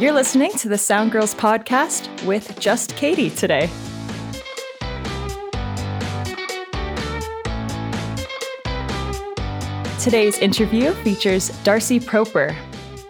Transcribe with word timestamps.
You're 0.00 0.14
listening 0.14 0.52
to 0.52 0.70
the 0.70 0.78
Sound 0.78 1.12
Girls 1.12 1.34
podcast 1.34 2.24
with 2.24 2.58
just 2.58 2.96
Katie 2.96 3.28
today. 3.28 3.68
Today's 9.98 10.38
interview 10.38 10.92
features 11.04 11.50
Darcy 11.64 12.00
Proper. 12.00 12.56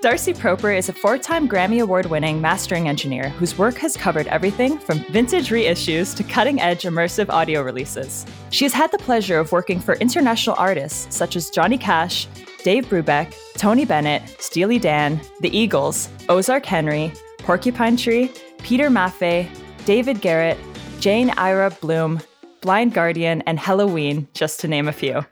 Darcy 0.00 0.34
Proper 0.34 0.72
is 0.72 0.88
a 0.88 0.92
four 0.92 1.16
time 1.16 1.48
Grammy 1.48 1.80
Award 1.80 2.06
winning 2.06 2.40
mastering 2.40 2.88
engineer 2.88 3.28
whose 3.28 3.56
work 3.56 3.76
has 3.76 3.96
covered 3.96 4.26
everything 4.26 4.76
from 4.76 4.98
vintage 5.12 5.50
reissues 5.50 6.16
to 6.16 6.24
cutting 6.24 6.60
edge 6.60 6.82
immersive 6.82 7.28
audio 7.28 7.62
releases. 7.62 8.26
She 8.50 8.64
has 8.64 8.72
had 8.72 8.90
the 8.90 8.98
pleasure 8.98 9.38
of 9.38 9.52
working 9.52 9.78
for 9.78 9.94
international 9.98 10.56
artists 10.58 11.14
such 11.14 11.36
as 11.36 11.50
Johnny 11.50 11.78
Cash, 11.78 12.26
Dave 12.62 12.86
Brubeck, 12.86 13.34
Tony 13.54 13.84
Bennett, 13.84 14.22
Steely 14.40 14.78
Dan, 14.78 15.20
The 15.40 15.56
Eagles, 15.56 16.08
Ozark 16.28 16.66
Henry, 16.66 17.12
Porcupine 17.38 17.96
Tree, 17.96 18.30
Peter 18.58 18.90
Maffay, 18.90 19.48
David 19.86 20.20
Garrett, 20.20 20.58
Jane 21.00 21.30
Ira 21.30 21.70
Bloom, 21.80 22.20
Blind 22.60 22.92
Guardian, 22.92 23.42
and 23.42 23.58
Helloween, 23.58 24.26
just 24.34 24.60
to 24.60 24.68
name 24.68 24.88
a 24.88 24.92
few. 24.92 25.24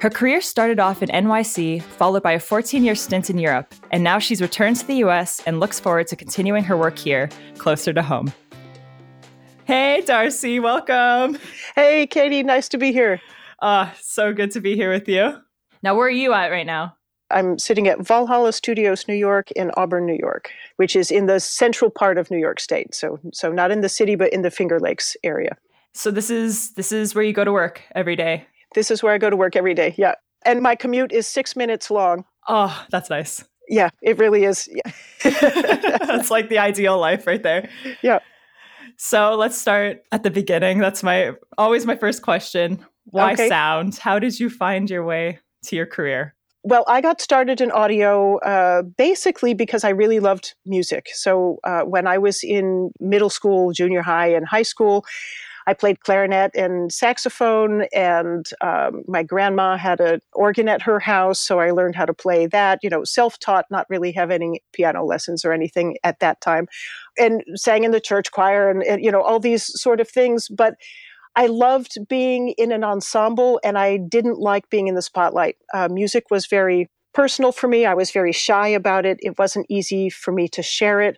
Her 0.00 0.10
career 0.10 0.40
started 0.40 0.78
off 0.78 1.02
in 1.02 1.08
NYC, 1.08 1.82
followed 1.82 2.22
by 2.22 2.32
a 2.32 2.38
14 2.38 2.84
year 2.84 2.94
stint 2.94 3.30
in 3.30 3.38
Europe, 3.38 3.74
and 3.90 4.04
now 4.04 4.18
she's 4.18 4.42
returned 4.42 4.76
to 4.76 4.86
the 4.86 4.96
US 4.96 5.42
and 5.46 5.60
looks 5.60 5.80
forward 5.80 6.06
to 6.08 6.16
continuing 6.16 6.62
her 6.64 6.76
work 6.76 6.98
here, 6.98 7.30
closer 7.56 7.92
to 7.92 8.02
home. 8.02 8.32
Hey, 9.64 10.02
Darcy, 10.06 10.60
welcome. 10.60 11.38
Hey, 11.74 12.06
Katie, 12.06 12.42
nice 12.42 12.68
to 12.68 12.78
be 12.78 12.92
here. 12.92 13.20
Ah, 13.60 13.94
so 14.00 14.32
good 14.32 14.50
to 14.52 14.60
be 14.60 14.76
here 14.76 14.92
with 14.92 15.08
you. 15.08 15.34
Now, 15.82 15.96
where 15.96 16.06
are 16.06 16.10
you 16.10 16.32
at 16.32 16.50
right 16.50 16.66
now? 16.66 16.94
I'm 17.30 17.58
sitting 17.58 17.88
at 17.88 18.00
Valhalla 18.00 18.52
Studios, 18.52 19.06
New 19.06 19.14
York, 19.14 19.50
in 19.52 19.70
Auburn, 19.76 20.06
New 20.06 20.16
York, 20.18 20.50
which 20.76 20.96
is 20.96 21.10
in 21.10 21.26
the 21.26 21.40
central 21.40 21.90
part 21.90 22.16
of 22.16 22.30
New 22.30 22.38
York 22.38 22.58
State. 22.58 22.94
So, 22.94 23.20
so 23.32 23.52
not 23.52 23.70
in 23.70 23.82
the 23.82 23.88
city, 23.88 24.14
but 24.14 24.32
in 24.32 24.42
the 24.42 24.50
Finger 24.50 24.80
Lakes 24.80 25.16
area. 25.22 25.56
So 25.92 26.10
this 26.10 26.30
is 26.30 26.72
this 26.72 26.92
is 26.92 27.14
where 27.14 27.24
you 27.24 27.32
go 27.32 27.44
to 27.44 27.52
work 27.52 27.82
every 27.94 28.16
day. 28.16 28.46
This 28.74 28.90
is 28.90 29.02
where 29.02 29.12
I 29.12 29.18
go 29.18 29.30
to 29.30 29.36
work 29.36 29.56
every 29.56 29.74
day. 29.74 29.94
Yeah. 29.96 30.14
And 30.44 30.62
my 30.62 30.74
commute 30.74 31.12
is 31.12 31.26
six 31.26 31.56
minutes 31.56 31.90
long. 31.90 32.24
Oh, 32.46 32.86
that's 32.90 33.10
nice. 33.10 33.44
Yeah, 33.68 33.90
it 34.00 34.16
really 34.18 34.44
is. 34.44 34.68
Yeah. 34.72 34.92
that's 35.22 36.30
like 36.30 36.48
the 36.48 36.58
ideal 36.58 36.98
life 36.98 37.26
right 37.26 37.42
there. 37.42 37.68
Yeah. 38.02 38.20
So 38.96 39.34
let's 39.34 39.58
start 39.58 40.04
at 40.12 40.22
the 40.22 40.30
beginning. 40.30 40.78
That's 40.78 41.02
my 41.02 41.32
always 41.58 41.84
my 41.84 41.96
first 41.96 42.22
question. 42.22 42.84
Why 43.04 43.32
okay. 43.32 43.48
sound? 43.48 43.96
How 43.96 44.18
did 44.18 44.38
you 44.38 44.48
find 44.48 44.88
your 44.88 45.04
way 45.04 45.40
to 45.64 45.76
your 45.76 45.86
career? 45.86 46.34
Well, 46.64 46.84
I 46.88 47.00
got 47.00 47.20
started 47.20 47.60
in 47.60 47.70
audio 47.70 48.38
uh, 48.38 48.82
basically 48.82 49.54
because 49.54 49.84
I 49.84 49.90
really 49.90 50.20
loved 50.20 50.54
music. 50.66 51.08
So 51.14 51.58
uh, 51.64 51.82
when 51.82 52.06
I 52.06 52.18
was 52.18 52.42
in 52.42 52.90
middle 53.00 53.30
school, 53.30 53.72
junior 53.72 54.02
high, 54.02 54.28
and 54.28 54.46
high 54.46 54.62
school, 54.62 55.04
I 55.68 55.74
played 55.74 56.00
clarinet 56.00 56.50
and 56.54 56.90
saxophone, 56.90 57.86
and 57.94 58.46
um, 58.62 59.02
my 59.06 59.22
grandma 59.22 59.76
had 59.76 60.00
an 60.00 60.20
organ 60.32 60.66
at 60.66 60.80
her 60.80 60.98
house, 60.98 61.38
so 61.38 61.60
I 61.60 61.72
learned 61.72 61.94
how 61.94 62.06
to 62.06 62.14
play 62.14 62.46
that. 62.46 62.78
You 62.82 62.88
know, 62.88 63.04
self-taught, 63.04 63.66
not 63.70 63.84
really 63.90 64.10
having 64.10 64.42
any 64.42 64.62
piano 64.72 65.04
lessons 65.04 65.44
or 65.44 65.52
anything 65.52 65.98
at 66.04 66.20
that 66.20 66.40
time, 66.40 66.68
and 67.18 67.42
sang 67.54 67.84
in 67.84 67.90
the 67.90 68.00
church 68.00 68.30
choir, 68.32 68.70
and, 68.70 68.82
and 68.82 69.04
you 69.04 69.12
know 69.12 69.20
all 69.20 69.38
these 69.38 69.64
sort 69.78 70.00
of 70.00 70.08
things. 70.08 70.48
But 70.48 70.74
I 71.38 71.46
loved 71.46 71.96
being 72.08 72.50
in 72.58 72.72
an 72.72 72.84
ensemble, 72.84 73.60
and 73.64 73.78
I 73.78 73.96
didn't 73.96 74.38
like 74.38 74.68
being 74.68 74.88
in 74.88 74.94
the 74.94 75.02
spotlight. 75.02 75.56
Uh, 75.72 75.88
music 75.88 76.30
was 76.30 76.46
very 76.46 76.90
personal 77.14 77.52
for 77.52 77.68
me. 77.68 77.86
I 77.86 77.94
was 77.94 78.10
very 78.10 78.32
shy 78.32 78.68
about 78.68 79.06
it. 79.06 79.18
It 79.22 79.38
wasn't 79.38 79.66
easy 79.68 80.10
for 80.10 80.32
me 80.32 80.48
to 80.48 80.62
share 80.62 81.00
it, 81.00 81.16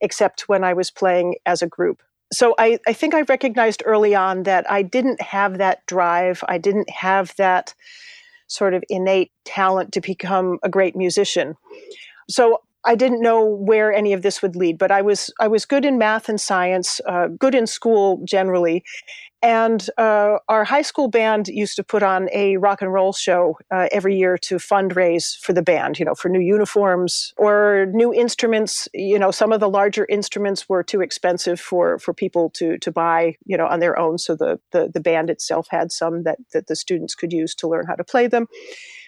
except 0.00 0.48
when 0.48 0.64
I 0.64 0.74
was 0.74 0.90
playing 0.90 1.36
as 1.46 1.62
a 1.62 1.66
group 1.66 2.02
so 2.32 2.54
I, 2.58 2.78
I 2.86 2.92
think 2.92 3.14
I 3.14 3.22
recognized 3.22 3.82
early 3.84 4.14
on 4.14 4.44
that 4.44 4.68
I 4.70 4.82
didn't 4.82 5.20
have 5.20 5.58
that 5.58 5.84
drive. 5.86 6.42
I 6.48 6.58
didn't 6.58 6.88
have 6.90 7.36
that 7.36 7.74
sort 8.46 8.74
of 8.74 8.82
innate 8.88 9.32
talent 9.44 9.92
to 9.92 10.00
become 10.00 10.58
a 10.62 10.68
great 10.68 10.96
musician. 10.96 11.56
So 12.28 12.62
I 12.84 12.94
didn't 12.94 13.20
know 13.20 13.44
where 13.44 13.92
any 13.92 14.12
of 14.12 14.22
this 14.22 14.42
would 14.42 14.56
lead, 14.56 14.78
but 14.78 14.90
I 14.90 15.02
was 15.02 15.32
I 15.40 15.46
was 15.46 15.64
good 15.64 15.84
in 15.84 15.98
math 15.98 16.28
and 16.28 16.40
science, 16.40 17.00
uh, 17.06 17.28
good 17.28 17.54
in 17.54 17.66
school 17.66 18.20
generally, 18.24 18.82
and 19.42 19.88
uh, 19.98 20.38
our 20.48 20.62
high 20.62 20.82
school 20.82 21.08
band 21.08 21.48
used 21.48 21.74
to 21.76 21.82
put 21.82 22.02
on 22.02 22.28
a 22.32 22.56
rock 22.58 22.80
and 22.80 22.92
roll 22.92 23.12
show 23.12 23.58
uh, 23.72 23.88
every 23.90 24.16
year 24.16 24.38
to 24.38 24.56
fundraise 24.56 25.36
for 25.38 25.52
the 25.52 25.62
band, 25.62 25.98
you 25.98 26.04
know, 26.04 26.14
for 26.14 26.28
new 26.28 26.40
uniforms 26.40 27.34
or 27.36 27.86
new 27.92 28.14
instruments. 28.14 28.88
You 28.94 29.18
know, 29.18 29.32
some 29.32 29.52
of 29.52 29.58
the 29.58 29.68
larger 29.68 30.06
instruments 30.08 30.68
were 30.68 30.84
too 30.84 31.00
expensive 31.00 31.60
for, 31.60 31.98
for 31.98 32.14
people 32.14 32.50
to, 32.50 32.78
to 32.78 32.92
buy, 32.92 33.36
you 33.44 33.56
know, 33.56 33.66
on 33.66 33.80
their 33.80 33.98
own. 33.98 34.18
So 34.18 34.36
the, 34.36 34.60
the, 34.70 34.90
the 34.94 35.00
band 35.00 35.28
itself 35.28 35.66
had 35.70 35.90
some 35.90 36.22
that, 36.22 36.38
that 36.52 36.68
the 36.68 36.76
students 36.76 37.16
could 37.16 37.32
use 37.32 37.54
to 37.56 37.68
learn 37.68 37.86
how 37.86 37.96
to 37.96 38.04
play 38.04 38.28
them. 38.28 38.46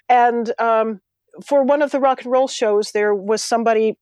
And 0.09 0.53
um, 0.59 1.01
for 1.45 1.63
one 1.63 1.81
of 1.81 1.93
the 1.93 2.01
rock 2.01 2.23
and 2.23 2.33
roll 2.33 2.49
shows, 2.49 2.91
there 2.91 3.15
was 3.15 3.43
somebody 3.43 3.97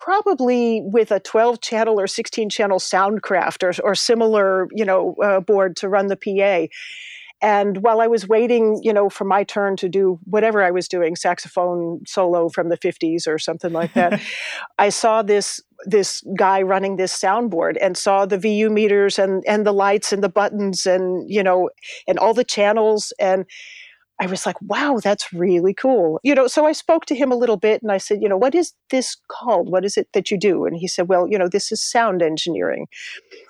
probably 0.00 0.82
with 0.84 1.10
a 1.10 1.20
12 1.20 1.60
channel 1.60 2.00
or 2.00 2.06
16 2.06 2.50
channel 2.50 2.78
soundcraft 2.78 3.62
or, 3.62 3.84
or 3.84 3.94
similar 3.94 4.68
you 4.72 4.84
know 4.84 5.14
uh, 5.22 5.40
board 5.40 5.76
to 5.76 5.88
run 5.88 6.08
the 6.08 6.16
pa 6.16 6.66
and 7.40 7.78
while 7.78 8.00
i 8.00 8.06
was 8.06 8.28
waiting 8.28 8.80
you 8.82 8.92
know 8.92 9.08
for 9.08 9.24
my 9.24 9.44
turn 9.44 9.76
to 9.76 9.88
do 9.88 10.18
whatever 10.24 10.62
i 10.62 10.70
was 10.70 10.88
doing 10.88 11.16
saxophone 11.16 12.00
solo 12.06 12.48
from 12.48 12.68
the 12.68 12.78
50s 12.78 13.26
or 13.26 13.38
something 13.38 13.72
like 13.72 13.92
that 13.94 14.20
i 14.78 14.88
saw 14.88 15.22
this 15.22 15.60
this 15.84 16.22
guy 16.36 16.62
running 16.62 16.96
this 16.96 17.18
soundboard 17.18 17.76
and 17.80 17.96
saw 17.96 18.26
the 18.26 18.38
vu 18.38 18.70
meters 18.70 19.18
and 19.18 19.44
and 19.46 19.66
the 19.66 19.72
lights 19.72 20.12
and 20.12 20.22
the 20.22 20.28
buttons 20.28 20.86
and 20.86 21.28
you 21.30 21.42
know 21.42 21.70
and 22.06 22.18
all 22.18 22.34
the 22.34 22.44
channels. 22.44 23.12
And 23.18 23.46
I 24.22 24.26
was 24.26 24.46
like, 24.46 24.56
wow, 24.62 25.00
that's 25.02 25.32
really 25.32 25.74
cool. 25.74 26.20
You 26.22 26.36
know, 26.36 26.46
so 26.46 26.64
I 26.64 26.70
spoke 26.70 27.06
to 27.06 27.16
him 27.16 27.32
a 27.32 27.36
little 27.36 27.56
bit 27.56 27.82
and 27.82 27.90
I 27.90 27.98
said, 27.98 28.22
you 28.22 28.28
know, 28.28 28.36
what 28.36 28.54
is 28.54 28.72
this 28.90 29.16
called? 29.26 29.68
What 29.68 29.84
is 29.84 29.96
it 29.96 30.06
that 30.12 30.30
you 30.30 30.38
do? 30.38 30.64
And 30.64 30.76
he 30.76 30.86
said, 30.86 31.08
well, 31.08 31.26
you 31.28 31.36
know, 31.36 31.48
this 31.48 31.72
is 31.72 31.82
sound 31.82 32.22
engineering. 32.22 32.86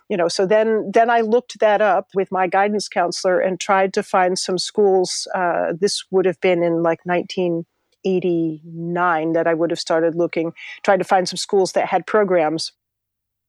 You 0.09 0.17
know, 0.17 0.29
so 0.29 0.47
then 0.47 0.91
then 0.91 1.11
I 1.11 1.21
looked 1.21 1.61
that 1.61 1.83
up 1.83 2.07
with 2.15 2.33
my 2.33 2.47
guidance 2.47 2.89
counselor 2.89 3.39
and 3.39 3.61
tried 3.61 3.93
to 3.93 4.03
find 4.03 4.39
some 4.39 4.57
schools. 4.57 5.29
Uh, 5.35 5.75
this 5.79 6.05
would 6.11 6.25
have 6.25 6.41
been 6.41 6.63
in 6.63 6.83
like 6.83 7.05
1989 7.05 9.33
that 9.35 9.47
I 9.47 9.53
would 9.53 9.71
have 9.71 9.79
started 9.79 10.15
looking, 10.15 10.55
tried 10.85 11.01
to 11.01 11.05
find 11.05 11.29
some 11.29 11.37
schools 11.37 11.73
that 11.73 11.87
had 11.87 12.07
programs. 12.07 12.73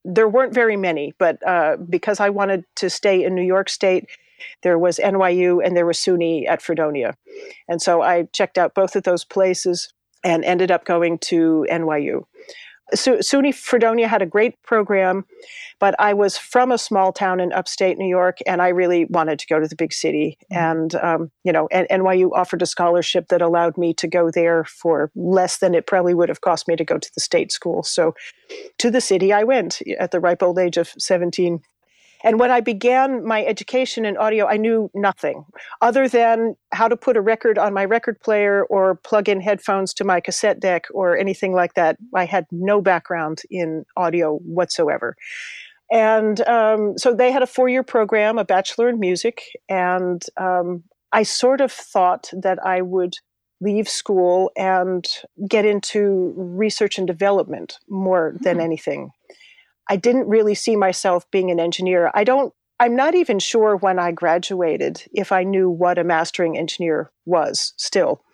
There 0.04 0.28
weren't 0.28 0.52
very 0.52 0.76
many, 0.76 1.14
but 1.18 1.38
uh, 1.46 1.78
because 1.88 2.20
I 2.20 2.28
wanted 2.28 2.64
to 2.76 2.90
stay 2.90 3.24
in 3.24 3.34
New 3.34 3.40
York 3.40 3.70
State, 3.70 4.10
there 4.62 4.78
was 4.78 4.98
NYU 4.98 5.64
and 5.64 5.76
there 5.76 5.86
was 5.86 5.98
SUNY 5.98 6.48
at 6.48 6.62
Fredonia. 6.62 7.16
And 7.68 7.80
so 7.80 8.02
I 8.02 8.24
checked 8.32 8.58
out 8.58 8.74
both 8.74 8.96
of 8.96 9.02
those 9.04 9.24
places 9.24 9.92
and 10.22 10.44
ended 10.44 10.70
up 10.70 10.84
going 10.84 11.18
to 11.18 11.66
NYU. 11.70 12.24
SUNY 12.92 13.54
Fredonia 13.54 14.06
had 14.06 14.20
a 14.20 14.26
great 14.26 14.60
program, 14.62 15.24
but 15.80 15.98
I 15.98 16.12
was 16.12 16.36
from 16.36 16.70
a 16.70 16.78
small 16.78 17.12
town 17.12 17.40
in 17.40 17.52
upstate 17.52 17.96
New 17.96 18.08
York, 18.08 18.38
and 18.46 18.60
I 18.60 18.68
really 18.68 19.06
wanted 19.06 19.38
to 19.38 19.46
go 19.46 19.58
to 19.58 19.66
the 19.66 19.76
big 19.76 19.92
city. 19.92 20.36
Mm-hmm. 20.52 20.64
And 20.64 20.94
um, 20.96 21.30
you 21.44 21.52
know, 21.52 21.66
and 21.72 21.88
NYU 21.88 22.30
offered 22.34 22.62
a 22.62 22.66
scholarship 22.66 23.28
that 23.28 23.40
allowed 23.40 23.78
me 23.78 23.94
to 23.94 24.06
go 24.06 24.30
there 24.30 24.64
for 24.64 25.10
less 25.14 25.58
than 25.58 25.74
it 25.74 25.86
probably 25.86 26.14
would 26.14 26.28
have 26.28 26.42
cost 26.42 26.68
me 26.68 26.76
to 26.76 26.84
go 26.84 26.98
to 26.98 27.10
the 27.14 27.20
state 27.20 27.52
school. 27.52 27.82
So, 27.82 28.14
to 28.78 28.90
the 28.90 29.00
city 29.00 29.32
I 29.32 29.44
went 29.44 29.80
at 29.98 30.10
the 30.10 30.20
ripe 30.20 30.42
old 30.42 30.58
age 30.58 30.76
of 30.76 30.92
seventeen. 30.98 31.60
And 32.24 32.40
when 32.40 32.50
I 32.50 32.60
began 32.60 33.24
my 33.24 33.44
education 33.44 34.06
in 34.06 34.16
audio, 34.16 34.46
I 34.46 34.56
knew 34.56 34.90
nothing 34.94 35.44
other 35.82 36.08
than 36.08 36.56
how 36.72 36.88
to 36.88 36.96
put 36.96 37.18
a 37.18 37.20
record 37.20 37.58
on 37.58 37.74
my 37.74 37.84
record 37.84 38.18
player 38.20 38.64
or 38.64 38.96
plug 38.96 39.28
in 39.28 39.42
headphones 39.42 39.92
to 39.94 40.04
my 40.04 40.20
cassette 40.20 40.58
deck 40.58 40.86
or 40.92 41.16
anything 41.16 41.52
like 41.52 41.74
that. 41.74 41.98
I 42.14 42.24
had 42.24 42.46
no 42.50 42.80
background 42.80 43.42
in 43.50 43.84
audio 43.96 44.38
whatsoever. 44.38 45.16
And 45.92 46.40
um, 46.48 46.96
so 46.96 47.14
they 47.14 47.30
had 47.30 47.42
a 47.42 47.46
four 47.46 47.68
year 47.68 47.82
program, 47.82 48.38
a 48.38 48.44
bachelor 48.44 48.88
in 48.88 48.98
music. 48.98 49.42
And 49.68 50.24
um, 50.38 50.82
I 51.12 51.24
sort 51.24 51.60
of 51.60 51.70
thought 51.70 52.30
that 52.32 52.58
I 52.64 52.80
would 52.80 53.14
leave 53.60 53.88
school 53.88 54.50
and 54.56 55.06
get 55.46 55.64
into 55.64 56.32
research 56.36 56.98
and 56.98 57.06
development 57.06 57.78
more 57.88 58.34
than 58.40 58.54
mm-hmm. 58.54 58.64
anything. 58.64 59.10
I 59.88 59.96
didn't 59.96 60.28
really 60.28 60.54
see 60.54 60.76
myself 60.76 61.30
being 61.30 61.50
an 61.50 61.60
engineer. 61.60 62.10
I 62.14 62.24
don't 62.24 62.52
I'm 62.80 62.96
not 62.96 63.14
even 63.14 63.38
sure 63.38 63.76
when 63.76 63.98
I 63.98 64.10
graduated 64.10 65.04
if 65.12 65.30
I 65.30 65.44
knew 65.44 65.70
what 65.70 65.98
a 65.98 66.04
mastering 66.04 66.58
engineer 66.58 67.10
was 67.24 67.72
still. 67.76 68.24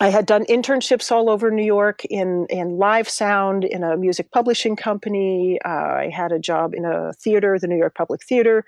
I 0.00 0.08
had 0.08 0.26
done 0.26 0.44
internships 0.46 1.12
all 1.12 1.30
over 1.30 1.50
New 1.50 1.64
York 1.64 2.04
in, 2.06 2.46
in 2.50 2.78
live 2.78 3.08
sound, 3.08 3.64
in 3.64 3.84
a 3.84 3.96
music 3.96 4.32
publishing 4.32 4.74
company. 4.76 5.58
Uh, 5.64 5.68
I 5.68 6.10
had 6.12 6.32
a 6.32 6.38
job 6.38 6.74
in 6.74 6.84
a 6.84 7.12
theater, 7.12 7.58
the 7.58 7.68
New 7.68 7.76
York 7.76 7.94
Public 7.94 8.24
Theater. 8.24 8.64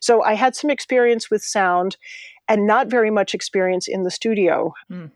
So 0.00 0.22
I 0.22 0.34
had 0.34 0.56
some 0.56 0.70
experience 0.70 1.30
with 1.30 1.42
sound 1.42 1.96
and 2.48 2.66
not 2.66 2.86
very 2.86 3.10
much 3.10 3.34
experience 3.34 3.88
in 3.88 4.04
the 4.04 4.10
studio. 4.10 4.72
Mm. 4.90 5.10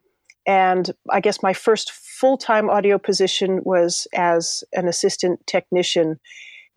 And 0.46 0.90
I 1.10 1.20
guess 1.20 1.42
my 1.42 1.52
first 1.52 1.92
full 1.92 2.36
time 2.36 2.68
audio 2.68 2.98
position 2.98 3.60
was 3.64 4.06
as 4.14 4.62
an 4.72 4.88
assistant 4.88 5.46
technician 5.46 6.20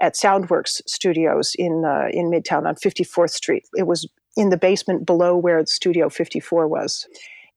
at 0.01 0.15
Soundworks 0.15 0.81
Studios 0.87 1.55
in 1.57 1.83
uh, 1.85 2.07
in 2.11 2.29
Midtown 2.29 2.67
on 2.67 2.75
54th 2.75 3.31
Street. 3.31 3.65
It 3.75 3.87
was 3.87 4.07
in 4.35 4.49
the 4.49 4.57
basement 4.57 5.05
below 5.05 5.35
where 5.35 5.65
Studio 5.65 6.09
54 6.09 6.67
was, 6.67 7.07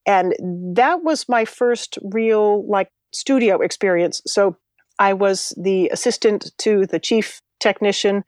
and 0.06 0.34
that 0.74 1.04
was 1.04 1.28
my 1.28 1.44
first 1.44 1.98
real 2.02 2.66
like 2.66 2.90
studio 3.12 3.60
experience. 3.60 4.22
So 4.26 4.56
I 4.98 5.12
was 5.12 5.52
the 5.56 5.88
assistant 5.88 6.52
to 6.58 6.86
the 6.86 6.98
chief 6.98 7.40
technician 7.60 8.24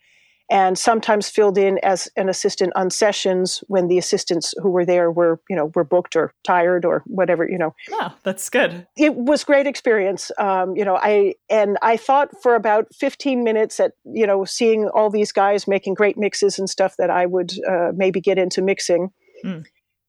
and 0.52 0.78
sometimes 0.78 1.31
filled 1.31 1.56
in 1.56 1.78
as 1.82 2.08
an 2.16 2.28
assistant 2.28 2.72
on 2.76 2.90
sessions 2.90 3.64
when 3.69 3.88
the 3.88 3.96
assistants 3.96 4.52
who 4.62 4.69
were 4.69 4.84
there 4.84 5.10
were 5.10 5.40
you 5.49 5.56
know 5.56 5.72
were 5.75 5.82
booked 5.82 6.14
or 6.14 6.34
tired 6.44 6.84
or 6.84 7.02
whatever 7.06 7.49
you 7.49 7.58
know. 7.58 7.75
Wow 7.90 8.12
that's 8.22 8.50
good. 8.50 8.87
It 8.96 9.14
was 9.16 9.43
great 9.44 9.66
experience 9.66 10.31
um, 10.38 10.76
you 10.76 10.84
know 10.84 10.96
i 10.96 11.34
and 11.49 11.78
i 11.82 11.96
thought 11.96 12.31
for 12.43 12.54
about 12.54 12.87
15 12.94 13.43
minutes 13.43 13.81
at 13.81 13.93
you 14.04 14.26
know 14.26 14.44
seeing 14.44 14.88
all 14.88 15.10
these 15.10 15.32
guys 15.32 15.66
making 15.66 15.94
great 15.94 16.19
mixes 16.19 16.58
and 16.58 16.69
stuff 16.69 16.96
that 16.99 17.10
i 17.10 17.25
would 17.25 17.52
uh, 17.69 17.93
maybe 17.94 18.20
get 18.20 18.38
into 18.38 18.60
mixing. 18.62 19.10
Mm. 19.44 19.64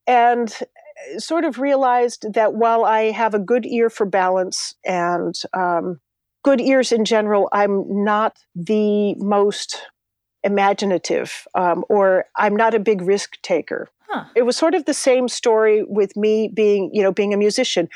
and 0.06 0.60
sort 1.18 1.44
of 1.44 1.58
realized 1.58 2.34
that 2.34 2.54
while 2.54 2.86
i 2.86 3.12
have 3.12 3.34
a 3.34 3.40
good 3.40 3.66
ear 3.66 3.90
for 3.90 4.06
balance 4.06 4.76
and 4.86 5.34
um, 5.56 6.00
good 6.44 6.62
ears 6.62 6.92
in 6.92 7.04
general 7.04 7.50
i'm 7.52 8.04
not 8.04 8.38
the 8.56 9.16
most 9.16 9.88
imaginative 10.44 11.48
um, 11.56 11.84
or 11.90 12.26
i'm 12.36 12.56
not 12.56 12.74
a 12.74 12.80
big 12.80 13.02
risk 13.02 13.42
taker. 13.42 13.90
Huh. 14.10 14.26
it 14.36 14.44
was 14.44 14.56
sort 14.56 14.76
of 14.76 14.86
the 14.86 14.94
same 14.94 15.28
story 15.28 15.84
with 15.84 16.16
me 16.16 16.48
being 16.48 16.90
you 16.94 17.02
know 17.02 17.12
being 17.12 17.34
a 17.34 17.38
musician. 17.38 17.90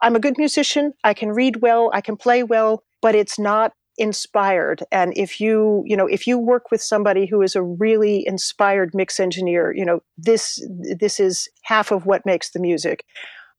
I'm 0.00 0.14
a 0.14 0.20
good 0.20 0.38
musician. 0.38 0.94
I 1.02 1.12
can 1.12 1.30
read 1.30 1.56
well. 1.56 1.90
I 1.92 2.00
can 2.00 2.16
play 2.16 2.42
well 2.42 2.84
but 3.00 3.14
it's 3.14 3.38
not 3.38 3.72
inspired. 3.96 4.82
And 4.92 5.12
if 5.16 5.40
you 5.40 5.82
you 5.86 5.96
know 5.96 6.06
if 6.06 6.26
you 6.26 6.38
work 6.38 6.70
with 6.70 6.82
somebody 6.82 7.26
who 7.26 7.42
is 7.42 7.56
a 7.56 7.62
really 7.62 8.26
inspired 8.26 8.94
mix 8.94 9.18
engineer 9.18 9.72
you 9.74 9.84
know 9.84 10.00
this 10.16 10.64
this 11.00 11.18
is 11.18 11.48
half 11.62 11.90
of 11.90 12.06
what 12.06 12.24
makes 12.24 12.50
the 12.50 12.60
music. 12.60 13.04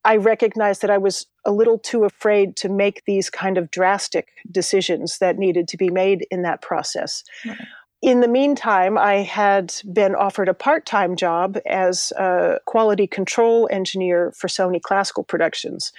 I 0.05 0.15
recognized 0.15 0.81
that 0.81 0.89
i 0.89 0.97
was 0.97 1.25
a 1.45 1.51
little 1.51 1.77
too 1.77 2.05
afraid 2.05 2.55
to 2.57 2.69
make 2.69 3.03
these 3.05 3.29
kind 3.29 3.57
of 3.57 3.69
drastic 3.69 4.29
decisions 4.49 5.17
that 5.17 5.37
needed 5.37 5.67
to 5.67 5.77
be 5.77 5.89
made 5.89 6.25
in 6.31 6.41
that 6.43 6.61
process. 6.61 7.23
Right 7.45 7.57
in 8.01 8.21
the 8.21 8.27
meantime, 8.27 8.97
I 8.97 9.15
had 9.15 9.73
been 9.91 10.15
offered 10.15 10.47
a 10.47 10.53
part 10.53 10.85
time 10.85 11.15
job 11.15 11.57
as 11.65 12.11
a 12.17 12.59
quality 12.65 13.07
control 13.07 13.67
engineer 13.71 14.33
for 14.37 14.47
Sony 14.47 14.81
Classical 14.81 15.23
Productions. 15.23 15.91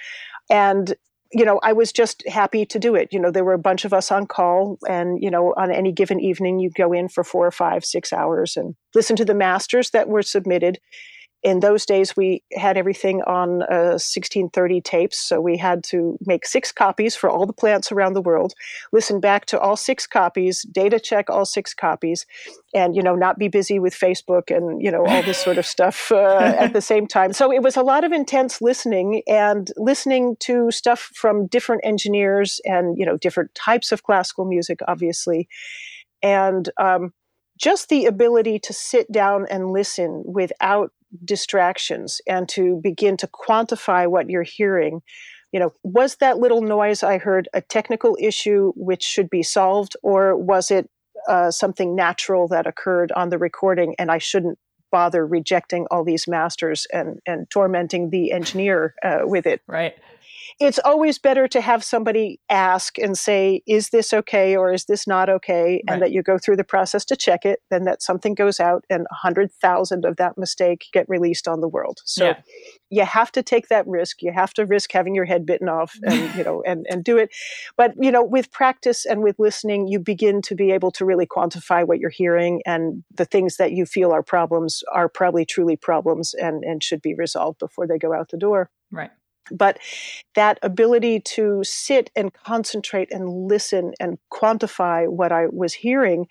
And 0.49 0.95
you 1.33 1.45
know, 1.45 1.59
I 1.63 1.73
was 1.73 1.91
just 1.91 2.27
happy 2.27 2.65
to 2.65 2.79
do 2.79 2.93
it. 2.95 3.09
You 3.11 3.19
know, 3.19 3.31
there 3.31 3.45
were 3.45 3.53
a 3.53 3.59
bunch 3.59 3.85
of 3.85 3.93
us 3.93 4.11
on 4.11 4.27
call, 4.27 4.77
and, 4.87 5.21
you 5.23 5.31
know, 5.31 5.53
on 5.55 5.71
any 5.71 5.91
given 5.91 6.19
evening, 6.19 6.59
you 6.59 6.69
go 6.69 6.91
in 6.91 7.07
for 7.07 7.23
four 7.23 7.47
or 7.47 7.51
five, 7.51 7.85
six 7.85 8.11
hours 8.11 8.57
and 8.57 8.75
listen 8.93 9.15
to 9.15 9.25
the 9.25 9.33
masters 9.33 9.91
that 9.91 10.09
were 10.09 10.23
submitted 10.23 10.79
in 11.43 11.59
those 11.59 11.85
days 11.85 12.15
we 12.15 12.43
had 12.53 12.77
everything 12.77 13.21
on 13.23 13.63
uh, 13.63 13.97
1630 13.97 14.81
tapes 14.81 15.17
so 15.17 15.39
we 15.41 15.57
had 15.57 15.83
to 15.83 16.17
make 16.25 16.45
six 16.45 16.71
copies 16.71 17.15
for 17.15 17.29
all 17.29 17.45
the 17.45 17.53
plants 17.53 17.91
around 17.91 18.13
the 18.13 18.21
world 18.21 18.53
listen 18.91 19.19
back 19.19 19.45
to 19.45 19.59
all 19.59 19.75
six 19.75 20.05
copies 20.07 20.63
data 20.63 20.99
check 20.99 21.29
all 21.29 21.45
six 21.45 21.73
copies 21.73 22.25
and 22.73 22.95
you 22.95 23.01
know 23.01 23.15
not 23.15 23.37
be 23.37 23.47
busy 23.47 23.79
with 23.79 23.93
facebook 23.93 24.55
and 24.55 24.81
you 24.81 24.91
know 24.91 25.05
all 25.05 25.23
this 25.23 25.37
sort 25.37 25.57
of 25.57 25.65
stuff 25.71 26.11
uh, 26.11 26.55
at 26.57 26.73
the 26.73 26.81
same 26.81 27.07
time. 27.07 27.33
So 27.33 27.51
it 27.51 27.61
was 27.61 27.77
a 27.77 27.81
lot 27.81 28.03
of 28.03 28.11
intense 28.11 28.61
listening 28.61 29.23
and 29.27 29.71
listening 29.77 30.35
to 30.41 30.71
stuff 30.71 31.11
from 31.13 31.47
different 31.47 31.81
engineers 31.85 32.59
and 32.65 32.97
you 32.97 33.05
know 33.05 33.17
different 33.17 33.53
types 33.55 33.91
of 33.91 34.03
classical 34.03 34.45
music 34.45 34.79
obviously. 34.87 35.47
And 36.23 36.69
um, 36.77 37.13
just 37.57 37.89
the 37.89 38.05
ability 38.05 38.59
to 38.59 38.73
sit 38.73 39.11
down 39.11 39.47
and 39.49 39.71
listen 39.71 40.23
without 40.25 40.91
distractions 41.23 42.21
and 42.27 42.47
to 42.49 42.79
begin 42.83 43.17
to 43.17 43.27
quantify 43.27 44.09
what 44.09 44.29
you're 44.29 44.43
hearing. 44.43 45.01
You 45.51 45.59
know 45.59 45.73
was 45.83 46.15
that 46.21 46.37
little 46.37 46.61
noise 46.61 47.03
i 47.03 47.17
heard 47.17 47.49
a 47.53 47.59
technical 47.59 48.17
issue 48.21 48.71
which 48.77 49.03
should 49.03 49.29
be 49.29 49.43
solved 49.43 49.97
or 50.01 50.33
was 50.37 50.71
it 50.71 50.89
uh, 51.27 51.51
something 51.51 51.93
natural 51.93 52.47
that 52.47 52.67
occurred 52.67 53.11
on 53.11 53.27
the 53.27 53.37
recording 53.37 53.93
and 53.99 54.09
i 54.09 54.17
shouldn't 54.17 54.57
bother 54.91 55.25
rejecting 55.25 55.87
all 55.91 56.03
these 56.03 56.27
masters 56.27 56.85
and 56.93 57.19
and 57.25 57.49
tormenting 57.49 58.11
the 58.11 58.31
engineer 58.31 58.93
uh, 59.03 59.19
with 59.23 59.45
it? 59.45 59.61
Right 59.67 59.95
it's 60.61 60.79
always 60.85 61.17
better 61.17 61.47
to 61.47 61.59
have 61.59 61.83
somebody 61.83 62.39
ask 62.47 62.99
and 62.99 63.17
say, 63.17 63.63
is 63.65 63.89
this 63.89 64.13
okay 64.13 64.55
or 64.55 64.71
is 64.71 64.85
this 64.85 65.07
not 65.07 65.27
okay? 65.27 65.83
And 65.87 65.99
that 66.03 66.11
you 66.11 66.21
go 66.21 66.37
through 66.37 66.57
the 66.57 66.63
process 66.63 67.03
to 67.05 67.15
check 67.15 67.45
it, 67.45 67.61
than 67.71 67.85
that 67.85 68.03
something 68.03 68.35
goes 68.35 68.59
out 68.59 68.85
and 68.87 69.07
100,000 69.09 70.05
of 70.05 70.17
that 70.17 70.37
mistake 70.37 70.85
get 70.93 71.09
released 71.09 71.47
on 71.47 71.61
the 71.61 71.67
world. 71.67 72.01
So 72.05 72.25
yeah. 72.25 72.41
you 72.91 73.03
have 73.05 73.31
to 73.31 73.41
take 73.41 73.69
that 73.69 73.87
risk. 73.87 74.21
You 74.21 74.31
have 74.33 74.53
to 74.53 74.67
risk 74.67 74.91
having 74.91 75.15
your 75.15 75.25
head 75.25 75.47
bitten 75.47 75.67
off 75.67 75.95
and, 76.03 76.35
you 76.35 76.43
know, 76.43 76.61
and, 76.61 76.85
and 76.91 77.03
do 77.03 77.17
it. 77.17 77.31
But, 77.75 77.95
you 77.99 78.11
know, 78.11 78.23
with 78.23 78.51
practice 78.51 79.03
and 79.03 79.23
with 79.23 79.39
listening, 79.39 79.87
you 79.87 79.97
begin 79.97 80.43
to 80.43 80.53
be 80.53 80.71
able 80.71 80.91
to 80.91 81.05
really 81.05 81.25
quantify 81.25 81.87
what 81.87 81.97
you're 81.97 82.11
hearing 82.11 82.61
and 82.67 83.03
the 83.15 83.25
things 83.25 83.57
that 83.57 83.71
you 83.71 83.87
feel 83.87 84.11
are 84.11 84.21
problems 84.21 84.83
are 84.93 85.09
probably 85.09 85.43
truly 85.43 85.75
problems 85.75 86.35
and, 86.35 86.63
and 86.63 86.83
should 86.83 87.01
be 87.01 87.15
resolved 87.15 87.57
before 87.57 87.87
they 87.87 87.97
go 87.97 88.13
out 88.13 88.29
the 88.29 88.37
door. 88.37 88.69
Right. 88.91 89.09
But 89.51 89.79
that 90.35 90.59
ability 90.61 91.21
to 91.35 91.61
sit 91.63 92.09
and 92.15 92.33
concentrate 92.33 93.11
and 93.11 93.47
listen 93.47 93.93
and 93.99 94.17
quantify 94.31 95.07
what 95.07 95.31
I 95.31 95.47
was 95.51 95.73
hearing, 95.73 96.27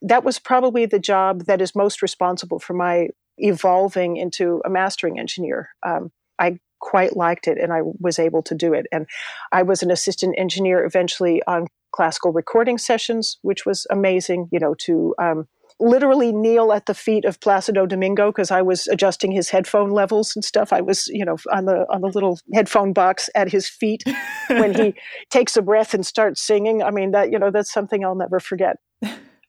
that 0.00 0.24
was 0.24 0.38
probably 0.38 0.86
the 0.86 0.98
job 0.98 1.44
that 1.46 1.60
is 1.60 1.74
most 1.74 2.02
responsible 2.02 2.58
for 2.58 2.74
my 2.74 3.08
evolving 3.38 4.16
into 4.16 4.60
a 4.64 4.70
mastering 4.70 5.18
engineer. 5.18 5.70
Um, 5.82 6.10
I 6.38 6.58
quite 6.80 7.16
liked 7.16 7.46
it 7.46 7.58
and 7.58 7.72
I 7.72 7.80
was 8.00 8.18
able 8.18 8.42
to 8.42 8.54
do 8.54 8.74
it. 8.74 8.86
And 8.92 9.06
I 9.52 9.62
was 9.62 9.82
an 9.82 9.90
assistant 9.90 10.34
engineer 10.36 10.84
eventually 10.84 11.40
on 11.46 11.68
classical 11.92 12.32
recording 12.32 12.76
sessions, 12.76 13.38
which 13.42 13.64
was 13.64 13.86
amazing, 13.90 14.48
you 14.50 14.58
know, 14.58 14.74
to 14.80 15.14
um, 15.18 15.46
literally 15.82 16.32
kneel 16.32 16.72
at 16.72 16.86
the 16.86 16.94
feet 16.94 17.24
of 17.24 17.40
Placido 17.40 17.86
Domingo 17.86 18.30
because 18.30 18.50
I 18.50 18.62
was 18.62 18.86
adjusting 18.86 19.32
his 19.32 19.50
headphone 19.50 19.90
levels 19.90 20.34
and 20.34 20.44
stuff. 20.44 20.72
I 20.72 20.80
was, 20.80 21.08
you 21.08 21.24
know, 21.24 21.36
on 21.52 21.66
the 21.66 21.86
on 21.92 22.00
the 22.00 22.08
little 22.08 22.38
headphone 22.54 22.92
box 22.92 23.28
at 23.34 23.50
his 23.50 23.68
feet 23.68 24.04
when 24.48 24.74
he 24.74 24.94
takes 25.30 25.56
a 25.56 25.62
breath 25.62 25.92
and 25.92 26.06
starts 26.06 26.40
singing. 26.40 26.82
I 26.82 26.90
mean, 26.90 27.10
that 27.10 27.32
you 27.32 27.38
know, 27.38 27.50
that's 27.50 27.72
something 27.72 28.04
I'll 28.04 28.14
never 28.14 28.40
forget. 28.40 28.76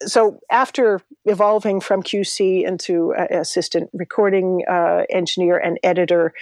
So 0.05 0.39
after 0.51 0.99
evolving 1.25 1.79
from 1.79 2.03
QC 2.03 2.67
into 2.67 3.13
uh, 3.13 3.27
assistant 3.29 3.89
recording 3.93 4.63
uh, 4.69 5.03
engineer 5.09 5.57
and 5.57 5.79
editor, 5.81 6.33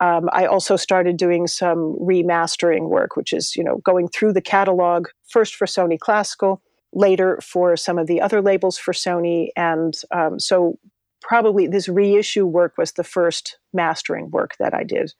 um, 0.00 0.28
I 0.32 0.46
also 0.46 0.76
started 0.76 1.16
doing 1.16 1.46
some 1.46 1.96
remastering 2.00 2.88
work, 2.88 3.16
which 3.16 3.32
is 3.32 3.54
you 3.54 3.62
know 3.62 3.78
going 3.84 4.08
through 4.08 4.32
the 4.32 4.42
catalog 4.42 5.08
first 5.28 5.54
for 5.54 5.66
Sony 5.66 5.98
Classical 5.98 6.62
later 6.96 7.38
for 7.42 7.76
some 7.76 7.98
of 7.98 8.06
the 8.06 8.20
other 8.20 8.40
labels 8.40 8.78
for 8.78 8.92
Sony. 8.92 9.48
And 9.54 9.94
um, 10.10 10.40
so 10.40 10.78
probably 11.20 11.66
this 11.66 11.88
reissue 11.88 12.46
work 12.46 12.78
was 12.78 12.92
the 12.92 13.04
first 13.04 13.58
mastering 13.72 14.30
work 14.30 14.54
that 14.58 14.72
I 14.72 14.82
did. 14.82 15.12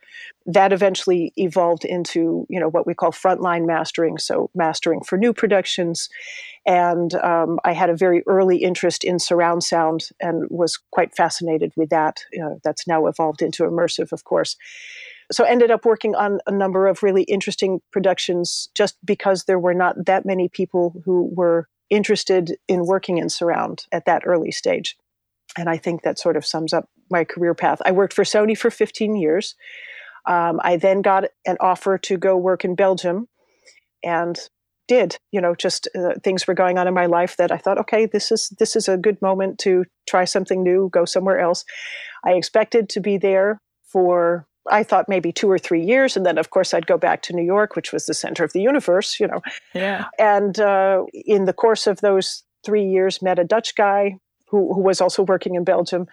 That 0.46 0.72
eventually 0.72 1.32
evolved 1.36 1.84
into, 1.84 2.46
you 2.48 2.58
know, 2.58 2.68
what 2.68 2.86
we 2.86 2.94
call 2.94 3.12
frontline 3.12 3.66
mastering, 3.66 4.16
so 4.16 4.50
mastering 4.54 5.02
for 5.02 5.18
new 5.18 5.34
productions. 5.34 6.08
And 6.64 7.14
um, 7.16 7.58
I 7.64 7.72
had 7.72 7.90
a 7.90 7.96
very 7.96 8.22
early 8.26 8.58
interest 8.58 9.04
in 9.04 9.18
surround 9.18 9.62
sound 9.62 10.08
and 10.18 10.46
was 10.48 10.78
quite 10.92 11.14
fascinated 11.14 11.72
with 11.76 11.90
that. 11.90 12.20
Know, 12.32 12.58
that's 12.64 12.86
now 12.86 13.06
evolved 13.06 13.42
into 13.42 13.64
immersive, 13.64 14.12
of 14.12 14.24
course 14.24 14.56
so 15.32 15.44
ended 15.44 15.70
up 15.70 15.84
working 15.84 16.14
on 16.14 16.40
a 16.46 16.52
number 16.52 16.86
of 16.86 17.02
really 17.02 17.22
interesting 17.24 17.80
productions 17.92 18.68
just 18.74 18.96
because 19.04 19.44
there 19.44 19.58
were 19.58 19.74
not 19.74 20.06
that 20.06 20.24
many 20.24 20.48
people 20.48 20.94
who 21.04 21.30
were 21.34 21.68
interested 21.90 22.56
in 22.68 22.86
working 22.86 23.18
in 23.18 23.28
surround 23.28 23.86
at 23.92 24.04
that 24.06 24.22
early 24.26 24.50
stage. 24.50 24.96
And 25.56 25.68
i 25.68 25.76
think 25.76 26.02
that 26.02 26.18
sort 26.18 26.36
of 26.36 26.44
sums 26.44 26.72
up 26.72 26.88
my 27.10 27.24
career 27.24 27.54
path. 27.54 27.80
I 27.84 27.92
worked 27.92 28.12
for 28.12 28.24
sony 28.24 28.58
for 28.58 28.70
15 28.70 29.16
years. 29.16 29.54
Um, 30.26 30.60
i 30.64 30.76
then 30.76 31.02
got 31.02 31.24
an 31.46 31.56
offer 31.60 31.98
to 31.98 32.16
go 32.18 32.36
work 32.36 32.64
in 32.64 32.74
belgium 32.74 33.28
and 34.02 34.36
did 34.88 35.16
you 35.30 35.40
know 35.40 35.54
just 35.54 35.88
uh, 35.96 36.14
things 36.24 36.48
were 36.48 36.54
going 36.54 36.78
on 36.78 36.88
in 36.88 36.94
my 36.94 37.06
life 37.06 37.36
that 37.36 37.52
i 37.52 37.56
thought 37.56 37.78
okay 37.78 38.06
this 38.06 38.32
is 38.32 38.48
this 38.58 38.74
is 38.74 38.88
a 38.88 38.96
good 38.96 39.22
moment 39.22 39.58
to 39.60 39.84
try 40.06 40.24
something 40.24 40.62
new 40.62 40.88
go 40.92 41.04
somewhere 41.04 41.38
else. 41.38 41.64
I 42.24 42.32
expected 42.32 42.88
to 42.90 43.00
be 43.00 43.18
there 43.18 43.60
for 43.84 44.46
I 44.70 44.82
thought 44.82 45.08
maybe 45.08 45.32
two 45.32 45.50
or 45.50 45.58
three 45.58 45.82
years, 45.84 46.16
and 46.16 46.26
then 46.26 46.38
of 46.38 46.50
course 46.50 46.74
I'd 46.74 46.86
go 46.86 46.98
back 46.98 47.22
to 47.22 47.32
New 47.32 47.44
York, 47.44 47.76
which 47.76 47.92
was 47.92 48.06
the 48.06 48.14
center 48.14 48.44
of 48.44 48.52
the 48.52 48.60
universe, 48.60 49.20
you 49.20 49.26
know. 49.26 49.40
Yeah. 49.74 50.06
And 50.18 50.58
uh, 50.58 51.04
in 51.12 51.44
the 51.44 51.52
course 51.52 51.86
of 51.86 52.00
those 52.00 52.44
three 52.64 52.84
years, 52.84 53.22
met 53.22 53.38
a 53.38 53.44
Dutch 53.44 53.74
guy 53.74 54.18
who 54.48 54.72
who 54.74 54.80
was 54.80 55.00
also 55.00 55.22
working 55.22 55.54
in 55.54 55.64
Belgium, 55.64 56.06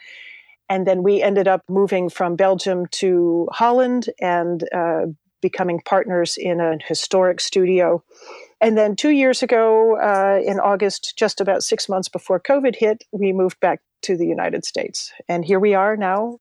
And 0.70 0.88
then 0.88 1.04
we 1.04 1.22
ended 1.22 1.48
up 1.48 1.62
moving 1.70 2.10
from 2.10 2.36
Belgium 2.36 2.88
to 2.92 3.48
Holland 3.52 4.10
and 4.20 4.64
uh, 4.74 5.06
becoming 5.42 5.82
partners 5.86 6.38
in 6.38 6.60
a 6.60 6.78
historic 6.84 7.42
studio. 7.42 8.04
And 8.62 8.78
then 8.78 8.96
two 8.96 9.10
years 9.10 9.44
ago, 9.44 9.98
uh, 10.00 10.40
in 10.44 10.60
August, 10.60 11.14
just 11.18 11.42
about 11.42 11.64
six 11.64 11.90
months 11.90 12.08
before 12.08 12.40
COVID 12.40 12.76
hit, 12.76 13.04
we 13.12 13.34
moved 13.34 13.60
back 13.60 13.82
to 14.04 14.16
the 14.16 14.26
United 14.26 14.66
States. 14.66 15.12
And 15.28 15.44
here 15.44 15.60
we 15.60 15.74
are 15.74 15.98
now. 15.98 16.40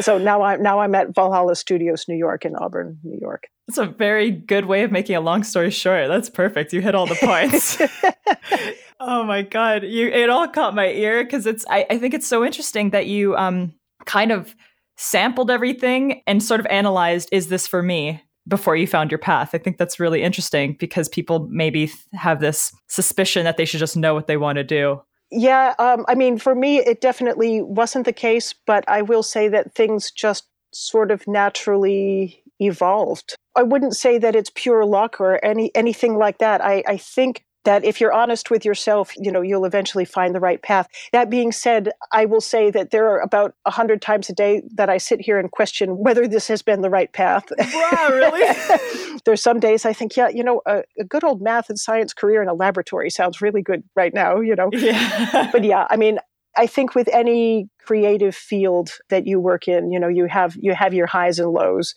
So 0.00 0.18
now 0.18 0.42
I'm 0.42 0.62
now 0.62 0.80
I'm 0.80 0.94
at 0.94 1.14
Valhalla 1.14 1.56
Studios, 1.56 2.06
New 2.08 2.16
York, 2.16 2.44
in 2.44 2.56
Auburn, 2.56 2.98
New 3.02 3.18
York. 3.20 3.48
That's 3.68 3.78
a 3.78 3.86
very 3.86 4.30
good 4.30 4.66
way 4.66 4.82
of 4.82 4.90
making 4.90 5.16
a 5.16 5.20
long 5.20 5.44
story 5.44 5.70
short. 5.70 6.08
That's 6.08 6.30
perfect. 6.30 6.72
You 6.72 6.80
hit 6.80 6.94
all 6.94 7.06
the 7.06 7.14
points. 7.14 7.80
oh 9.00 9.24
my 9.24 9.42
god, 9.42 9.84
you 9.84 10.08
it 10.08 10.30
all 10.30 10.48
caught 10.48 10.74
my 10.74 10.88
ear 10.88 11.24
because 11.24 11.46
it's. 11.46 11.64
I, 11.68 11.86
I 11.90 11.98
think 11.98 12.14
it's 12.14 12.26
so 12.26 12.44
interesting 12.44 12.90
that 12.90 13.06
you 13.06 13.36
um 13.36 13.72
kind 14.06 14.32
of 14.32 14.54
sampled 14.96 15.50
everything 15.50 16.22
and 16.26 16.42
sort 16.42 16.60
of 16.60 16.66
analyzed 16.66 17.28
is 17.32 17.48
this 17.48 17.66
for 17.66 17.82
me 17.82 18.22
before 18.48 18.76
you 18.76 18.86
found 18.86 19.10
your 19.10 19.18
path. 19.18 19.50
I 19.52 19.58
think 19.58 19.78
that's 19.78 20.00
really 20.00 20.22
interesting 20.22 20.76
because 20.78 21.08
people 21.08 21.46
maybe 21.50 21.90
have 22.12 22.40
this 22.40 22.72
suspicion 22.88 23.44
that 23.44 23.56
they 23.56 23.64
should 23.64 23.80
just 23.80 23.96
know 23.96 24.14
what 24.14 24.26
they 24.26 24.36
want 24.36 24.56
to 24.56 24.64
do. 24.64 25.00
Yeah, 25.34 25.74
um, 25.78 26.04
I 26.08 26.14
mean, 26.14 26.36
for 26.36 26.54
me, 26.54 26.78
it 26.80 27.00
definitely 27.00 27.62
wasn't 27.62 28.04
the 28.04 28.12
case, 28.12 28.54
but 28.66 28.84
I 28.86 29.00
will 29.00 29.22
say 29.22 29.48
that 29.48 29.74
things 29.74 30.10
just 30.10 30.46
sort 30.74 31.10
of 31.10 31.26
naturally 31.26 32.42
evolved. 32.60 33.34
I 33.56 33.62
wouldn't 33.62 33.96
say 33.96 34.18
that 34.18 34.36
it's 34.36 34.50
pure 34.54 34.84
luck 34.84 35.20
or 35.20 35.42
any 35.42 35.74
anything 35.74 36.16
like 36.18 36.36
that. 36.38 36.62
I, 36.62 36.84
I 36.86 36.98
think 36.98 37.44
that 37.64 37.84
if 37.84 38.00
you're 38.00 38.12
honest 38.12 38.50
with 38.50 38.64
yourself, 38.64 39.12
you 39.16 39.30
know, 39.30 39.40
you'll 39.40 39.64
eventually 39.64 40.04
find 40.04 40.34
the 40.34 40.40
right 40.40 40.62
path. 40.62 40.88
That 41.12 41.30
being 41.30 41.52
said, 41.52 41.90
I 42.12 42.24
will 42.24 42.40
say 42.40 42.70
that 42.70 42.90
there 42.90 43.08
are 43.08 43.20
about 43.20 43.54
a 43.64 43.70
hundred 43.70 44.02
times 44.02 44.28
a 44.28 44.32
day 44.32 44.62
that 44.74 44.88
I 44.88 44.98
sit 44.98 45.20
here 45.20 45.38
and 45.38 45.50
question 45.50 45.98
whether 45.98 46.26
this 46.26 46.48
has 46.48 46.62
been 46.62 46.82
the 46.82 46.90
right 46.90 47.12
path. 47.12 47.44
Wow, 47.58 48.08
really? 48.10 49.20
There's 49.24 49.42
some 49.42 49.60
days 49.60 49.84
I 49.84 49.92
think, 49.92 50.16
yeah, 50.16 50.28
you 50.28 50.42
know, 50.42 50.62
a, 50.66 50.82
a, 50.98 51.04
good 51.04 51.24
old 51.24 51.40
math 51.40 51.68
and 51.68 51.78
science 51.78 52.12
career 52.12 52.42
in 52.42 52.48
a 52.48 52.54
laboratory 52.54 53.10
sounds 53.10 53.40
really 53.40 53.62
good 53.62 53.84
right 53.94 54.12
now, 54.12 54.40
you 54.40 54.56
know. 54.56 54.70
Yeah. 54.72 55.50
but 55.52 55.64
yeah, 55.64 55.86
I 55.90 55.96
mean, 55.96 56.18
I 56.56 56.66
think 56.66 56.94
with 56.94 57.08
any 57.08 57.68
creative 57.84 58.34
field 58.34 58.90
that 59.08 59.26
you 59.26 59.40
work 59.40 59.68
in, 59.68 59.90
you 59.90 59.98
know, 59.98 60.08
you 60.08 60.26
have 60.26 60.56
you 60.60 60.74
have 60.74 60.92
your 60.92 61.06
highs 61.06 61.38
and 61.38 61.50
lows, 61.50 61.94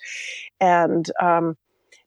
and 0.62 1.10
um, 1.22 1.58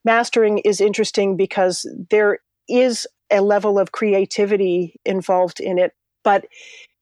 mastering 0.05 0.59
is 0.59 0.81
interesting 0.81 1.37
because 1.37 1.87
there 2.11 2.39
is 2.69 3.07
a 3.31 3.41
level 3.41 3.79
of 3.79 3.93
creativity 3.93 4.99
involved 5.05 5.61
in 5.61 5.79
it, 5.79 5.93
but 6.25 6.47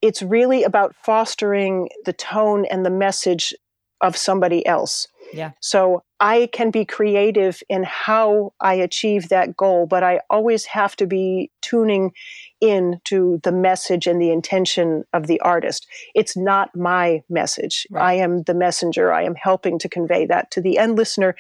it's 0.02 0.22
really 0.22 0.62
about 0.62 0.94
fostering 1.04 1.88
the 2.04 2.12
tone 2.12 2.64
and 2.66 2.84
the 2.84 2.90
message 2.90 3.54
of 4.00 4.16
somebody 4.16 4.64
else. 4.66 5.08
Yeah. 5.32 5.52
So 5.60 6.02
I 6.20 6.48
can 6.52 6.70
be 6.70 6.84
creative 6.84 7.62
in 7.68 7.82
how 7.82 8.52
I 8.60 8.74
achieve 8.74 9.28
that 9.28 9.56
goal, 9.56 9.86
but 9.86 10.02
I 10.02 10.20
always 10.30 10.64
have 10.66 10.96
to 10.96 11.06
be 11.06 11.50
tuning 11.62 12.12
in 12.60 13.00
to 13.04 13.40
the 13.42 13.52
message 13.52 14.06
and 14.06 14.20
the 14.20 14.30
intention 14.30 15.04
of 15.12 15.26
the 15.26 15.40
artist. 15.40 15.86
It's 16.14 16.36
not 16.36 16.74
my 16.76 17.22
message. 17.28 17.86
Right. 17.90 18.04
I 18.04 18.12
am 18.14 18.42
the 18.44 18.54
messenger. 18.54 19.12
I 19.12 19.24
am 19.24 19.34
helping 19.34 19.78
to 19.80 19.88
convey 19.88 20.26
that 20.26 20.50
to 20.52 20.60
the 20.60 20.78
end 20.78 20.96
listener. 20.96 21.34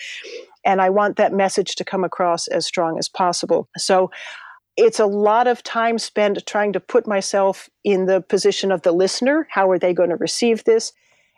And 0.64 0.82
I 0.82 0.90
want 0.90 1.16
that 1.16 1.32
message 1.32 1.76
to 1.76 1.84
come 1.84 2.02
across 2.04 2.48
as 2.48 2.66
strong 2.66 2.98
as 2.98 3.08
possible. 3.08 3.68
So 3.76 4.10
it's 4.76 5.00
a 5.00 5.06
lot 5.06 5.46
of 5.46 5.62
time 5.62 5.98
spent 5.98 6.44
trying 6.46 6.72
to 6.72 6.80
put 6.80 7.06
myself 7.06 7.68
in 7.84 8.06
the 8.06 8.20
position 8.20 8.70
of 8.70 8.82
the 8.82 8.92
listener. 8.92 9.46
How 9.50 9.70
are 9.70 9.78
they 9.78 9.94
going 9.94 10.10
to 10.10 10.16
receive 10.16 10.64
this? 10.64 10.92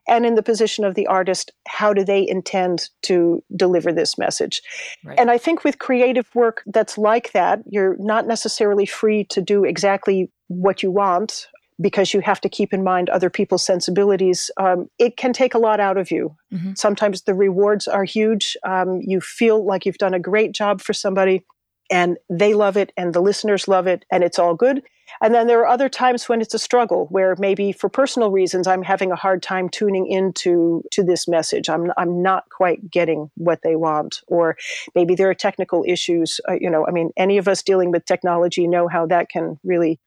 And 0.09 0.25
in 0.25 0.37
the 0.37 0.43
position 0.43 0.85
of 0.85 0.95
the 0.95 1.07
artist, 1.07 1.53
how 1.67 1.93
do 1.93 2.03
they 2.03 2.27
intend 2.27 2.89
to 3.03 3.43
deliver 3.55 3.93
this 3.93 4.17
message? 4.17 4.63
Right. 5.05 5.19
And 5.19 5.31
I 5.31 5.37
think 5.37 5.65
with 5.65 5.79
creative 5.79 6.35
work 6.35 6.63
that's 6.67 6.97
like 6.97 7.33
that, 7.33 7.61
you're 7.67 7.97
not 7.99 8.27
necessarily 8.27 8.87
free 8.87 9.25
to 9.25 9.43
do 9.43 9.65
exactly 9.65 10.31
what 10.49 10.83
you 10.83 10.91
want 10.91 11.47
because 11.81 12.13
you 12.13 12.21
have 12.21 12.41
to 12.41 12.49
keep 12.49 12.73
in 12.73 12.83
mind 12.83 13.09
other 13.11 13.31
people's 13.31 13.63
sensibilities. 13.63 14.51
Um, 14.57 14.89
it 14.99 15.17
can 15.17 15.33
take 15.33 15.55
a 15.55 15.59
lot 15.59 15.79
out 15.79 15.97
of 15.97 16.11
you. 16.11 16.35
Mm-hmm. 16.53 16.73
Sometimes 16.75 17.23
the 17.23 17.35
rewards 17.35 17.87
are 17.87 18.05
huge. 18.05 18.57
Um, 18.65 19.01
you 19.03 19.21
feel 19.21 19.65
like 19.65 19.87
you've 19.87 19.99
done 19.99 20.15
a 20.15 20.19
great 20.19 20.53
job 20.53 20.81
for 20.81 20.93
somebody 20.93 21.45
and 21.91 22.19
they 22.29 22.55
love 22.55 22.77
it 22.77 22.93
and 22.97 23.15
the 23.15 23.21
listeners 23.21 23.69
love 23.69 23.87
it 23.87 24.05
and 24.11 24.23
it's 24.23 24.39
all 24.39 24.55
good. 24.55 24.83
And 25.23 25.35
then 25.35 25.47
there 25.47 25.61
are 25.61 25.67
other 25.67 25.89
times 25.89 26.29
when 26.29 26.43
it's 26.43 26.53
a 26.53 26.59
struggle 26.59 27.07
where 27.07 27.35
maybe 27.39 27.73
for 27.73 27.89
personal 27.89 28.31
reasons 28.31 28.67
I'm 28.67 28.83
having 28.83 29.11
a 29.11 29.17
hard 29.17 29.43
time 29.43 29.69
tuning 29.71 30.07
into 30.07 30.83
to 30.93 31.03
this 31.03 31.27
message. 31.27 31.71
I'm 31.71 31.93
I'm 31.97 32.23
not 32.23 32.51
quite 32.51 32.91
getting 32.91 33.31
what 33.37 33.63
they 33.63 33.75
want 33.75 34.21
or 34.27 34.57
maybe 34.95 35.15
there 35.15 35.31
are 35.31 35.35
technical 35.35 35.85
issues, 35.87 36.41
uh, 36.49 36.57
you 36.61 36.69
know, 36.69 36.87
I 36.87 36.91
mean 36.91 37.11
any 37.17 37.39
of 37.39 37.49
us 37.49 37.63
dealing 37.63 37.91
with 37.91 38.05
technology 38.05 38.67
know 38.67 38.87
how 38.87 39.07
that 39.07 39.31
can 39.31 39.59
really 39.65 39.99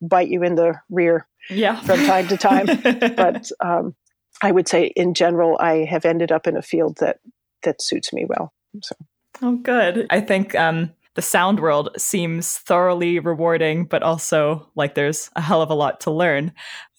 bite 0.00 0.28
you 0.28 0.42
in 0.42 0.54
the 0.54 0.74
rear 0.90 1.28
yeah. 1.50 1.80
from 1.80 1.98
time 2.06 2.26
to 2.28 2.36
time. 2.36 2.66
but 3.16 3.50
um, 3.60 3.94
I 4.42 4.50
would 4.50 4.66
say 4.66 4.86
in 4.96 5.12
general 5.12 5.58
I 5.60 5.84
have 5.84 6.06
ended 6.06 6.32
up 6.32 6.46
in 6.46 6.56
a 6.56 6.62
field 6.62 6.96
that 7.00 7.20
that 7.64 7.82
suits 7.82 8.12
me 8.14 8.24
well. 8.24 8.52
So 8.82 8.96
Oh, 9.40 9.56
good. 9.56 10.06
I 10.10 10.20
think 10.20 10.54
um, 10.54 10.92
the 11.14 11.22
sound 11.22 11.60
world 11.60 11.90
seems 11.96 12.58
thoroughly 12.58 13.18
rewarding, 13.18 13.84
but 13.84 14.02
also 14.02 14.68
like 14.74 14.94
there's 14.94 15.30
a 15.36 15.40
hell 15.40 15.62
of 15.62 15.70
a 15.70 15.74
lot 15.74 16.00
to 16.00 16.10
learn. 16.10 16.52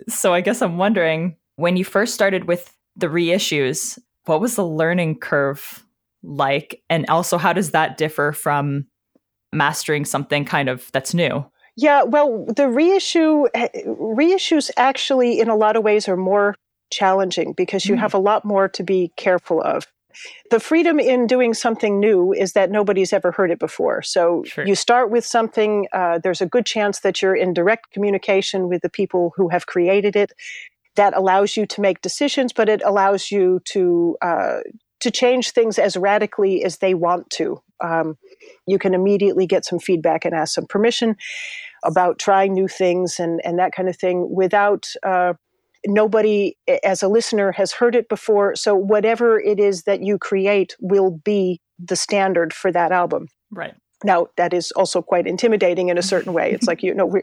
So 0.08 0.34
I 0.34 0.41
guess 0.41 0.62
I'm 0.62 0.77
wondering 0.77 1.36
when 1.55 1.77
you 1.77 1.86
first 1.86 2.13
started 2.13 2.46
with 2.46 2.75
the 2.96 3.08
reissues, 3.08 3.98
what 4.25 4.41
was 4.41 4.55
the 4.55 4.65
learning 4.65 5.20
curve 5.20 5.84
like? 6.22 6.82
And 6.89 7.05
also, 7.10 7.38
how 7.38 7.53
does 7.53 7.72
that 7.72 7.98
differ 7.98 8.32
from 8.32 8.86
mastering 9.51 10.05
something 10.05 10.46
kind 10.46 10.70
of 10.70 10.91
that's 10.91 11.13
new? 11.13 11.46
Yeah, 11.75 12.03
well, 12.03 12.46
the 12.55 12.70
reissue 12.70 13.46
reissues 13.55 14.70
actually, 14.77 15.39
in 15.39 15.50
a 15.50 15.55
lot 15.55 15.75
of 15.75 15.84
ways, 15.84 16.08
are 16.08 16.17
more 16.17 16.55
challenging 16.91 17.53
because 17.53 17.88
you 17.88 17.96
mm. 17.96 18.00
have 18.00 18.13
a 18.13 18.20
lot 18.20 18.46
more 18.46 18.67
to 18.70 18.84
be 18.84 19.12
careful 19.17 19.62
of. 19.62 19.88
The 20.50 20.60
freedom 20.60 21.00
in 21.00 21.27
doing 21.27 21.53
something 21.53 22.00
new 22.00 22.34
is 22.34 22.53
that 22.53 22.72
nobody's 22.72 23.13
ever 23.13 23.32
heard 23.32 23.51
it 23.51 23.60
before. 23.60 24.01
So 24.01 24.43
sure. 24.46 24.65
you 24.65 24.75
start 24.75 25.10
with 25.10 25.25
something, 25.25 25.88
uh, 25.93 26.20
there's 26.20 26.41
a 26.41 26.46
good 26.46 26.65
chance 26.65 27.00
that 27.00 27.22
you're 27.22 27.36
in 27.36 27.53
direct 27.53 27.91
communication 27.91 28.67
with 28.67 28.82
the 28.82 28.89
people 28.89 29.34
who 29.36 29.50
have 29.50 29.65
created 29.65 30.15
it. 30.15 30.34
That 30.96 31.17
allows 31.17 31.58
you 31.58 31.65
to 31.65 31.82
make 31.82 32.01
decisions, 32.01 32.53
but 32.53 32.70
it 32.70 32.84
allows 32.86 33.32
you 33.32 33.62
to 33.65 34.15
uh, 34.22 34.60
to 35.00 35.12
change 35.12 35.51
things 35.51 35.77
as 35.77 35.98
radically 35.98 36.63
as 36.63 36.77
they 36.77 36.93
want 36.93 37.29
to. 37.32 37.62
Um, 37.84 38.17
you 38.65 38.79
can 38.79 38.93
immediately 38.93 39.46
get 39.46 39.65
some 39.65 39.79
feedback 39.79 40.24
and 40.24 40.34
ask 40.34 40.53
some 40.53 40.65
permission 40.65 41.17
about 41.84 42.20
trying 42.20 42.53
new 42.53 42.70
things 42.70 43.20
and, 43.20 43.41
and 43.43 43.60
that 43.60 43.74
kind 43.74 43.89
of 43.89 43.98
thing 43.98 44.34
without 44.34 44.88
uh, 45.03 45.34
nobody 45.86 46.56
as 46.84 47.04
a 47.04 47.08
listener 47.08 47.52
has 47.52 47.72
heard 47.72 47.96
it 47.96 48.10
before 48.10 48.56
so 48.56 48.75
whatever 48.75 49.40
it 49.40 49.60
is 49.60 49.84
that 49.84 50.02
you 50.02 50.18
create 50.18 50.75
will 50.80 51.12
be 51.12 51.62
the 51.80 51.96
standard 51.96 52.54
for 52.54 52.72
that 52.72 52.92
album. 52.92 53.28
Right. 53.52 53.75
Now 54.04 54.28
that 54.38 54.54
is 54.54 54.72
also 54.74 55.02
quite 55.02 55.28
intimidating 55.28 55.90
in 55.90 55.98
a 55.98 56.02
certain 56.02 56.34
way. 56.34 56.52
It's 56.52 56.68
like 56.68 56.84
you 56.84 56.94
know 56.94 57.06
we're, 57.06 57.22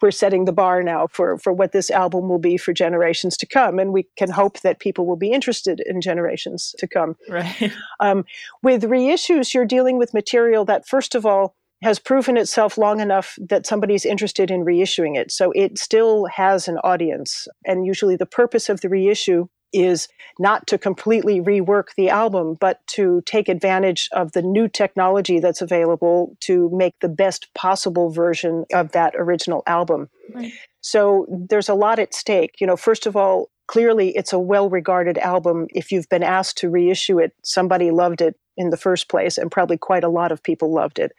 we're 0.00 0.10
setting 0.10 0.44
the 0.44 0.52
bar 0.52 0.82
now 0.82 1.06
for 1.08 1.38
for 1.38 1.52
what 1.52 1.72
this 1.72 1.90
album 1.90 2.28
will 2.28 2.38
be 2.38 2.56
for 2.56 2.72
generations 2.72 3.36
to 3.38 3.46
come 3.46 3.78
and 3.78 3.92
we 3.92 4.06
can 4.16 4.30
hope 4.30 4.60
that 4.60 4.78
people 4.78 5.06
will 5.06 5.16
be 5.16 5.32
interested 5.32 5.80
in 5.86 6.00
generations 6.00 6.74
to 6.78 6.86
come. 6.86 7.16
Right. 7.28 7.72
Um, 8.00 8.24
with 8.62 8.82
reissues 8.82 9.54
you're 9.54 9.64
dealing 9.64 9.98
with 9.98 10.12
material 10.12 10.64
that 10.64 10.86
first 10.86 11.14
of 11.14 11.24
all 11.24 11.54
has 11.84 11.98
proven 11.98 12.38
itself 12.38 12.78
long 12.78 12.98
enough 12.98 13.38
that 13.38 13.66
somebody's 13.66 14.06
interested 14.06 14.50
in 14.50 14.64
reissuing 14.64 15.16
it. 15.18 15.30
So 15.30 15.52
it 15.52 15.78
still 15.78 16.24
has 16.26 16.66
an 16.66 16.78
audience. 16.78 17.46
And 17.66 17.86
usually 17.86 18.16
the 18.16 18.26
purpose 18.26 18.70
of 18.70 18.80
the 18.80 18.88
reissue 18.88 19.48
is 19.74 20.08
not 20.38 20.66
to 20.68 20.78
completely 20.78 21.40
rework 21.40 21.88
the 21.96 22.08
album, 22.08 22.56
but 22.58 22.80
to 22.86 23.22
take 23.26 23.48
advantage 23.48 24.08
of 24.12 24.32
the 24.32 24.40
new 24.40 24.66
technology 24.66 25.40
that's 25.40 25.60
available 25.60 26.36
to 26.40 26.70
make 26.72 26.94
the 27.00 27.08
best 27.08 27.52
possible 27.54 28.08
version 28.08 28.64
of 28.72 28.92
that 28.92 29.12
original 29.16 29.62
album. 29.66 30.08
Right. 30.32 30.52
So 30.80 31.26
there's 31.28 31.68
a 31.68 31.74
lot 31.74 31.98
at 31.98 32.14
stake. 32.14 32.54
You 32.60 32.66
know, 32.66 32.76
first 32.76 33.04
of 33.04 33.14
all, 33.14 33.50
clearly 33.66 34.16
it's 34.16 34.32
a 34.32 34.38
well 34.38 34.70
regarded 34.70 35.18
album. 35.18 35.66
If 35.70 35.92
you've 35.92 36.08
been 36.08 36.22
asked 36.22 36.56
to 36.58 36.70
reissue 36.70 37.18
it, 37.18 37.32
somebody 37.42 37.90
loved 37.90 38.22
it 38.22 38.36
in 38.56 38.70
the 38.70 38.76
first 38.76 39.08
place, 39.08 39.36
and 39.36 39.50
probably 39.50 39.76
quite 39.76 40.04
a 40.04 40.08
lot 40.08 40.30
of 40.30 40.42
people 40.42 40.72
loved 40.72 40.98
it 41.00 41.12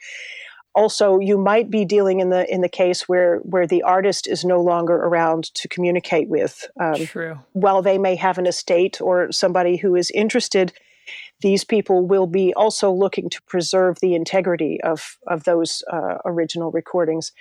also 0.76 1.20
you 1.20 1.38
might 1.38 1.70
be 1.70 1.86
dealing 1.86 2.20
in 2.20 2.30
the 2.30 2.52
in 2.54 2.62
the 2.62 2.70
case 2.70 3.08
where 3.08 3.38
where 3.40 3.66
the 3.66 3.82
artist 3.84 4.28
is 4.28 4.44
no 4.44 4.62
longer 4.62 4.96
around 4.96 5.46
to 5.56 5.68
communicate 5.68 6.28
with 6.28 6.68
um, 6.80 7.06
True. 7.06 7.40
while 7.54 7.82
they 7.82 7.98
may 7.98 8.16
have 8.16 8.38
an 8.38 8.46
estate 8.46 9.02
or 9.02 9.32
somebody 9.32 9.78
who 9.78 9.96
is 9.96 10.12
interested 10.12 10.74
these 11.42 11.64
people 11.64 12.08
will 12.08 12.26
be 12.28 12.54
also 12.56 12.92
looking 12.92 13.30
to 13.30 13.42
preserve 13.44 14.00
the 14.00 14.16
integrity 14.16 14.80
of 14.84 15.18
of 15.28 15.44
those 15.46 15.84
uh, 15.92 16.18
original 16.26 16.72
recordings 16.72 17.32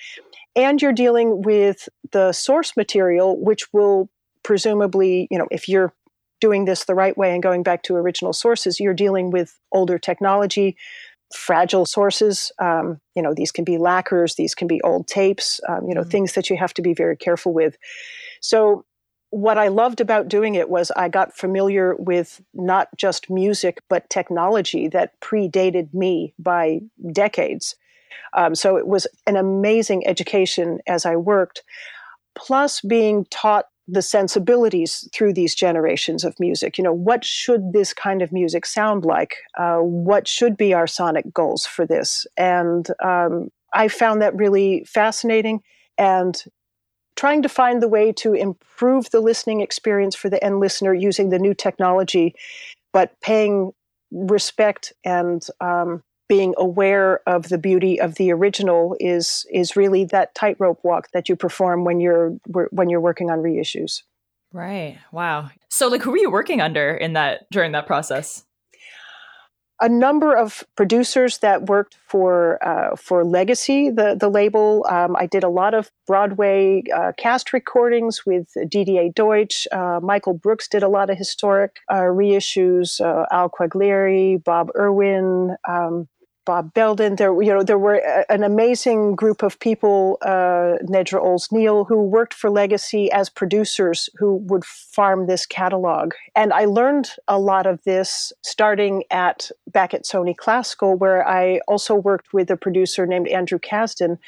and 0.57 0.81
you're 0.81 0.93
dealing 0.93 1.43
with 1.43 1.89
the 2.13 2.33
source 2.33 2.77
material 2.77 3.39
which 3.39 3.73
will 3.73 4.09
presumably, 4.45 5.27
you 5.33 5.39
know, 5.39 5.49
if 5.51 5.69
you're 5.69 5.93
doing 6.41 6.67
this 6.67 6.85
the 6.85 6.95
right 6.95 7.17
way 7.17 7.33
and 7.33 7.43
going 7.43 7.65
back 7.65 7.83
to 7.83 7.97
original 7.97 8.33
sources, 8.33 8.79
you're 8.79 8.95
dealing 8.95 9.31
with 9.33 9.59
older 9.73 9.99
technology, 9.99 10.77
fragile 11.35 11.87
sources. 11.87 12.53
Um, 12.59 13.01
you 13.15 13.23
know, 13.23 13.35
these 13.35 13.53
can 13.53 13.65
be 13.65 13.79
lacquers, 13.79 14.37
these 14.37 14.55
can 14.55 14.69
be 14.69 14.81
old 14.83 15.07
tapes, 15.07 15.61
um, 15.69 15.89
you 15.89 15.95
know, 15.95 16.03
mm-hmm. 16.03 16.11
things 16.11 16.33
that 16.35 16.51
you 16.51 16.57
have 16.57 16.75
to 16.75 16.83
be 16.83 16.95
very 16.95 17.17
careful 17.17 17.53
with. 17.53 17.77
So, 18.41 18.85
what 19.31 19.59
I 19.59 19.67
loved 19.67 20.01
about 20.01 20.29
doing 20.29 20.55
it 20.55 20.71
was 20.71 20.93
I 20.93 21.09
got 21.09 21.37
familiar 21.37 21.97
with 21.97 22.41
not 22.55 22.87
just 22.97 23.29
music, 23.29 23.81
but 23.89 24.09
technology 24.09 24.87
that 24.89 25.19
predated 25.21 25.93
me 25.93 26.35
by 26.39 26.83
decades. 27.11 27.75
Um, 28.35 28.55
so 28.55 28.77
it 28.77 28.87
was 28.87 29.09
an 29.27 29.37
amazing 29.37 30.07
education 30.07 30.79
as 30.87 31.05
I 31.05 31.17
worked, 31.17 31.65
plus 32.37 32.81
being 32.81 33.27
taught 33.29 33.67
the 33.87 34.03
sensibilities 34.03 35.09
through 35.13 35.35
these 35.35 35.55
generations 35.55 36.25
of 36.25 36.39
music. 36.41 36.79
You 36.79 36.85
know, 36.85 36.93
what 36.93 37.25
should 37.25 37.73
this 37.73 37.93
kind 37.93 38.23
of 38.23 38.33
music 38.33 38.65
sound 38.65 39.05
like? 39.05 39.37
Uh, 39.59 39.79
what 39.79 40.27
should 40.27 40.57
be 40.57 40.73
our 40.73 40.87
sonic 40.87 41.33
goals 41.33 41.67
for 41.67 41.87
this? 41.87 42.27
And 42.37 42.89
um, 43.05 43.51
I 43.75 43.89
found 43.89 44.23
that 44.23 44.35
really 44.37 44.85
fascinating 44.85 45.61
and 45.99 46.43
trying 47.17 47.43
to 47.43 47.49
find 47.49 47.83
the 47.83 47.89
way 47.89 48.13
to 48.13 48.33
improve 48.33 49.11
the 49.11 49.21
listening 49.21 49.61
experience 49.61 50.17
for 50.17 50.29
the 50.29 50.43
end 50.43 50.61
listener 50.61 50.95
using 50.95 51.29
the 51.29 51.39
new 51.39 51.55
technology, 51.55 52.35
but 52.93 53.19
paying 53.21 53.73
respect 54.11 54.93
and 55.05 55.47
um, 55.61 56.03
being 56.29 56.55
aware 56.57 57.21
of 57.27 57.49
the 57.49 57.59
beauty 57.59 58.01
of 58.01 58.15
the 58.15 58.33
original 58.33 58.97
is 59.01 59.47
is 59.53 59.77
really 59.77 60.05
that 60.07 60.35
tightrope 60.35 60.81
walk 60.83 61.11
that 61.13 61.29
you 61.29 61.37
perform 61.37 61.85
when 61.85 62.01
you're 62.01 62.31
when 62.71 62.89
you're 62.89 63.01
working 63.01 63.31
on 63.31 63.39
reissues. 63.39 64.03
Right. 64.53 64.99
Wow. 65.13 65.51
So 65.69 65.89
like 65.89 66.03
who 66.03 66.13
were 66.13 66.19
you 66.19 66.31
working 66.31 66.61
under 66.61 66.95
in 66.95 67.15
that 67.15 67.51
during 67.51 67.73
that 67.73 67.87
process? 67.87 68.45
a 69.81 69.89
number 69.89 70.37
of 70.37 70.65
producers 70.77 71.39
that 71.39 71.67
worked 71.67 71.97
for 72.07 72.65
uh, 72.67 72.97
for 72.97 73.25
Legacy, 73.25 73.91
the 73.91 74.17
the 74.19 74.29
label. 74.29 74.87
Um, 74.89 75.17
I 75.17 75.27
did 75.27 75.43
a 75.43 75.49
lot 75.49 75.75
of 75.75 75.91
Broadway 76.07 76.85
uh, 76.95 77.13
cast 77.19 77.53
recordings 77.53 78.25
with 78.25 78.49
Didier 78.69 79.11
Deutsch. 79.15 79.67
Uh, 79.73 80.01
Michael 80.03 80.35
Brooks 80.35 80.69
did 80.69 80.83
a 80.83 80.89
lot 80.89 81.11
of 81.11 81.19
historic 81.19 81.81
uh, 81.91 82.07
reissues. 82.21 83.01
Uh, 83.01 83.27
Al 83.33 83.51
Quaglieri, 83.51 84.43
Bob 84.43 84.71
Irwin. 84.77 85.57
Um, 85.69 86.09
Bob 86.45 86.75
Belden. 86.75 87.17
There, 87.17 87.43
you 87.43 87.53
know, 87.53 87.63
there 87.63 87.79
were 87.79 87.97
a, 87.97 88.31
an 88.31 88.43
amazing 88.43 89.15
group 89.15 89.43
of 89.43 89.59
people, 89.59 90.19
uh, 90.23 90.79
Nedra 90.85 91.21
Olds-Neal, 91.21 91.85
who 91.85 92.03
worked 92.03 92.35
for 92.35 92.51
Legacy 92.51 93.11
as 93.13 93.29
producers 93.29 94.09
who 94.17 94.37
would 94.37 94.65
farm 94.65 95.27
this 95.27 95.47
catalog. 95.47 96.13
And 96.35 96.53
I 96.53 96.65
learned 96.65 97.11
a 97.29 97.39
lot 97.39 97.67
of 97.67 97.83
this 97.85 98.33
starting 98.43 99.05
at 99.11 99.51
back 99.71 99.95
at 99.95 100.05
Sony 100.05 100.37
Classical, 100.37 100.97
where 100.97 101.27
I 101.27 101.61
also 101.69 101.95
worked 101.95 102.33
with 102.33 102.51
a 102.51 102.57
producer 102.57 103.07
named 103.07 103.29
Andrew 103.29 103.59
Kazdin. 103.59 104.19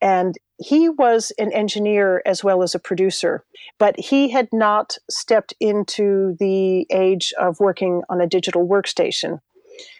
And 0.00 0.36
he 0.58 0.88
was 0.88 1.32
an 1.38 1.52
engineer 1.52 2.22
as 2.26 2.42
well 2.42 2.62
as 2.62 2.74
a 2.74 2.80
producer, 2.80 3.44
but 3.78 3.98
he 3.98 4.28
had 4.28 4.48
not 4.52 4.98
stepped 5.08 5.54
into 5.60 6.36
the 6.40 6.86
age 6.90 7.32
of 7.38 7.60
working 7.60 8.02
on 8.08 8.20
a 8.20 8.26
digital 8.26 8.66
workstation. 8.66 9.40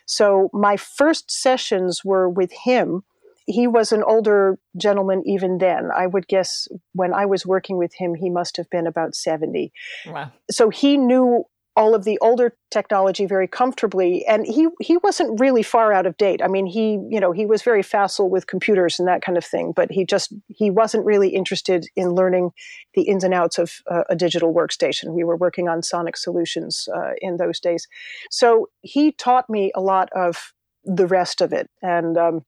So 0.08 0.50
my 0.52 0.76
first 0.76 1.30
sessions 1.30 2.04
were 2.04 2.28
with 2.28 2.50
him. 2.52 3.04
He 3.46 3.66
was 3.66 3.92
an 3.92 4.02
older 4.02 4.58
gentleman 4.76 5.22
even 5.26 5.58
then. 5.58 5.90
I 5.94 6.06
would 6.06 6.26
guess 6.28 6.66
when 6.94 7.14
I 7.14 7.26
was 7.26 7.46
working 7.46 7.76
with 7.76 7.94
him, 7.94 8.14
he 8.14 8.30
must 8.30 8.56
have 8.56 8.68
been 8.70 8.86
about 8.86 9.14
70. 9.14 9.72
Wow. 10.06 10.32
So 10.50 10.70
he 10.70 10.96
knew 10.96 11.44
all 11.78 11.94
of 11.94 12.02
the 12.02 12.18
older 12.20 12.52
technology 12.72 13.24
very 13.24 13.46
comfortably 13.46 14.26
and 14.26 14.44
he 14.44 14.66
he 14.80 14.96
wasn't 14.98 15.38
really 15.40 15.62
far 15.62 15.92
out 15.92 16.06
of 16.06 16.16
date. 16.16 16.42
I 16.42 16.48
mean 16.48 16.66
he 16.66 16.98
you 17.08 17.20
know 17.20 17.30
he 17.30 17.46
was 17.46 17.62
very 17.62 17.84
facile 17.84 18.28
with 18.28 18.48
computers 18.48 18.98
and 18.98 19.06
that 19.06 19.22
kind 19.22 19.38
of 19.38 19.44
thing 19.44 19.72
but 19.72 19.90
he 19.92 20.04
just 20.04 20.34
he 20.48 20.70
wasn't 20.70 21.06
really 21.06 21.28
interested 21.28 21.86
in 21.94 22.16
learning 22.16 22.50
the 22.94 23.02
ins 23.02 23.22
and 23.22 23.32
outs 23.32 23.58
of 23.58 23.76
uh, 23.88 24.02
a 24.10 24.16
digital 24.16 24.52
workstation. 24.52 25.14
We 25.14 25.22
were 25.22 25.36
working 25.36 25.68
on 25.68 25.84
sonic 25.84 26.16
solutions 26.16 26.88
uh, 26.92 27.12
in 27.22 27.36
those 27.36 27.60
days. 27.60 27.86
So 28.28 28.68
he 28.80 29.12
taught 29.12 29.48
me 29.48 29.70
a 29.76 29.80
lot 29.80 30.08
of 30.16 30.52
the 30.84 31.06
rest 31.06 31.40
of 31.40 31.52
it 31.52 31.70
and 31.80 32.18
um, 32.18 32.44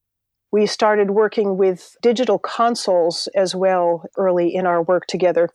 we 0.52 0.66
started 0.66 1.12
working 1.12 1.56
with 1.56 1.96
digital 2.02 2.38
consoles 2.38 3.28
as 3.36 3.54
well 3.54 4.04
early 4.16 4.52
in 4.52 4.66
our 4.66 4.82
work 4.82 5.06
together. 5.06 5.48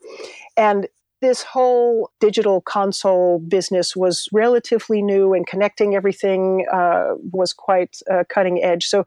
And 0.56 0.88
this 1.22 1.44
whole 1.44 2.12
digital 2.20 2.62
console 2.62 3.40
business 3.40 3.96
was 3.96 4.28
relatively 4.32 5.02
new 5.02 5.34
and 5.34 5.48
connecting 5.48 5.96
everything 5.96 6.66
uh, 6.72 7.16
was 7.32 7.54
quite 7.54 7.98
uh, 8.12 8.24
cutting 8.30 8.64
edge. 8.64 8.86
So 8.86 9.06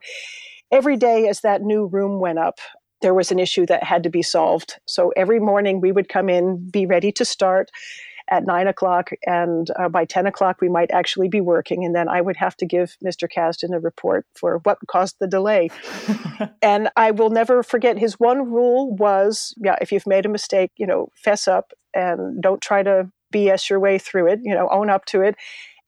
every 0.71 0.97
day 0.97 1.27
as 1.27 1.41
that 1.41 1.61
new 1.61 1.85
room 1.85 2.19
went 2.19 2.39
up, 2.39 2.59
there 3.01 3.13
was 3.13 3.31
an 3.31 3.39
issue 3.39 3.65
that 3.67 3.83
had 3.83 4.03
to 4.03 4.09
be 4.09 4.21
solved. 4.21 4.75
So 4.85 5.13
every 5.15 5.39
morning 5.39 5.79
we 5.81 5.91
would 5.91 6.09
come 6.09 6.29
in, 6.29 6.69
be 6.69 6.85
ready 6.85 7.11
to 7.13 7.25
start 7.25 7.71
at 8.29 8.45
nine 8.45 8.67
o'clock, 8.67 9.09
and 9.25 9.69
uh, 9.77 9.89
by 9.89 10.05
10 10.05 10.27
o'clock 10.27 10.61
we 10.61 10.69
might 10.69 10.91
actually 10.91 11.27
be 11.27 11.41
working. 11.41 11.83
And 11.83 11.95
then 11.95 12.07
I 12.07 12.21
would 12.21 12.37
have 12.37 12.55
to 12.57 12.65
give 12.65 12.95
Mr. 13.03 13.27
Kazdin 13.27 13.75
a 13.75 13.79
report 13.79 14.25
for 14.35 14.59
what 14.63 14.77
caused 14.87 15.15
the 15.19 15.27
delay. 15.27 15.69
and 16.61 16.89
I 16.95 17.11
will 17.11 17.29
never 17.31 17.63
forget 17.63 17.97
his 17.97 18.19
one 18.19 18.51
rule 18.51 18.95
was 18.95 19.53
yeah, 19.57 19.75
if 19.81 19.91
you've 19.91 20.07
made 20.07 20.25
a 20.25 20.29
mistake, 20.29 20.71
you 20.77 20.85
know, 20.85 21.09
fess 21.15 21.47
up 21.47 21.73
and 21.93 22.41
don't 22.41 22.61
try 22.61 22.83
to 22.83 23.09
BS 23.33 23.69
your 23.69 23.79
way 23.79 23.97
through 23.97 24.27
it, 24.27 24.39
you 24.43 24.53
know, 24.53 24.67
own 24.71 24.89
up 24.89 25.05
to 25.05 25.21
it 25.21 25.35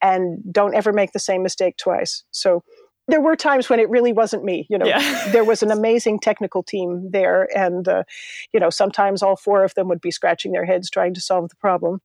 and 0.02 0.42
don't 0.52 0.76
ever 0.76 0.92
make 0.92 1.12
the 1.12 1.20
same 1.20 1.44
mistake 1.44 1.78
twice. 1.78 2.24
So 2.32 2.64
there 3.08 3.22
were 3.22 3.36
times 3.36 3.70
when 3.70 3.80
it 3.80 3.90
really 3.90 4.14
wasn't 4.14 4.44
me. 4.44 4.66
You 4.70 4.78
know, 4.78 4.86
yeah. 4.86 5.30
there 5.32 5.44
was 5.44 5.64
an 5.64 5.72
amazing 5.72 6.20
technical 6.20 6.64
team 6.64 7.10
there, 7.12 7.48
and 7.56 7.88
uh, 7.88 8.04
you 8.54 8.60
know, 8.60 8.70
sometimes 8.70 9.22
all 9.22 9.36
four 9.36 9.64
of 9.64 9.74
them 9.76 9.88
would 9.90 10.02
be 10.02 10.12
scratching 10.12 10.52
their 10.52 10.66
heads 10.66 10.90
trying 10.90 11.14
to 11.16 11.22
solve 11.22 11.50
the 11.50 11.56
problem 11.56 12.00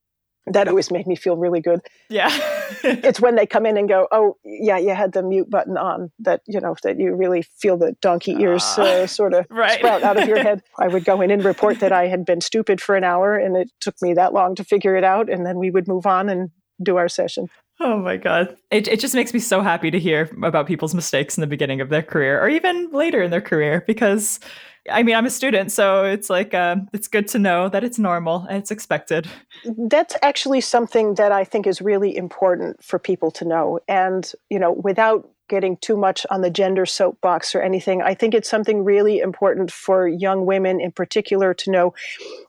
that 0.46 0.68
always 0.68 0.90
made 0.90 1.06
me 1.06 1.16
feel 1.16 1.36
really 1.36 1.60
good. 1.60 1.80
Yeah. 2.08 2.30
it's 2.84 3.20
when 3.20 3.34
they 3.34 3.46
come 3.46 3.66
in 3.66 3.76
and 3.76 3.88
go, 3.88 4.06
"Oh, 4.12 4.36
yeah, 4.44 4.78
you 4.78 4.94
had 4.94 5.12
the 5.12 5.22
mute 5.22 5.50
button 5.50 5.76
on." 5.76 6.10
That 6.20 6.42
you 6.46 6.60
know 6.60 6.76
that 6.82 6.98
you 6.98 7.14
really 7.14 7.42
feel 7.42 7.76
the 7.76 7.96
donkey 8.00 8.32
ears 8.32 8.64
uh, 8.78 8.82
uh, 8.82 9.06
sort 9.06 9.34
of 9.34 9.46
right. 9.50 9.78
sprout 9.78 10.02
out 10.02 10.20
of 10.20 10.28
your 10.28 10.42
head. 10.42 10.62
I 10.78 10.88
would 10.88 11.04
go 11.04 11.20
in 11.20 11.30
and 11.30 11.44
report 11.44 11.80
that 11.80 11.92
I 11.92 12.06
had 12.06 12.24
been 12.24 12.40
stupid 12.40 12.80
for 12.80 12.96
an 12.96 13.04
hour, 13.04 13.36
and 13.36 13.56
it 13.56 13.70
took 13.80 14.00
me 14.00 14.14
that 14.14 14.32
long 14.32 14.54
to 14.56 14.64
figure 14.64 14.96
it 14.96 15.04
out, 15.04 15.28
and 15.28 15.44
then 15.44 15.58
we 15.58 15.70
would 15.70 15.88
move 15.88 16.06
on 16.06 16.28
and 16.28 16.50
do 16.82 16.96
our 16.96 17.08
session. 17.08 17.48
Oh 17.78 17.98
my 17.98 18.16
God. 18.16 18.56
It, 18.70 18.88
it 18.88 19.00
just 19.00 19.14
makes 19.14 19.34
me 19.34 19.40
so 19.40 19.60
happy 19.60 19.90
to 19.90 19.98
hear 19.98 20.30
about 20.42 20.66
people's 20.66 20.94
mistakes 20.94 21.36
in 21.36 21.42
the 21.42 21.46
beginning 21.46 21.80
of 21.82 21.90
their 21.90 22.02
career 22.02 22.40
or 22.40 22.48
even 22.48 22.90
later 22.90 23.22
in 23.22 23.30
their 23.30 23.42
career 23.42 23.84
because 23.86 24.40
I 24.90 25.02
mean, 25.02 25.14
I'm 25.14 25.26
a 25.26 25.30
student, 25.30 25.72
so 25.72 26.04
it's 26.04 26.30
like 26.30 26.54
uh, 26.54 26.76
it's 26.92 27.08
good 27.08 27.28
to 27.28 27.38
know 27.38 27.68
that 27.68 27.84
it's 27.84 27.98
normal 27.98 28.46
and 28.48 28.58
it's 28.58 28.70
expected. 28.70 29.28
That's 29.64 30.16
actually 30.22 30.60
something 30.60 31.14
that 31.14 31.32
I 31.32 31.44
think 31.44 31.66
is 31.66 31.80
really 31.80 32.16
important 32.16 32.82
for 32.82 32.98
people 32.98 33.30
to 33.32 33.44
know. 33.44 33.80
And, 33.88 34.30
you 34.50 34.58
know, 34.58 34.72
without 34.72 35.28
getting 35.48 35.76
too 35.76 35.96
much 35.96 36.26
on 36.30 36.40
the 36.40 36.50
gender 36.50 36.86
soapbox 36.86 37.54
or 37.54 37.62
anything, 37.62 38.02
I 38.02 38.14
think 38.14 38.34
it's 38.34 38.50
something 38.50 38.84
really 38.84 39.20
important 39.20 39.70
for 39.70 40.08
young 40.08 40.44
women 40.44 40.80
in 40.80 40.92
particular 40.92 41.54
to 41.54 41.70
know, 41.70 41.94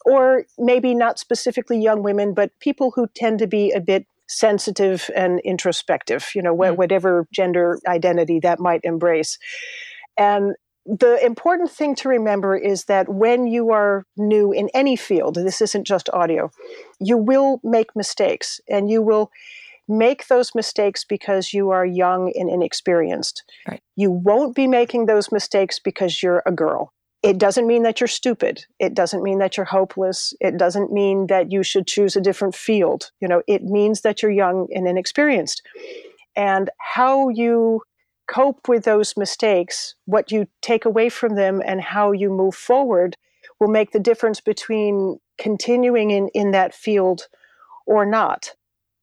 or 0.05 0.45
maybe 0.57 0.95
not 0.95 1.19
specifically 1.19 1.79
young 1.79 2.03
women, 2.03 2.33
but 2.33 2.51
people 2.59 2.91
who 2.95 3.07
tend 3.15 3.39
to 3.39 3.47
be 3.47 3.71
a 3.71 3.79
bit 3.79 4.05
sensitive 4.27 5.09
and 5.15 5.39
introspective, 5.41 6.29
you 6.35 6.41
know, 6.41 6.55
wh- 6.55 6.71
mm. 6.71 6.75
whatever 6.75 7.27
gender 7.31 7.79
identity 7.87 8.39
that 8.39 8.59
might 8.59 8.81
embrace. 8.83 9.37
And 10.17 10.55
the 10.87 11.23
important 11.23 11.69
thing 11.69 11.95
to 11.95 12.09
remember 12.09 12.55
is 12.55 12.85
that 12.85 13.09
when 13.09 13.45
you 13.45 13.71
are 13.71 14.05
new 14.15 14.53
in 14.53 14.69
any 14.73 14.95
field, 14.95 15.35
this 15.35 15.61
isn't 15.61 15.85
just 15.85 16.09
audio, 16.13 16.49
you 16.99 17.17
will 17.17 17.59
make 17.63 17.95
mistakes 17.95 18.61
and 18.69 18.89
you 18.89 19.01
will 19.01 19.29
make 19.89 20.27
those 20.27 20.55
mistakes 20.55 21.03
because 21.03 21.53
you 21.53 21.69
are 21.69 21.85
young 21.85 22.31
and 22.35 22.49
inexperienced. 22.49 23.43
Right. 23.67 23.81
You 23.95 24.11
won't 24.11 24.55
be 24.55 24.67
making 24.67 25.05
those 25.05 25.31
mistakes 25.31 25.79
because 25.79 26.23
you're 26.23 26.43
a 26.45 26.51
girl. 26.51 26.93
It 27.23 27.37
doesn't 27.37 27.67
mean 27.67 27.83
that 27.83 27.99
you're 27.99 28.07
stupid. 28.07 28.63
It 28.79 28.93
doesn't 28.93 29.23
mean 29.23 29.39
that 29.39 29.57
you're 29.57 29.65
hopeless. 29.65 30.33
It 30.39 30.57
doesn't 30.57 30.91
mean 30.93 31.27
that 31.27 31.51
you 31.51 31.63
should 31.63 31.87
choose 31.87 32.15
a 32.15 32.21
different 32.21 32.55
field. 32.55 33.11
You 33.19 33.27
know, 33.27 33.41
it 33.47 33.63
means 33.63 34.01
that 34.01 34.21
you're 34.21 34.31
young 34.31 34.67
and 34.73 34.87
inexperienced. 34.87 35.61
And 36.35 36.69
how 36.79 37.29
you 37.29 37.81
cope 38.27 38.67
with 38.67 38.83
those 38.83 39.15
mistakes, 39.17 39.95
what 40.05 40.31
you 40.31 40.47
take 40.61 40.85
away 40.85 41.09
from 41.09 41.35
them, 41.35 41.61
and 41.65 41.81
how 41.81 42.11
you 42.11 42.29
move 42.29 42.55
forward 42.55 43.15
will 43.59 43.69
make 43.69 43.91
the 43.91 43.99
difference 43.99 44.41
between 44.41 45.19
continuing 45.37 46.11
in, 46.11 46.29
in 46.29 46.51
that 46.51 46.73
field 46.73 47.27
or 47.85 48.05
not. 48.05 48.53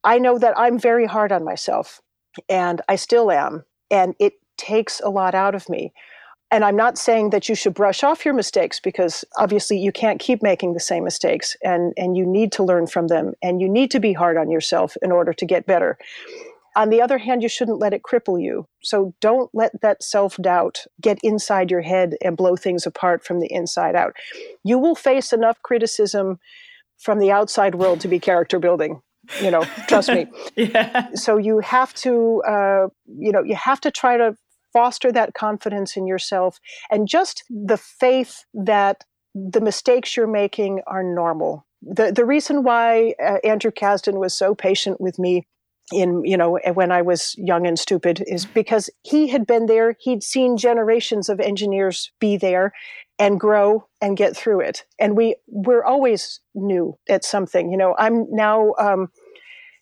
I 0.04 0.18
know 0.18 0.38
that 0.38 0.58
I'm 0.58 0.78
very 0.78 1.06
hard 1.06 1.32
on 1.32 1.44
myself, 1.44 2.00
and 2.48 2.80
I 2.88 2.96
still 2.96 3.30
am, 3.30 3.64
and 3.90 4.14
it 4.18 4.34
takes 4.56 5.00
a 5.00 5.08
lot 5.08 5.34
out 5.34 5.54
of 5.54 5.68
me. 5.68 5.92
And 6.50 6.64
I'm 6.64 6.76
not 6.76 6.98
saying 6.98 7.30
that 7.30 7.48
you 7.48 7.56
should 7.56 7.74
brush 7.74 8.04
off 8.04 8.24
your 8.24 8.34
mistakes 8.34 8.78
because 8.78 9.24
obviously 9.38 9.78
you 9.78 9.90
can't 9.90 10.20
keep 10.20 10.40
making 10.40 10.74
the 10.74 10.80
same 10.80 11.02
mistakes 11.02 11.56
and, 11.64 11.92
and 11.96 12.16
you 12.16 12.24
need 12.24 12.52
to 12.52 12.62
learn 12.62 12.86
from 12.86 13.08
them 13.08 13.32
and 13.42 13.60
you 13.60 13.68
need 13.68 13.90
to 13.90 13.98
be 13.98 14.12
hard 14.12 14.36
on 14.36 14.50
yourself 14.50 14.96
in 15.02 15.10
order 15.10 15.32
to 15.32 15.44
get 15.44 15.66
better. 15.66 15.98
On 16.76 16.90
the 16.90 17.00
other 17.00 17.18
hand, 17.18 17.42
you 17.42 17.48
shouldn't 17.48 17.78
let 17.78 17.94
it 17.94 18.02
cripple 18.02 18.42
you. 18.42 18.66
So 18.82 19.14
don't 19.20 19.50
let 19.54 19.80
that 19.82 20.02
self 20.02 20.36
doubt 20.36 20.84
get 21.00 21.18
inside 21.22 21.70
your 21.70 21.82
head 21.82 22.16
and 22.22 22.36
blow 22.36 22.56
things 22.56 22.86
apart 22.86 23.24
from 23.24 23.40
the 23.40 23.52
inside 23.52 23.94
out. 23.94 24.14
You 24.64 24.78
will 24.78 24.94
face 24.94 25.32
enough 25.32 25.60
criticism 25.62 26.38
from 26.98 27.18
the 27.18 27.30
outside 27.30 27.76
world 27.76 28.00
to 28.00 28.08
be 28.08 28.18
character 28.18 28.58
building. 28.58 29.00
You 29.40 29.50
know, 29.50 29.64
trust 29.88 30.10
me. 30.10 30.26
yeah. 30.56 31.14
So 31.14 31.38
you 31.38 31.60
have 31.60 31.94
to, 31.94 32.42
uh, 32.46 32.88
you 33.06 33.32
know, 33.32 33.42
you 33.42 33.54
have 33.54 33.80
to 33.82 33.90
try 33.90 34.16
to 34.16 34.36
foster 34.72 35.12
that 35.12 35.34
confidence 35.34 35.96
in 35.96 36.06
yourself 36.06 36.58
and 36.90 37.08
just 37.08 37.44
the 37.48 37.76
faith 37.76 38.44
that 38.52 39.04
the 39.34 39.60
mistakes 39.60 40.16
you're 40.16 40.26
making 40.26 40.82
are 40.86 41.02
normal. 41.02 41.66
The, 41.80 42.12
the 42.12 42.24
reason 42.24 42.64
why 42.64 43.14
uh, 43.22 43.38
Andrew 43.44 43.70
Kazdin 43.70 44.18
was 44.18 44.34
so 44.34 44.54
patient 44.54 45.00
with 45.00 45.18
me 45.18 45.46
in 45.92 46.24
you 46.24 46.36
know 46.36 46.58
when 46.74 46.90
i 46.90 47.02
was 47.02 47.34
young 47.36 47.66
and 47.66 47.78
stupid 47.78 48.24
is 48.26 48.46
because 48.46 48.88
he 49.02 49.28
had 49.28 49.46
been 49.46 49.66
there 49.66 49.96
he'd 50.00 50.22
seen 50.22 50.56
generations 50.56 51.28
of 51.28 51.40
engineers 51.40 52.10
be 52.20 52.36
there 52.36 52.72
and 53.18 53.38
grow 53.38 53.86
and 54.00 54.16
get 54.16 54.36
through 54.36 54.60
it 54.60 54.84
and 54.98 55.16
we 55.16 55.36
we're 55.46 55.84
always 55.84 56.40
new 56.54 56.96
at 57.08 57.24
something 57.24 57.70
you 57.70 57.76
know 57.76 57.94
i'm 57.98 58.26
now 58.30 58.72
um, 58.78 59.08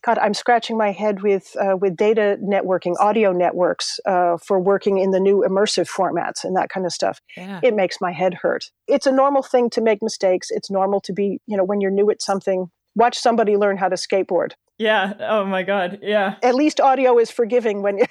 God, 0.04 0.18
I'm 0.18 0.34
scratching 0.34 0.76
my 0.76 0.90
head 0.90 1.22
with 1.22 1.56
uh, 1.60 1.76
with 1.76 1.96
data 1.96 2.36
networking, 2.42 2.98
audio 2.98 3.32
networks 3.32 4.00
uh, 4.04 4.36
for 4.36 4.58
working 4.58 4.98
in 4.98 5.12
the 5.12 5.20
new 5.20 5.44
immersive 5.48 5.88
formats 5.88 6.42
and 6.42 6.56
that 6.56 6.70
kind 6.70 6.84
of 6.84 6.92
stuff. 6.92 7.20
Yeah. 7.36 7.60
It 7.62 7.74
makes 7.74 8.00
my 8.00 8.10
head 8.10 8.34
hurt. 8.34 8.64
It's 8.88 9.06
a 9.06 9.12
normal 9.12 9.42
thing 9.42 9.70
to 9.70 9.80
make 9.80 10.02
mistakes. 10.02 10.48
It's 10.50 10.70
normal 10.70 11.00
to 11.02 11.12
be, 11.12 11.40
you 11.46 11.56
know, 11.56 11.64
when 11.64 11.80
you're 11.80 11.92
new 11.92 12.10
at 12.10 12.20
something. 12.20 12.70
Watch 12.94 13.18
somebody 13.18 13.56
learn 13.56 13.76
how 13.76 13.88
to 13.88 13.96
skateboard. 13.96 14.52
Yeah. 14.78 15.14
Oh 15.20 15.44
my 15.44 15.62
God. 15.62 16.00
Yeah. 16.02 16.36
At 16.42 16.54
least 16.54 16.80
audio 16.80 17.18
is 17.18 17.30
forgiving 17.30 17.82
when 17.82 17.98
you. 17.98 18.04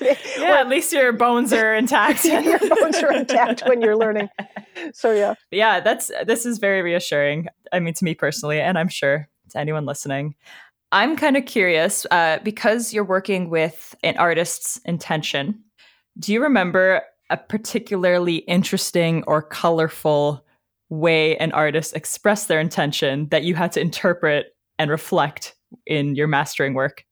yeah. 0.38 0.60
at 0.60 0.68
least 0.68 0.92
your 0.92 1.12
bones 1.12 1.52
are 1.52 1.74
intact. 1.76 2.24
your 2.26 2.58
bones 2.58 2.98
are 2.98 3.12
intact 3.12 3.62
when 3.66 3.80
you're 3.80 3.96
learning. 3.96 4.28
So 4.92 5.12
yeah. 5.12 5.34
Yeah. 5.50 5.80
That's 5.80 6.10
this 6.26 6.44
is 6.44 6.58
very 6.58 6.82
reassuring. 6.82 7.46
I 7.72 7.80
mean, 7.80 7.94
to 7.94 8.04
me 8.04 8.14
personally, 8.14 8.60
and 8.60 8.78
I'm 8.78 8.88
sure 8.88 9.28
to 9.50 9.58
anyone 9.58 9.86
listening. 9.86 10.34
I'm 10.92 11.16
kind 11.16 11.38
of 11.38 11.46
curious 11.46 12.06
uh, 12.10 12.38
because 12.42 12.92
you're 12.92 13.04
working 13.04 13.48
with 13.48 13.94
an 14.02 14.18
artist's 14.18 14.78
intention. 14.84 15.58
Do 16.18 16.34
you 16.34 16.42
remember 16.42 17.02
a 17.30 17.38
particularly 17.38 18.36
interesting 18.36 19.24
or 19.26 19.40
colorful 19.40 20.44
way 20.92 21.36
an 21.38 21.52
artist 21.52 21.96
expressed 21.96 22.48
their 22.48 22.60
intention 22.60 23.28
that 23.30 23.42
you 23.42 23.54
had 23.54 23.72
to 23.72 23.80
interpret 23.80 24.54
and 24.78 24.90
reflect 24.90 25.54
in 25.86 26.14
your 26.14 26.28
mastering 26.28 26.74
work? 26.74 27.04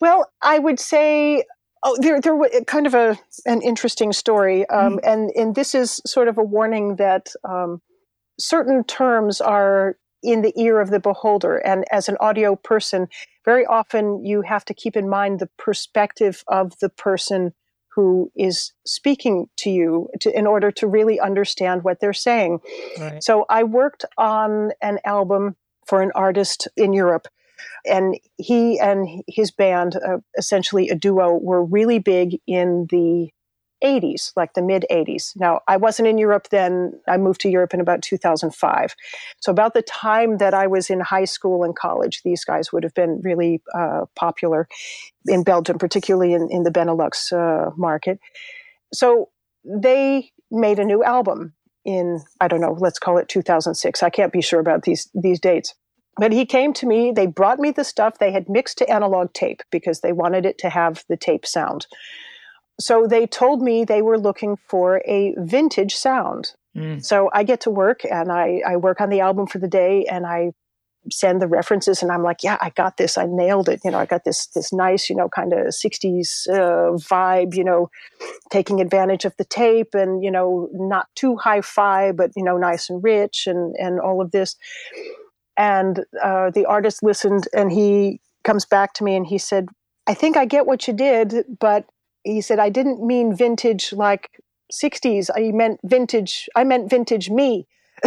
Well, 0.00 0.30
I 0.40 0.58
would 0.58 0.80
say 0.80 1.44
Oh, 1.84 1.96
there, 2.00 2.20
there 2.20 2.36
was 2.36 2.50
kind 2.68 2.86
of 2.86 2.94
a 2.94 3.18
an 3.44 3.60
interesting 3.60 4.12
story, 4.12 4.68
um, 4.68 4.98
mm. 4.98 5.00
and 5.02 5.32
and 5.34 5.56
this 5.56 5.74
is 5.74 6.00
sort 6.06 6.28
of 6.28 6.38
a 6.38 6.42
warning 6.44 6.94
that 6.94 7.30
um, 7.42 7.82
certain 8.38 8.84
terms 8.84 9.40
are 9.40 9.96
in 10.22 10.42
the 10.42 10.52
ear 10.56 10.80
of 10.80 10.90
the 10.90 11.00
beholder. 11.00 11.56
And 11.56 11.84
as 11.90 12.08
an 12.08 12.16
audio 12.20 12.54
person, 12.54 13.08
very 13.44 13.66
often 13.66 14.24
you 14.24 14.42
have 14.42 14.64
to 14.66 14.74
keep 14.74 14.96
in 14.96 15.08
mind 15.08 15.40
the 15.40 15.48
perspective 15.58 16.44
of 16.46 16.78
the 16.80 16.88
person 16.88 17.52
who 17.94 18.30
is 18.34 18.72
speaking 18.86 19.48
to 19.58 19.70
you 19.70 20.08
to, 20.20 20.36
in 20.36 20.46
order 20.46 20.70
to 20.70 20.86
really 20.86 21.20
understand 21.20 21.84
what 21.84 22.00
they're 22.00 22.12
saying. 22.12 22.60
Right. 22.98 23.22
So 23.22 23.44
I 23.48 23.64
worked 23.64 24.04
on 24.16 24.72
an 24.80 24.98
album 25.04 25.56
for 25.86 26.00
an 26.02 26.12
artist 26.14 26.68
in 26.76 26.92
Europe. 26.92 27.28
And 27.84 28.18
he 28.38 28.78
and 28.78 29.22
his 29.28 29.50
band, 29.50 29.96
uh, 29.96 30.18
essentially 30.38 30.88
a 30.88 30.94
duo, 30.94 31.34
were 31.34 31.64
really 31.64 31.98
big 31.98 32.40
in 32.46 32.86
the 32.90 33.30
80s, 33.82 34.32
like 34.36 34.54
the 34.54 34.62
mid 34.62 34.84
80s. 34.90 35.32
Now, 35.36 35.60
I 35.68 35.76
wasn't 35.76 36.08
in 36.08 36.18
Europe 36.18 36.48
then. 36.50 36.92
I 37.08 37.16
moved 37.16 37.40
to 37.42 37.50
Europe 37.50 37.74
in 37.74 37.80
about 37.80 38.02
2005. 38.02 38.94
So, 39.40 39.52
about 39.52 39.74
the 39.74 39.82
time 39.82 40.38
that 40.38 40.54
I 40.54 40.66
was 40.66 40.90
in 40.90 41.00
high 41.00 41.24
school 41.24 41.64
and 41.64 41.74
college, 41.74 42.22
these 42.22 42.44
guys 42.44 42.72
would 42.72 42.82
have 42.82 42.94
been 42.94 43.20
really 43.22 43.62
uh, 43.74 44.06
popular 44.16 44.68
in 45.26 45.42
Belgium, 45.42 45.78
particularly 45.78 46.34
in, 46.34 46.48
in 46.50 46.62
the 46.62 46.70
Benelux 46.70 47.32
uh, 47.32 47.70
market. 47.76 48.18
So, 48.92 49.30
they 49.64 50.30
made 50.50 50.78
a 50.78 50.84
new 50.84 51.02
album 51.02 51.54
in, 51.84 52.20
I 52.40 52.48
don't 52.48 52.60
know, 52.60 52.76
let's 52.78 52.98
call 52.98 53.18
it 53.18 53.28
2006. 53.28 54.02
I 54.02 54.10
can't 54.10 54.32
be 54.32 54.42
sure 54.42 54.60
about 54.60 54.82
these, 54.82 55.08
these 55.14 55.40
dates. 55.40 55.74
But 56.18 56.32
he 56.32 56.44
came 56.44 56.74
to 56.74 56.86
me, 56.86 57.10
they 57.10 57.26
brought 57.26 57.58
me 57.58 57.70
the 57.70 57.84
stuff 57.84 58.18
they 58.18 58.32
had 58.32 58.48
mixed 58.48 58.78
to 58.78 58.90
analog 58.90 59.32
tape 59.32 59.62
because 59.70 60.00
they 60.00 60.12
wanted 60.12 60.44
it 60.44 60.58
to 60.58 60.68
have 60.68 61.04
the 61.08 61.16
tape 61.16 61.46
sound 61.46 61.86
so 62.80 63.06
they 63.06 63.26
told 63.26 63.62
me 63.62 63.84
they 63.84 64.02
were 64.02 64.18
looking 64.18 64.56
for 64.68 65.02
a 65.06 65.34
vintage 65.38 65.94
sound. 65.94 66.54
Mm. 66.76 67.04
So 67.04 67.30
I 67.32 67.42
get 67.42 67.60
to 67.62 67.70
work 67.70 68.00
and 68.10 68.32
I, 68.32 68.62
I 68.66 68.76
work 68.76 69.00
on 69.00 69.10
the 69.10 69.20
album 69.20 69.46
for 69.46 69.58
the 69.58 69.68
day 69.68 70.06
and 70.06 70.26
I 70.26 70.52
send 71.10 71.42
the 71.42 71.48
references 71.48 72.02
and 72.02 72.12
I'm 72.12 72.22
like, 72.22 72.42
yeah, 72.42 72.58
I 72.60 72.70
got 72.70 72.96
this. 72.96 73.18
I 73.18 73.26
nailed 73.26 73.68
it. 73.68 73.80
You 73.84 73.90
know, 73.90 73.98
I 73.98 74.06
got 74.06 74.24
this 74.24 74.46
this 74.46 74.72
nice, 74.72 75.10
you 75.10 75.16
know, 75.16 75.28
kind 75.28 75.52
of 75.52 75.66
60s 75.66 76.48
uh, 76.48 76.96
vibe, 76.96 77.54
you 77.54 77.64
know, 77.64 77.90
taking 78.50 78.80
advantage 78.80 79.24
of 79.24 79.36
the 79.36 79.44
tape 79.44 79.94
and, 79.94 80.22
you 80.22 80.30
know, 80.30 80.68
not 80.72 81.08
too 81.14 81.36
hi-fi, 81.36 82.12
but, 82.12 82.30
you 82.36 82.44
know, 82.44 82.56
nice 82.56 82.88
and 82.88 83.02
rich 83.02 83.46
and, 83.46 83.74
and 83.76 84.00
all 84.00 84.20
of 84.20 84.30
this. 84.30 84.56
And 85.56 86.04
uh, 86.22 86.50
the 86.50 86.66
artist 86.66 87.02
listened 87.02 87.48
and 87.52 87.72
he 87.72 88.20
comes 88.44 88.64
back 88.64 88.94
to 88.94 89.04
me 89.04 89.16
and 89.16 89.26
he 89.26 89.38
said, 89.38 89.68
I 90.06 90.14
think 90.14 90.36
I 90.36 90.46
get 90.46 90.66
what 90.66 90.86
you 90.86 90.94
did, 90.94 91.44
but 91.60 91.84
he 92.24 92.40
said, 92.40 92.58
I 92.58 92.68
didn't 92.68 93.04
mean 93.04 93.34
vintage 93.34 93.92
like 93.92 94.42
60s. 94.72 95.30
I 95.34 95.52
meant 95.52 95.80
vintage. 95.84 96.48
I 96.54 96.64
meant 96.64 96.88
vintage 96.90 97.30
me. 97.30 97.66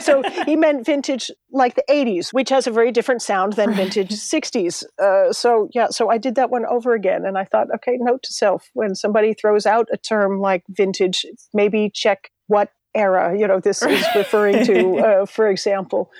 so 0.00 0.22
he 0.46 0.56
meant 0.56 0.86
vintage 0.86 1.30
like 1.52 1.74
the 1.74 1.84
80s, 1.88 2.32
which 2.32 2.48
has 2.50 2.66
a 2.66 2.70
very 2.70 2.92
different 2.92 3.22
sound 3.22 3.54
than 3.54 3.74
vintage 3.74 4.10
60s. 4.10 4.84
Uh, 5.02 5.32
so 5.32 5.68
yeah, 5.74 5.88
so 5.90 6.10
I 6.10 6.18
did 6.18 6.34
that 6.36 6.50
one 6.50 6.64
over 6.66 6.94
again, 6.94 7.24
and 7.24 7.36
I 7.36 7.44
thought, 7.44 7.68
okay, 7.74 7.96
note 7.98 8.22
to 8.24 8.32
self: 8.32 8.70
when 8.74 8.94
somebody 8.94 9.34
throws 9.34 9.66
out 9.66 9.88
a 9.92 9.96
term 9.96 10.40
like 10.40 10.64
vintage, 10.68 11.26
maybe 11.52 11.90
check 11.92 12.30
what 12.46 12.70
era 12.94 13.36
you 13.36 13.46
know 13.46 13.58
this 13.58 13.82
is 13.82 14.06
referring 14.14 14.64
to, 14.64 14.98
uh, 15.06 15.26
for 15.26 15.48
example, 15.48 16.10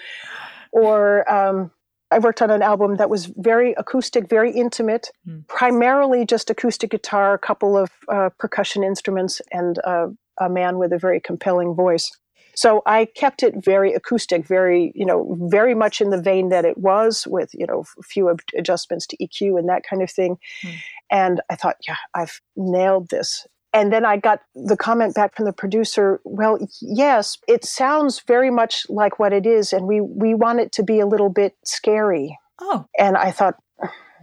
or 0.72 1.30
um, 1.32 1.70
I 2.14 2.18
worked 2.20 2.40
on 2.40 2.50
an 2.50 2.62
album 2.62 2.96
that 2.96 3.10
was 3.10 3.26
very 3.26 3.72
acoustic, 3.72 4.28
very 4.28 4.52
intimate, 4.52 5.10
mm. 5.28 5.44
primarily 5.48 6.24
just 6.24 6.48
acoustic 6.48 6.90
guitar, 6.90 7.34
a 7.34 7.38
couple 7.38 7.76
of 7.76 7.90
uh, 8.08 8.30
percussion 8.38 8.84
instruments, 8.84 9.42
and 9.50 9.80
uh, 9.84 10.06
a 10.40 10.48
man 10.48 10.78
with 10.78 10.92
a 10.92 10.98
very 10.98 11.20
compelling 11.20 11.74
voice. 11.74 12.16
So 12.54 12.82
I 12.86 13.06
kept 13.16 13.42
it 13.42 13.64
very 13.64 13.94
acoustic, 13.94 14.46
very, 14.46 14.92
you 14.94 15.04
know, 15.04 15.36
very 15.50 15.74
much 15.74 16.00
in 16.00 16.10
the 16.10 16.20
vein 16.20 16.50
that 16.50 16.64
it 16.64 16.78
was 16.78 17.26
with, 17.28 17.50
you 17.52 17.66
know, 17.66 17.84
a 17.98 18.02
few 18.02 18.32
adjustments 18.56 19.08
to 19.08 19.16
EQ 19.16 19.58
and 19.58 19.68
that 19.68 19.82
kind 19.82 20.00
of 20.00 20.08
thing. 20.08 20.36
Mm. 20.62 20.74
And 21.10 21.40
I 21.50 21.56
thought, 21.56 21.78
yeah, 21.88 21.96
I've 22.14 22.40
nailed 22.54 23.10
this 23.10 23.44
and 23.74 23.92
then 23.92 24.06
I 24.06 24.16
got 24.16 24.40
the 24.54 24.76
comment 24.76 25.16
back 25.16 25.34
from 25.34 25.46
the 25.46 25.52
producer, 25.52 26.20
well, 26.22 26.58
yes, 26.80 27.36
it 27.48 27.64
sounds 27.64 28.20
very 28.20 28.50
much 28.50 28.86
like 28.88 29.18
what 29.18 29.32
it 29.32 29.46
is, 29.46 29.72
and 29.72 29.86
we, 29.86 30.00
we 30.00 30.32
want 30.32 30.60
it 30.60 30.70
to 30.72 30.84
be 30.84 31.00
a 31.00 31.06
little 31.06 31.28
bit 31.28 31.56
scary. 31.64 32.38
Oh. 32.60 32.86
And 32.96 33.16
I 33.16 33.32
thought, 33.32 33.56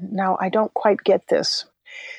now 0.02 0.38
I 0.40 0.48
don't 0.48 0.74
quite 0.74 1.04
get 1.04 1.28
this. 1.28 1.66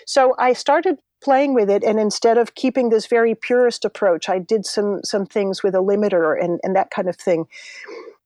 So 0.06 0.34
I 0.38 0.52
started 0.52 0.98
playing 1.22 1.54
with 1.54 1.70
it, 1.70 1.82
and 1.82 1.98
instead 1.98 2.36
of 2.36 2.54
keeping 2.54 2.90
this 2.90 3.06
very 3.06 3.34
purist 3.34 3.86
approach, 3.86 4.28
I 4.28 4.38
did 4.38 4.66
some 4.66 5.00
some 5.02 5.24
things 5.24 5.62
with 5.62 5.74
a 5.74 5.78
limiter 5.78 6.38
and, 6.38 6.60
and 6.62 6.76
that 6.76 6.90
kind 6.90 7.08
of 7.08 7.16
thing. 7.16 7.46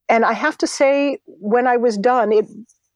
And 0.09 0.25
I 0.25 0.33
have 0.33 0.59
to 0.59 0.67
say, 0.67 1.19
when 1.27 1.69
I 1.69 1.77
was 1.77 1.97
done, 1.97 2.33
it 2.33 2.47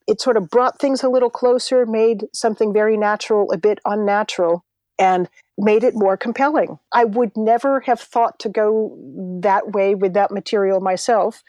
it 0.07 0.19
sort 0.19 0.35
of 0.35 0.49
brought 0.49 0.77
things 0.79 1.03
a 1.03 1.09
little 1.09 1.29
closer, 1.29 1.85
made 1.85 2.25
something 2.33 2.73
very 2.73 2.97
natural 2.97 3.49
a 3.53 3.57
bit 3.57 3.79
unnatural. 3.85 4.65
And 4.99 5.29
made 5.61 5.83
it 5.83 5.93
more 5.95 6.17
compelling. 6.17 6.79
I 6.91 7.05
would 7.05 7.37
never 7.37 7.81
have 7.81 7.99
thought 7.99 8.39
to 8.39 8.49
go 8.49 8.97
that 9.41 9.71
way 9.71 9.95
with 9.95 10.13
that 10.13 10.31
material 10.31 10.79
myself. 10.79 11.43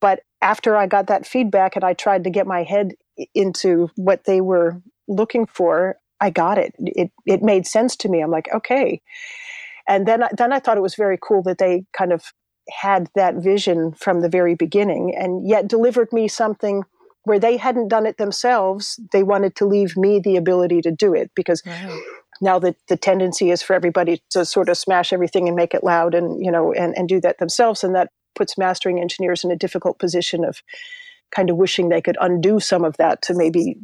But 0.00 0.20
after 0.42 0.76
I 0.76 0.86
got 0.86 1.06
that 1.06 1.26
feedback 1.26 1.74
and 1.74 1.84
I 1.84 1.94
tried 1.94 2.24
to 2.24 2.30
get 2.30 2.46
my 2.46 2.62
head 2.62 2.92
into 3.34 3.90
what 3.96 4.24
they 4.24 4.40
were 4.40 4.82
looking 5.08 5.46
for, 5.46 5.96
I 6.20 6.30
got 6.30 6.58
it. 6.58 6.74
It 6.78 7.10
it 7.26 7.42
made 7.42 7.66
sense 7.66 7.96
to 7.96 8.08
me. 8.08 8.20
I'm 8.20 8.30
like, 8.30 8.48
okay. 8.54 9.00
And 9.88 10.06
then 10.06 10.24
then 10.36 10.52
I 10.52 10.60
thought 10.60 10.76
it 10.76 10.82
was 10.82 10.94
very 10.94 11.18
cool 11.20 11.42
that 11.44 11.58
they 11.58 11.84
kind 11.96 12.12
of 12.12 12.32
had 12.70 13.08
that 13.14 13.36
vision 13.36 13.92
from 13.92 14.20
the 14.20 14.28
very 14.28 14.54
beginning 14.54 15.14
and 15.14 15.46
yet 15.46 15.68
delivered 15.68 16.12
me 16.12 16.28
something 16.28 16.82
where 17.24 17.38
they 17.38 17.56
hadn't 17.56 17.88
done 17.88 18.06
it 18.06 18.16
themselves. 18.16 19.00
They 19.12 19.22
wanted 19.22 19.56
to 19.56 19.66
leave 19.66 19.96
me 19.96 20.18
the 20.18 20.36
ability 20.36 20.82
to 20.82 20.90
do 20.90 21.14
it 21.14 21.30
because 21.34 21.62
now 22.44 22.58
the, 22.58 22.76
the 22.88 22.96
tendency 22.96 23.50
is 23.50 23.62
for 23.62 23.74
everybody 23.74 24.22
to 24.30 24.44
sort 24.44 24.68
of 24.68 24.76
smash 24.76 25.12
everything 25.12 25.48
and 25.48 25.56
make 25.56 25.74
it 25.74 25.82
loud 25.82 26.14
and 26.14 26.44
you 26.44 26.50
know 26.50 26.72
and, 26.72 26.96
and 26.96 27.08
do 27.08 27.20
that 27.20 27.38
themselves 27.38 27.82
and 27.82 27.94
that 27.94 28.10
puts 28.34 28.58
mastering 28.58 29.00
engineers 29.00 29.42
in 29.42 29.50
a 29.50 29.56
difficult 29.56 29.98
position 29.98 30.44
of 30.44 30.62
kind 31.34 31.50
of 31.50 31.56
wishing 31.56 31.88
they 31.88 32.02
could 32.02 32.16
undo 32.20 32.60
some 32.60 32.84
of 32.84 32.96
that 32.98 33.22
to 33.22 33.34
maybe 33.34 33.76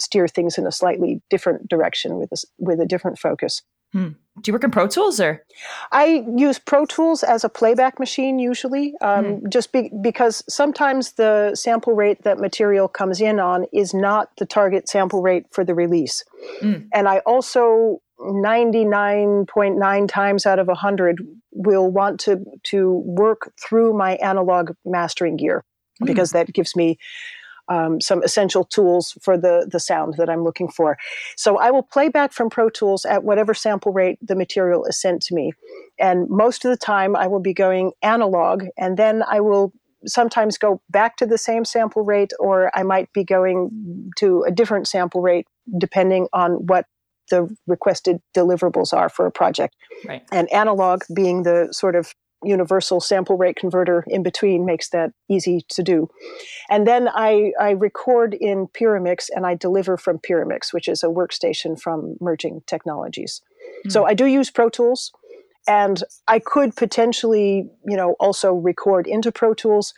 steer 0.00 0.28
things 0.28 0.58
in 0.58 0.66
a 0.66 0.72
slightly 0.72 1.22
different 1.30 1.68
direction 1.68 2.16
with 2.16 2.30
a, 2.32 2.36
with 2.58 2.80
a 2.80 2.86
different 2.86 3.18
focus. 3.18 3.62
Hmm. 3.92 4.08
Do 4.40 4.48
you 4.48 4.54
work 4.54 4.64
in 4.64 4.70
Pro 4.70 4.86
Tools 4.86 5.20
or? 5.20 5.44
I 5.92 6.24
use 6.36 6.58
Pro 6.58 6.86
Tools 6.86 7.22
as 7.22 7.44
a 7.44 7.50
playback 7.50 8.00
machine 8.00 8.38
usually, 8.38 8.94
um, 9.02 9.24
hmm. 9.24 9.48
just 9.50 9.72
be, 9.72 9.90
because 10.00 10.42
sometimes 10.48 11.12
the 11.12 11.54
sample 11.54 11.94
rate 11.94 12.22
that 12.22 12.38
material 12.38 12.88
comes 12.88 13.20
in 13.20 13.38
on 13.38 13.66
is 13.72 13.92
not 13.92 14.30
the 14.38 14.46
target 14.46 14.88
sample 14.88 15.20
rate 15.20 15.46
for 15.50 15.64
the 15.64 15.74
release. 15.74 16.24
Hmm. 16.60 16.86
And 16.94 17.08
I 17.08 17.18
also 17.20 18.00
99.9 18.22 20.08
times 20.08 20.46
out 20.46 20.58
of 20.58 20.66
100 20.68 21.20
will 21.50 21.90
want 21.90 22.20
to 22.20 22.44
to 22.64 23.02
work 23.04 23.52
through 23.60 23.92
my 23.92 24.14
analog 24.16 24.70
mastering 24.84 25.36
gear 25.36 25.64
mm. 26.02 26.06
because 26.06 26.30
that 26.30 26.52
gives 26.52 26.76
me 26.76 26.98
um, 27.68 28.00
some 28.00 28.22
essential 28.22 28.64
tools 28.64 29.16
for 29.22 29.36
the 29.38 29.68
the 29.70 29.80
sound 29.80 30.14
that 30.18 30.28
I'm 30.28 30.44
looking 30.44 30.68
for. 30.68 30.98
So 31.36 31.58
I 31.58 31.70
will 31.70 31.82
play 31.82 32.08
back 32.08 32.32
from 32.32 32.50
Pro 32.50 32.68
Tools 32.68 33.04
at 33.04 33.24
whatever 33.24 33.54
sample 33.54 33.92
rate 33.92 34.18
the 34.22 34.36
material 34.36 34.84
is 34.84 35.00
sent 35.00 35.22
to 35.22 35.34
me, 35.34 35.52
and 35.98 36.28
most 36.28 36.64
of 36.64 36.70
the 36.70 36.76
time 36.76 37.16
I 37.16 37.26
will 37.26 37.40
be 37.40 37.54
going 37.54 37.92
analog, 38.02 38.64
and 38.76 38.96
then 38.96 39.22
I 39.28 39.40
will 39.40 39.72
sometimes 40.04 40.58
go 40.58 40.80
back 40.90 41.16
to 41.16 41.26
the 41.26 41.38
same 41.38 41.64
sample 41.64 42.02
rate, 42.02 42.32
or 42.40 42.76
I 42.76 42.82
might 42.82 43.12
be 43.12 43.24
going 43.24 44.10
to 44.18 44.42
a 44.46 44.50
different 44.50 44.88
sample 44.88 45.22
rate 45.22 45.46
depending 45.78 46.26
on 46.32 46.66
what 46.66 46.86
the 47.30 47.48
requested 47.66 48.20
deliverables 48.36 48.92
are 48.92 49.08
for 49.08 49.26
a 49.26 49.32
project. 49.32 49.76
Right. 50.06 50.22
And 50.32 50.52
analog 50.52 51.02
being 51.14 51.44
the 51.44 51.68
sort 51.70 51.94
of 51.94 52.14
universal 52.44 53.00
sample 53.00 53.36
rate 53.36 53.56
converter 53.56 54.04
in 54.08 54.22
between 54.22 54.64
makes 54.64 54.90
that 54.90 55.12
easy 55.28 55.64
to 55.68 55.82
do. 55.82 56.08
And 56.70 56.86
then 56.86 57.08
I, 57.08 57.52
I 57.60 57.70
record 57.70 58.34
in 58.34 58.68
Pyramix 58.68 59.28
and 59.34 59.46
I 59.46 59.54
deliver 59.54 59.96
from 59.96 60.18
Pyramix, 60.18 60.72
which 60.72 60.88
is 60.88 61.02
a 61.02 61.08
workstation 61.08 61.80
from 61.80 62.16
Merging 62.20 62.62
Technologies. 62.66 63.40
Mm-hmm. 63.80 63.90
So 63.90 64.04
I 64.04 64.14
do 64.14 64.26
use 64.26 64.50
Pro 64.50 64.68
Tools 64.68 65.12
and 65.68 66.02
I 66.26 66.38
could 66.40 66.74
potentially, 66.74 67.70
you 67.86 67.96
know, 67.96 68.14
also 68.18 68.52
record 68.52 69.06
into 69.06 69.30
Pro 69.30 69.54
Tools, 69.54 69.94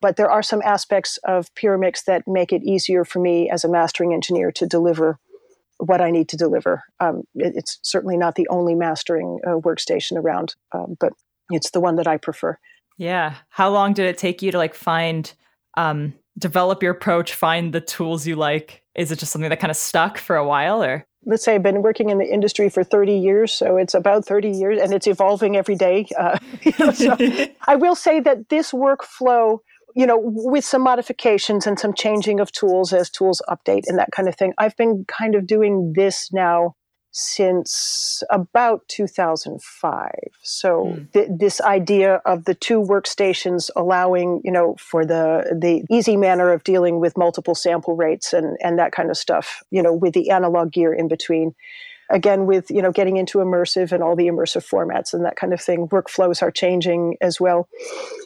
but 0.00 0.16
there 0.16 0.30
are 0.30 0.42
some 0.42 0.62
aspects 0.62 1.18
of 1.24 1.54
Pyramix 1.54 2.04
that 2.04 2.26
make 2.26 2.52
it 2.52 2.62
easier 2.62 3.04
for 3.04 3.20
me 3.20 3.50
as 3.50 3.64
a 3.64 3.68
mastering 3.68 4.14
engineer 4.14 4.50
to 4.52 4.66
deliver 4.66 5.18
what 5.78 6.00
I 6.00 6.10
need 6.10 6.28
to 6.30 6.36
deliver. 6.36 6.84
Um, 7.00 7.24
it, 7.34 7.54
it's 7.56 7.78
certainly 7.82 8.16
not 8.16 8.36
the 8.36 8.48
only 8.48 8.74
mastering 8.74 9.40
uh, 9.44 9.56
workstation 9.56 10.16
around, 10.16 10.54
um, 10.72 10.96
but 10.98 11.12
it's 11.50 11.70
the 11.70 11.80
one 11.80 11.96
that 11.96 12.06
I 12.06 12.16
prefer. 12.16 12.58
Yeah. 12.98 13.34
How 13.48 13.70
long 13.70 13.94
did 13.94 14.06
it 14.06 14.18
take 14.18 14.42
you 14.42 14.52
to 14.52 14.58
like 14.58 14.74
find, 14.74 15.32
um, 15.76 16.14
develop 16.38 16.82
your 16.82 16.92
approach, 16.92 17.34
find 17.34 17.72
the 17.72 17.80
tools 17.80 18.26
you 18.26 18.36
like? 18.36 18.82
Is 18.94 19.10
it 19.10 19.18
just 19.18 19.32
something 19.32 19.50
that 19.50 19.60
kind 19.60 19.70
of 19.70 19.76
stuck 19.76 20.18
for 20.18 20.36
a 20.36 20.46
while 20.46 20.82
or? 20.82 21.06
Let's 21.24 21.44
say 21.44 21.54
I've 21.54 21.62
been 21.62 21.82
working 21.82 22.10
in 22.10 22.18
the 22.18 22.32
industry 22.32 22.68
for 22.68 22.82
30 22.82 23.14
years, 23.14 23.52
so 23.52 23.76
it's 23.76 23.94
about 23.94 24.24
30 24.24 24.50
years 24.50 24.80
and 24.80 24.92
it's 24.92 25.06
evolving 25.06 25.56
every 25.56 25.76
day. 25.76 26.06
Uh, 26.18 26.38
you 26.62 26.72
know, 26.78 26.90
so 26.90 27.16
I 27.66 27.76
will 27.76 27.94
say 27.94 28.20
that 28.20 28.48
this 28.48 28.72
workflow 28.72 29.58
you 29.94 30.06
know, 30.06 30.18
with 30.18 30.64
some 30.64 30.82
modifications 30.82 31.66
and 31.66 31.78
some 31.78 31.92
changing 31.92 32.40
of 32.40 32.50
tools 32.52 32.92
as 32.92 33.10
tools 33.10 33.42
update 33.48 33.82
and 33.86 33.98
that 33.98 34.10
kind 34.10 34.28
of 34.28 34.34
thing. 34.36 34.54
I've 34.58 34.76
been 34.76 35.04
kind 35.06 35.34
of 35.34 35.46
doing 35.46 35.92
this 35.94 36.32
now 36.32 36.74
since 37.12 38.22
about 38.30 38.88
2005. 38.88 40.10
So 40.42 40.86
mm. 40.86 41.12
th- 41.12 41.28
this 41.30 41.60
idea 41.60 42.16
of 42.24 42.46
the 42.46 42.54
two 42.54 42.80
workstations 42.80 43.70
allowing, 43.76 44.40
you 44.44 44.50
know, 44.50 44.76
for 44.78 45.04
the 45.04 45.54
the 45.54 45.84
easy 45.94 46.16
manner 46.16 46.50
of 46.50 46.64
dealing 46.64 47.00
with 47.00 47.16
multiple 47.18 47.54
sample 47.54 47.94
rates 47.96 48.32
and 48.32 48.56
and 48.62 48.78
that 48.78 48.92
kind 48.92 49.10
of 49.10 49.18
stuff, 49.18 49.62
you 49.70 49.82
know, 49.82 49.92
with 49.92 50.14
the 50.14 50.30
analog 50.30 50.72
gear 50.72 50.92
in 50.92 51.06
between. 51.06 51.54
Again 52.10 52.44
with 52.44 52.70
you 52.70 52.82
know 52.82 52.92
getting 52.92 53.16
into 53.16 53.38
immersive 53.38 53.90
and 53.90 54.02
all 54.02 54.16
the 54.16 54.26
immersive 54.26 54.68
formats 54.68 55.14
and 55.14 55.24
that 55.24 55.36
kind 55.36 55.54
of 55.54 55.62
thing 55.62 55.88
workflows 55.88 56.42
are 56.42 56.50
changing 56.50 57.16
as 57.22 57.40
well. 57.40 57.68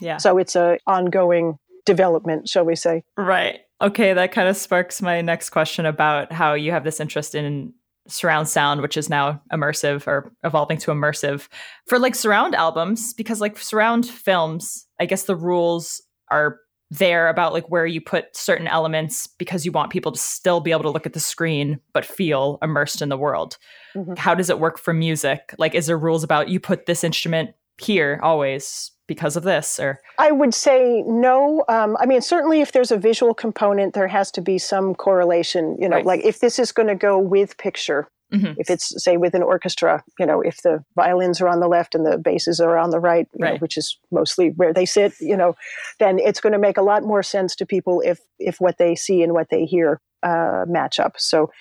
Yeah. 0.00 0.16
So 0.16 0.38
it's 0.38 0.56
a 0.56 0.78
ongoing 0.88 1.58
development 1.84 2.48
shall 2.48 2.64
we 2.64 2.74
say. 2.74 3.04
Right. 3.16 3.60
Okay 3.80 4.12
that 4.12 4.32
kind 4.32 4.48
of 4.48 4.56
sparks 4.56 5.00
my 5.00 5.20
next 5.20 5.50
question 5.50 5.86
about 5.86 6.32
how 6.32 6.54
you 6.54 6.72
have 6.72 6.82
this 6.82 6.98
interest 6.98 7.36
in 7.36 7.74
surround 8.08 8.48
sound 8.48 8.80
which 8.80 8.96
is 8.96 9.08
now 9.08 9.40
immersive 9.52 10.06
or 10.06 10.32
evolving 10.44 10.78
to 10.78 10.90
immersive 10.90 11.48
for 11.86 11.98
like 11.98 12.14
surround 12.14 12.54
albums 12.54 13.12
because 13.14 13.40
like 13.40 13.58
surround 13.58 14.06
films 14.06 14.86
i 15.00 15.06
guess 15.06 15.24
the 15.24 15.36
rules 15.36 16.02
are 16.30 16.58
there 16.90 17.28
about 17.28 17.52
like 17.52 17.68
where 17.68 17.86
you 17.86 18.00
put 18.00 18.36
certain 18.36 18.68
elements 18.68 19.26
because 19.26 19.66
you 19.66 19.72
want 19.72 19.90
people 19.90 20.12
to 20.12 20.18
still 20.18 20.60
be 20.60 20.70
able 20.70 20.84
to 20.84 20.90
look 20.90 21.06
at 21.06 21.14
the 21.14 21.20
screen 21.20 21.80
but 21.92 22.04
feel 22.04 22.58
immersed 22.62 23.02
in 23.02 23.08
the 23.08 23.16
world. 23.16 23.58
Mm-hmm. 23.96 24.14
How 24.16 24.34
does 24.34 24.50
it 24.50 24.60
work 24.60 24.78
for 24.78 24.94
music? 24.94 25.52
Like 25.58 25.74
is 25.74 25.86
there 25.86 25.98
rules 25.98 26.22
about 26.22 26.48
you 26.48 26.60
put 26.60 26.86
this 26.86 27.02
instrument 27.02 27.50
here 27.78 28.20
always 28.22 28.92
because 29.06 29.36
of 29.36 29.42
this 29.42 29.78
or 29.78 30.00
i 30.18 30.30
would 30.30 30.54
say 30.54 31.02
no 31.06 31.64
um, 31.68 31.96
i 32.00 32.06
mean 32.06 32.20
certainly 32.20 32.60
if 32.60 32.72
there's 32.72 32.90
a 32.90 32.96
visual 32.96 33.34
component 33.34 33.94
there 33.94 34.08
has 34.08 34.30
to 34.30 34.40
be 34.40 34.58
some 34.58 34.94
correlation 34.94 35.76
you 35.78 35.88
know 35.88 35.96
right. 35.96 36.06
like 36.06 36.24
if 36.24 36.40
this 36.40 36.58
is 36.58 36.72
going 36.72 36.88
to 36.88 36.94
go 36.94 37.18
with 37.18 37.56
picture 37.58 38.08
Mm-hmm. 38.32 38.54
If 38.58 38.70
it's 38.70 38.92
say 39.02 39.16
with 39.16 39.34
an 39.34 39.42
orchestra, 39.42 40.02
you 40.18 40.26
know, 40.26 40.40
if 40.40 40.62
the 40.62 40.84
violins 40.96 41.40
are 41.40 41.48
on 41.48 41.60
the 41.60 41.68
left 41.68 41.94
and 41.94 42.04
the 42.04 42.18
basses 42.18 42.58
are 42.58 42.76
on 42.76 42.90
the 42.90 42.98
right, 42.98 43.28
right. 43.38 43.54
Know, 43.54 43.58
which 43.58 43.76
is 43.76 43.98
mostly 44.10 44.48
where 44.56 44.72
they 44.72 44.84
sit, 44.84 45.12
you 45.20 45.36
know, 45.36 45.54
then 46.00 46.18
it's 46.18 46.40
going 46.40 46.52
to 46.52 46.58
make 46.58 46.76
a 46.76 46.82
lot 46.82 47.04
more 47.04 47.22
sense 47.22 47.54
to 47.56 47.66
people 47.66 48.02
if 48.04 48.18
if 48.38 48.60
what 48.60 48.78
they 48.78 48.96
see 48.96 49.22
and 49.22 49.32
what 49.32 49.48
they 49.50 49.64
hear 49.64 50.00
uh, 50.24 50.64
match 50.66 50.98
up. 50.98 51.14
So 51.18 51.52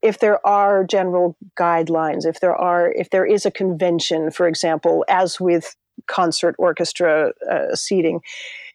if 0.00 0.20
there 0.20 0.44
are 0.46 0.84
general 0.84 1.36
guidelines, 1.58 2.24
if 2.24 2.38
there 2.38 2.54
are 2.54 2.92
if 2.92 3.10
there 3.10 3.26
is 3.26 3.44
a 3.44 3.50
convention, 3.50 4.30
for 4.30 4.46
example, 4.46 5.04
as 5.08 5.40
with 5.40 5.74
concert 6.10 6.54
orchestra 6.58 7.32
uh, 7.50 7.74
seating, 7.74 8.20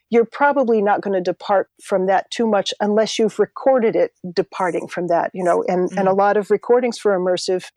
you're 0.09 0.25
probably 0.25 0.81
not 0.81 1.01
going 1.01 1.13
to 1.13 1.21
depart 1.21 1.69
from 1.81 2.05
that 2.05 2.29
too 2.31 2.47
much 2.47 2.73
unless 2.79 3.17
you've 3.17 3.39
recorded 3.39 3.95
it 3.95 4.13
departing 4.33 4.87
from 4.87 5.07
that 5.07 5.31
you 5.33 5.43
know 5.43 5.63
and 5.67 5.89
mm-hmm. 5.89 5.97
and 5.97 6.07
a 6.07 6.11
mm-hmm. 6.11 6.19
lot 6.19 6.37
of 6.37 6.51
recordings 6.51 6.97
for 6.97 7.17
immersive 7.17 7.71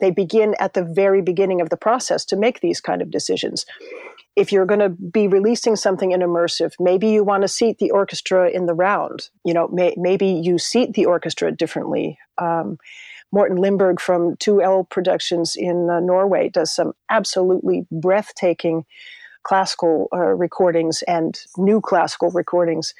they 0.00 0.10
begin 0.10 0.54
at 0.58 0.74
the 0.74 0.84
very 0.84 1.22
beginning 1.22 1.60
of 1.60 1.70
the 1.70 1.76
process 1.76 2.24
to 2.24 2.36
make 2.36 2.60
these 2.60 2.80
kind 2.80 3.02
of 3.02 3.10
decisions 3.10 3.64
if 4.34 4.50
you're 4.50 4.66
going 4.66 4.80
to 4.80 4.88
be 4.88 5.28
releasing 5.28 5.76
something 5.76 6.12
in 6.12 6.20
immersive 6.20 6.72
maybe 6.78 7.08
you 7.08 7.24
want 7.24 7.42
to 7.42 7.48
seat 7.48 7.78
the 7.78 7.90
orchestra 7.90 8.50
in 8.50 8.66
the 8.66 8.74
round 8.74 9.28
you 9.44 9.54
know 9.54 9.68
may, 9.68 9.94
maybe 9.96 10.26
you 10.26 10.58
seat 10.58 10.92
the 10.94 11.06
orchestra 11.06 11.50
differently 11.50 12.18
um, 12.38 12.78
Morten 13.32 13.56
Lindberg 13.56 13.98
from 13.98 14.36
2L 14.36 14.88
Productions 14.90 15.56
in 15.56 15.88
uh, 15.90 16.00
Norway 16.00 16.48
does 16.50 16.72
some 16.72 16.92
absolutely 17.10 17.86
breathtaking 17.90 18.84
classical 19.42 20.08
uh, 20.12 20.18
recordings 20.18 21.02
and 21.08 21.40
new 21.56 21.80
classical 21.80 22.30
recordings. 22.30 22.94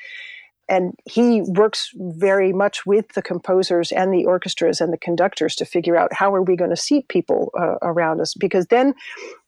And 0.68 0.94
he 1.04 1.42
works 1.42 1.90
very 1.96 2.52
much 2.52 2.86
with 2.86 3.08
the 3.08 3.22
composers 3.22 3.92
and 3.92 4.12
the 4.12 4.24
orchestras 4.24 4.80
and 4.80 4.92
the 4.92 4.98
conductors 4.98 5.54
to 5.56 5.64
figure 5.64 5.96
out 5.96 6.12
how 6.12 6.34
are 6.34 6.42
we 6.42 6.56
going 6.56 6.70
to 6.70 6.76
seat 6.76 7.08
people 7.08 7.50
uh, 7.58 7.76
around 7.82 8.20
us 8.20 8.34
because 8.34 8.66
then 8.66 8.94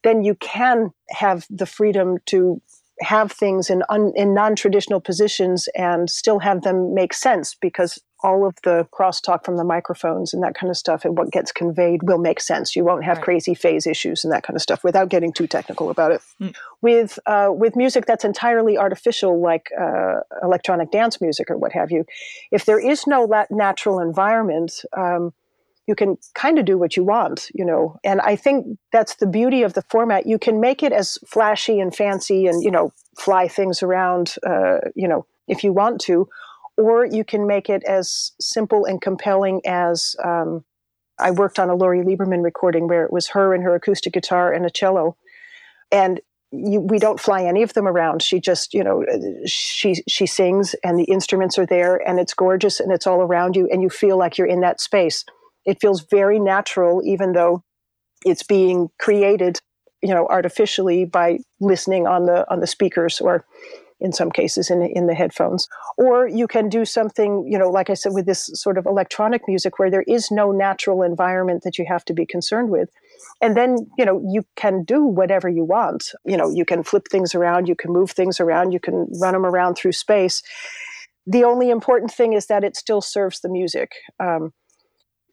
then 0.02 0.22
you 0.22 0.34
can 0.34 0.92
have 1.10 1.46
the 1.48 1.66
freedom 1.66 2.18
to 2.26 2.60
have 3.00 3.32
things 3.32 3.70
in 3.70 3.82
un, 3.88 4.12
in 4.16 4.34
non-traditional 4.34 5.00
positions 5.00 5.68
and 5.74 6.10
still 6.10 6.40
have 6.40 6.62
them 6.62 6.94
make 6.94 7.14
sense 7.14 7.54
because 7.54 7.98
all 8.24 8.46
of 8.46 8.56
the 8.64 8.88
crosstalk 8.90 9.44
from 9.44 9.58
the 9.58 9.64
microphones 9.64 10.32
and 10.32 10.42
that 10.42 10.54
kind 10.54 10.70
of 10.70 10.76
stuff 10.78 11.04
and 11.04 11.16
what 11.18 11.30
gets 11.30 11.52
conveyed 11.52 12.02
will 12.02 12.18
make 12.18 12.40
sense. 12.40 12.74
You 12.74 12.82
won't 12.82 13.04
have 13.04 13.18
right. 13.18 13.24
crazy 13.24 13.54
phase 13.54 13.86
issues 13.86 14.24
and 14.24 14.32
that 14.32 14.42
kind 14.42 14.56
of 14.56 14.62
stuff 14.62 14.82
without 14.82 15.10
getting 15.10 15.30
too 15.30 15.46
technical 15.46 15.90
about 15.90 16.10
it. 16.10 16.22
Mm. 16.40 16.56
With 16.80 17.18
uh, 17.26 17.50
with 17.50 17.76
music 17.76 18.06
that's 18.06 18.24
entirely 18.24 18.78
artificial, 18.78 19.40
like 19.40 19.70
uh, 19.78 20.20
electronic 20.42 20.90
dance 20.90 21.20
music 21.20 21.50
or 21.50 21.58
what 21.58 21.72
have 21.72 21.90
you, 21.90 22.06
if 22.50 22.64
there 22.64 22.80
is 22.80 23.06
no 23.06 23.28
natural 23.50 24.00
environment. 24.00 24.84
Um, 24.96 25.32
you 25.86 25.94
can 25.94 26.16
kind 26.32 26.58
of 26.58 26.64
do 26.64 26.78
what 26.78 26.96
you 26.96 27.04
want, 27.04 27.50
you 27.52 27.62
know. 27.62 28.00
And 28.02 28.22
I 28.22 28.36
think 28.36 28.78
that's 28.90 29.16
the 29.16 29.26
beauty 29.26 29.62
of 29.62 29.74
the 29.74 29.82
format. 29.82 30.24
You 30.24 30.38
can 30.38 30.58
make 30.58 30.82
it 30.82 30.92
as 30.92 31.18
flashy 31.26 31.78
and 31.78 31.94
fancy 31.94 32.46
and, 32.46 32.64
you 32.64 32.70
know, 32.70 32.90
fly 33.18 33.48
things 33.48 33.82
around, 33.82 34.36
uh, 34.46 34.78
you 34.94 35.06
know, 35.06 35.26
if 35.46 35.62
you 35.62 35.74
want 35.74 36.00
to, 36.00 36.26
or 36.76 37.06
you 37.06 37.24
can 37.24 37.46
make 37.46 37.68
it 37.68 37.84
as 37.84 38.32
simple 38.40 38.84
and 38.84 39.00
compelling 39.00 39.60
as 39.64 40.16
um, 40.24 40.64
I 41.18 41.30
worked 41.30 41.58
on 41.58 41.70
a 41.70 41.74
Lori 41.74 42.02
Lieberman 42.02 42.42
recording 42.42 42.88
where 42.88 43.04
it 43.04 43.12
was 43.12 43.28
her 43.28 43.54
and 43.54 43.62
her 43.62 43.74
acoustic 43.74 44.12
guitar 44.12 44.52
and 44.52 44.66
a 44.66 44.70
cello, 44.70 45.16
and 45.92 46.20
you, 46.50 46.80
we 46.80 46.98
don't 46.98 47.20
fly 47.20 47.44
any 47.44 47.62
of 47.62 47.74
them 47.74 47.86
around. 47.86 48.22
She 48.22 48.40
just, 48.40 48.74
you 48.74 48.84
know, 48.84 49.04
she 49.46 50.02
she 50.08 50.26
sings 50.26 50.74
and 50.84 50.98
the 50.98 51.04
instruments 51.04 51.58
are 51.58 51.66
there 51.66 51.96
and 52.08 52.18
it's 52.20 52.34
gorgeous 52.34 52.80
and 52.80 52.92
it's 52.92 53.06
all 53.06 53.20
around 53.22 53.56
you 53.56 53.68
and 53.70 53.82
you 53.82 53.90
feel 53.90 54.16
like 54.16 54.38
you're 54.38 54.46
in 54.46 54.60
that 54.60 54.80
space. 54.80 55.24
It 55.64 55.80
feels 55.80 56.02
very 56.02 56.38
natural, 56.38 57.02
even 57.04 57.32
though 57.32 57.64
it's 58.24 58.42
being 58.42 58.88
created, 58.98 59.58
you 60.02 60.14
know, 60.14 60.26
artificially 60.28 61.04
by 61.04 61.38
listening 61.60 62.06
on 62.06 62.26
the 62.26 62.50
on 62.50 62.60
the 62.60 62.66
speakers 62.66 63.20
or 63.20 63.44
in 64.00 64.12
some 64.12 64.30
cases 64.30 64.70
in, 64.70 64.82
in 64.82 65.06
the 65.06 65.14
headphones. 65.14 65.68
Or 65.96 66.28
you 66.28 66.46
can 66.46 66.68
do 66.68 66.84
something, 66.84 67.46
you 67.50 67.58
know, 67.58 67.70
like 67.70 67.90
I 67.90 67.94
said, 67.94 68.12
with 68.12 68.26
this 68.26 68.50
sort 68.54 68.78
of 68.78 68.86
electronic 68.86 69.42
music 69.46 69.78
where 69.78 69.90
there 69.90 70.04
is 70.06 70.30
no 70.30 70.50
natural 70.50 71.02
environment 71.02 71.62
that 71.64 71.78
you 71.78 71.84
have 71.88 72.04
to 72.06 72.14
be 72.14 72.26
concerned 72.26 72.70
with. 72.70 72.90
And 73.40 73.56
then, 73.56 73.76
you 73.96 74.04
know, 74.04 74.22
you 74.28 74.44
can 74.56 74.84
do 74.84 75.04
whatever 75.04 75.48
you 75.48 75.64
want. 75.64 76.12
You 76.24 76.36
know, 76.36 76.50
you 76.50 76.64
can 76.64 76.82
flip 76.82 77.04
things 77.10 77.34
around, 77.34 77.68
you 77.68 77.76
can 77.76 77.92
move 77.92 78.10
things 78.10 78.40
around, 78.40 78.72
you 78.72 78.80
can 78.80 79.06
run 79.20 79.34
them 79.34 79.46
around 79.46 79.74
through 79.74 79.92
space. 79.92 80.42
The 81.26 81.44
only 81.44 81.70
important 81.70 82.12
thing 82.12 82.34
is 82.34 82.46
that 82.46 82.64
it 82.64 82.76
still 82.76 83.00
serves 83.00 83.40
the 83.40 83.48
music. 83.48 83.92
Um, 84.20 84.52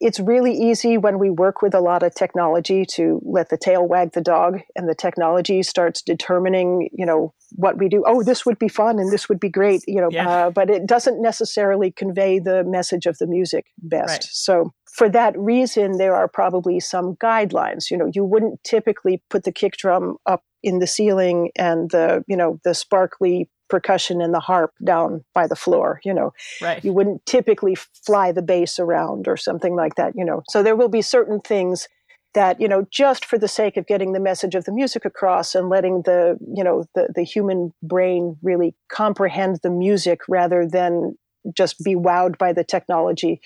it's 0.01 0.19
really 0.19 0.53
easy 0.53 0.97
when 0.97 1.19
we 1.19 1.29
work 1.29 1.61
with 1.61 1.75
a 1.75 1.79
lot 1.79 2.01
of 2.01 2.13
technology 2.15 2.85
to 2.85 3.21
let 3.23 3.49
the 3.49 3.57
tail 3.57 3.87
wag 3.87 4.11
the 4.13 4.21
dog 4.21 4.59
and 4.75 4.89
the 4.89 4.95
technology 4.95 5.61
starts 5.61 6.01
determining 6.01 6.89
you 6.91 7.05
know 7.05 7.33
what 7.51 7.77
we 7.77 7.87
do 7.87 8.03
oh 8.07 8.23
this 8.23 8.45
would 8.45 8.57
be 8.59 8.67
fun 8.67 8.99
and 8.99 9.11
this 9.11 9.29
would 9.29 9.39
be 9.39 9.49
great 9.49 9.83
you 9.87 10.01
know 10.01 10.09
yeah. 10.11 10.27
uh, 10.27 10.49
but 10.49 10.69
it 10.69 10.85
doesn't 10.85 11.21
necessarily 11.21 11.91
convey 11.91 12.39
the 12.39 12.63
message 12.65 13.05
of 13.05 13.17
the 13.19 13.27
music 13.27 13.67
best 13.77 14.09
right. 14.09 14.23
so 14.23 14.73
for 14.91 15.07
that 15.07 15.37
reason 15.37 15.97
there 15.97 16.15
are 16.15 16.27
probably 16.27 16.79
some 16.79 17.15
guidelines 17.17 17.91
you 17.91 17.97
know 17.97 18.09
you 18.13 18.25
wouldn't 18.25 18.61
typically 18.63 19.21
put 19.29 19.43
the 19.43 19.51
kick 19.51 19.77
drum 19.77 20.17
up 20.25 20.43
in 20.63 20.79
the 20.79 20.87
ceiling 20.87 21.51
and 21.55 21.91
the 21.91 22.23
you 22.27 22.35
know 22.35 22.59
the 22.63 22.73
sparkly 22.73 23.49
percussion 23.71 24.21
and 24.21 24.33
the 24.33 24.39
harp 24.39 24.71
down 24.83 25.23
by 25.33 25.47
the 25.47 25.55
floor 25.55 25.99
you 26.05 26.13
know. 26.13 26.33
Right. 26.61 26.83
you 26.83 26.93
wouldn't 26.93 27.25
typically 27.25 27.75
fly 28.05 28.31
the 28.31 28.43
bass 28.43 28.77
around 28.77 29.27
or 29.27 29.37
something 29.37 29.75
like 29.75 29.95
that 29.95 30.13
you 30.15 30.23
know. 30.23 30.43
So 30.49 30.61
there 30.61 30.75
will 30.75 30.89
be 30.89 31.01
certain 31.01 31.39
things 31.39 31.87
that 32.33 32.61
you 32.61 32.67
know 32.67 32.85
just 32.91 33.25
for 33.25 33.37
the 33.37 33.47
sake 33.47 33.77
of 33.77 33.87
getting 33.87 34.13
the 34.13 34.19
message 34.19 34.55
of 34.55 34.65
the 34.65 34.71
music 34.71 35.05
across 35.05 35.55
and 35.55 35.69
letting 35.69 36.03
the 36.03 36.37
you 36.53 36.63
know 36.63 36.85
the, 36.95 37.07
the 37.15 37.23
human 37.23 37.73
brain 37.81 38.37
really 38.41 38.75
comprehend 38.89 39.59
the 39.63 39.69
music 39.69 40.21
rather 40.27 40.67
than 40.67 41.17
just 41.55 41.83
be 41.83 41.95
wowed 41.95 42.37
by 42.37 42.53
the 42.53 42.63
technology 42.63 43.41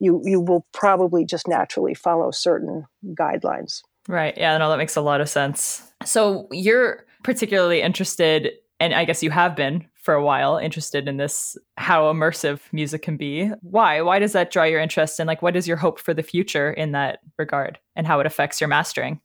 you 0.00 0.20
you 0.24 0.40
will 0.40 0.66
probably 0.72 1.24
just 1.24 1.46
naturally 1.46 1.94
follow 1.94 2.30
certain 2.30 2.84
guidelines. 3.14 3.82
Right. 4.08 4.36
Yeah 4.36 4.58
no 4.58 4.70
that 4.70 4.78
makes 4.78 4.96
a 4.96 5.00
lot 5.00 5.20
of 5.20 5.28
sense. 5.28 5.82
So 6.04 6.48
you're 6.50 7.04
particularly 7.22 7.80
interested 7.80 8.52
and 8.84 8.92
I 8.92 9.06
guess 9.06 9.22
you 9.22 9.30
have 9.30 9.56
been 9.56 9.86
for 9.94 10.12
a 10.12 10.22
while 10.22 10.58
interested 10.58 11.08
in 11.08 11.16
this 11.16 11.56
how 11.78 12.12
immersive 12.12 12.60
music 12.70 13.00
can 13.00 13.16
be. 13.16 13.48
Why? 13.62 14.02
Why 14.02 14.18
does 14.18 14.32
that 14.32 14.50
draw 14.50 14.64
your 14.64 14.80
interest 14.80 15.18
and 15.18 15.26
like 15.26 15.40
what 15.40 15.56
is 15.56 15.66
your 15.66 15.78
hope 15.78 15.98
for 15.98 16.12
the 16.12 16.22
future 16.22 16.70
in 16.70 16.92
that 16.92 17.20
regard 17.38 17.78
and 17.96 18.06
how 18.06 18.20
it 18.20 18.26
affects 18.26 18.60
your 18.60 18.68
mastering? 18.68 19.20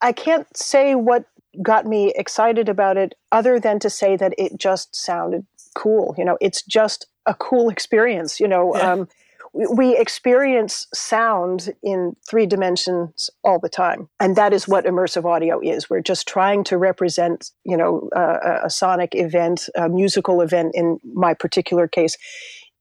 I 0.00 0.12
can't 0.12 0.46
say 0.56 0.94
what 0.94 1.26
got 1.60 1.84
me 1.84 2.14
excited 2.16 2.70
about 2.70 2.96
it 2.96 3.14
other 3.30 3.60
than 3.60 3.78
to 3.80 3.90
say 3.90 4.16
that 4.16 4.32
it 4.38 4.56
just 4.56 4.96
sounded 4.96 5.44
cool. 5.74 6.14
You 6.16 6.24
know, 6.24 6.38
it's 6.40 6.62
just 6.62 7.06
a 7.26 7.34
cool 7.34 7.68
experience, 7.68 8.40
you 8.40 8.48
know. 8.48 8.74
Yeah. 8.74 8.92
Um, 8.92 9.08
we 9.54 9.96
experience 9.96 10.86
sound 10.94 11.74
in 11.82 12.16
three 12.28 12.46
dimensions 12.46 13.28
all 13.44 13.58
the 13.58 13.68
time 13.68 14.08
and 14.18 14.36
that 14.36 14.52
is 14.52 14.66
what 14.66 14.84
immersive 14.84 15.24
audio 15.24 15.60
is 15.60 15.90
we're 15.90 16.00
just 16.00 16.26
trying 16.26 16.64
to 16.64 16.78
represent 16.78 17.50
you 17.64 17.76
know 17.76 18.08
a, 18.14 18.60
a 18.64 18.70
sonic 18.70 19.14
event 19.14 19.68
a 19.74 19.88
musical 19.88 20.40
event 20.40 20.72
in 20.74 20.98
my 21.14 21.34
particular 21.34 21.86
case 21.86 22.16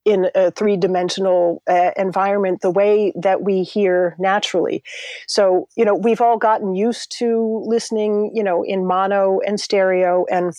in 0.05 0.27
a 0.33 0.51
three 0.51 0.77
dimensional 0.77 1.61
uh, 1.69 1.91
environment 1.95 2.61
the 2.61 2.71
way 2.71 3.13
that 3.15 3.43
we 3.43 3.63
hear 3.63 4.15
naturally. 4.17 4.83
So, 5.27 5.67
you 5.77 5.85
know, 5.85 5.95
we've 5.95 6.21
all 6.21 6.37
gotten 6.37 6.73
used 6.73 7.15
to 7.19 7.63
listening, 7.67 8.31
you 8.33 8.43
know, 8.43 8.63
in 8.63 8.85
mono 8.85 9.39
and 9.45 9.59
stereo 9.59 10.25
and 10.31 10.53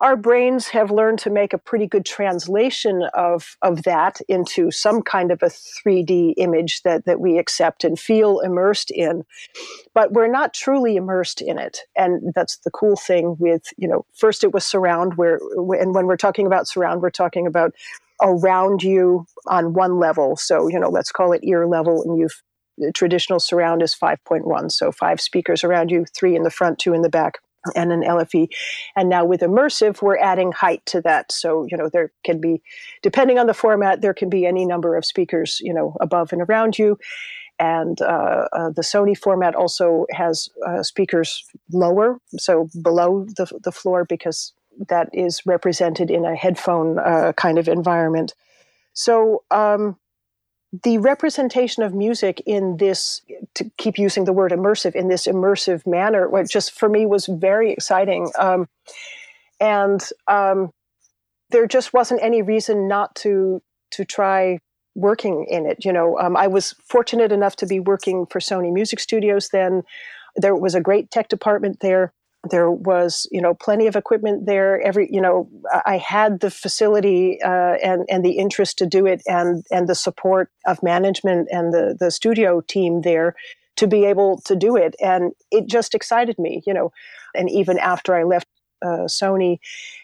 our 0.00 0.16
brains 0.16 0.68
have 0.68 0.90
learned 0.90 1.18
to 1.20 1.30
make 1.30 1.52
a 1.52 1.58
pretty 1.58 1.86
good 1.86 2.04
translation 2.04 3.02
of, 3.14 3.56
of 3.62 3.82
that 3.82 4.20
into 4.28 4.70
some 4.70 5.02
kind 5.02 5.32
of 5.32 5.42
a 5.42 5.46
3D 5.46 6.34
image 6.36 6.82
that, 6.82 7.04
that 7.04 7.20
we 7.20 7.38
accept 7.38 7.82
and 7.82 7.98
feel 7.98 8.38
immersed 8.40 8.90
in. 8.92 9.24
But 9.94 10.12
we're 10.12 10.30
not 10.30 10.54
truly 10.54 10.96
immersed 10.96 11.40
in 11.40 11.58
it. 11.58 11.80
And 11.96 12.32
that's 12.34 12.58
the 12.58 12.70
cool 12.70 12.96
thing 12.96 13.36
with, 13.40 13.64
you 13.76 13.88
know, 13.88 14.06
first 14.14 14.44
it 14.44 14.52
was 14.52 14.64
surround, 14.64 15.16
where, 15.16 15.40
and 15.80 15.94
when 15.94 16.06
we're 16.06 16.16
talking 16.16 16.46
about 16.46 16.68
surround, 16.68 17.02
we're 17.02 17.10
talking 17.10 17.46
about 17.46 17.72
around 18.22 18.82
you 18.82 19.26
on 19.46 19.74
one 19.74 19.98
level. 19.98 20.36
So, 20.36 20.68
you 20.68 20.78
know, 20.78 20.90
let's 20.90 21.10
call 21.10 21.32
it 21.32 21.42
ear 21.42 21.66
level, 21.66 22.02
and 22.02 22.18
you've 22.18 22.42
traditional 22.94 23.40
surround 23.40 23.82
is 23.82 23.92
5.1 23.92 24.70
so 24.70 24.92
five 24.92 25.20
speakers 25.20 25.64
around 25.64 25.90
you 25.90 26.04
three 26.16 26.36
in 26.36 26.44
the 26.44 26.50
front 26.50 26.78
two 26.78 26.94
in 26.94 27.02
the 27.02 27.08
back 27.08 27.38
and 27.74 27.92
an 27.92 28.02
LFE. 28.02 28.48
And 28.96 29.08
now 29.08 29.24
with 29.24 29.40
immersive, 29.40 30.02
we're 30.02 30.18
adding 30.18 30.52
height 30.52 30.84
to 30.86 31.00
that. 31.02 31.32
So, 31.32 31.66
you 31.70 31.76
know, 31.76 31.88
there 31.88 32.12
can 32.24 32.40
be, 32.40 32.62
depending 33.02 33.38
on 33.38 33.46
the 33.46 33.54
format, 33.54 34.00
there 34.00 34.14
can 34.14 34.28
be 34.28 34.46
any 34.46 34.64
number 34.64 34.96
of 34.96 35.04
speakers, 35.04 35.60
you 35.60 35.72
know, 35.72 35.96
above 36.00 36.32
and 36.32 36.42
around 36.42 36.78
you. 36.78 36.98
And 37.58 38.00
uh, 38.00 38.48
uh, 38.52 38.70
the 38.70 38.82
Sony 38.82 39.18
format 39.18 39.54
also 39.54 40.06
has 40.12 40.48
uh, 40.66 40.82
speakers 40.82 41.44
lower, 41.72 42.18
so 42.36 42.68
below 42.82 43.26
the, 43.36 43.50
the 43.64 43.72
floor, 43.72 44.04
because 44.04 44.52
that 44.88 45.08
is 45.12 45.44
represented 45.44 46.08
in 46.08 46.24
a 46.24 46.36
headphone 46.36 47.00
uh, 47.00 47.32
kind 47.32 47.58
of 47.58 47.66
environment. 47.66 48.34
So, 48.92 49.42
um, 49.50 49.96
the 50.84 50.98
representation 50.98 51.82
of 51.82 51.94
music 51.94 52.42
in 52.44 52.76
this 52.76 53.22
to 53.54 53.70
keep 53.78 53.98
using 53.98 54.24
the 54.24 54.32
word 54.32 54.52
immersive 54.52 54.94
in 54.94 55.08
this 55.08 55.26
immersive 55.26 55.86
manner 55.86 56.28
what 56.28 56.48
just 56.48 56.72
for 56.72 56.88
me 56.88 57.06
was 57.06 57.26
very 57.26 57.72
exciting. 57.72 58.30
Um, 58.38 58.68
and 59.60 60.06
um, 60.26 60.70
there 61.50 61.66
just 61.66 61.92
wasn't 61.92 62.22
any 62.22 62.42
reason 62.42 62.86
not 62.86 63.14
to 63.16 63.62
to 63.92 64.04
try 64.04 64.58
working 64.94 65.46
in 65.48 65.64
it 65.64 65.84
you 65.84 65.92
know? 65.92 66.18
Um, 66.18 66.36
i 66.36 66.46
was 66.46 66.74
fortunate 66.84 67.32
enough 67.32 67.56
to 67.56 67.66
be 67.66 67.80
working 67.80 68.26
for 68.26 68.40
sony 68.40 68.72
music 68.72 69.00
studios 69.00 69.48
then. 69.48 69.82
There 70.36 70.54
was 70.54 70.74
a 70.74 70.80
great 70.80 71.10
tech 71.10 71.28
department 71.28 71.80
there 71.80 72.12
there 72.50 72.70
was 72.70 73.26
you 73.30 73.40
know 73.40 73.54
plenty 73.54 73.86
of 73.86 73.96
equipment 73.96 74.46
there. 74.46 74.80
Every 74.80 75.08
you 75.10 75.20
know 75.20 75.48
i 75.84 75.96
had 75.98 76.40
the 76.40 76.50
facility 76.50 77.38
uh, 77.42 77.76
and 77.82 78.06
and 78.08 78.24
the 78.24 78.38
interest 78.38 78.78
to 78.78 78.86
do 78.86 79.06
it 79.06 79.22
and 79.26 79.64
and 79.70 79.88
the 79.88 79.94
support 79.94 80.50
of 80.66 80.82
management 80.82 81.48
and 81.50 81.72
the 81.72 81.96
the 81.98 82.10
studio 82.10 82.60
team 82.60 83.02
there 83.02 83.34
to 83.76 83.86
be 83.86 84.04
able 84.04 84.40
to 84.44 84.56
do 84.56 84.76
it. 84.76 84.94
And 85.00 85.32
it 85.50 85.66
just 85.66 85.94
excited 85.94 86.38
me 86.38 86.62
you 86.66 86.74
know. 86.74 86.92
And 87.34 87.50
even 87.50 87.78
after 87.78 88.14
i 88.14 88.22
left 88.22 88.48
uh, 88.82 89.06
sony 89.06 89.58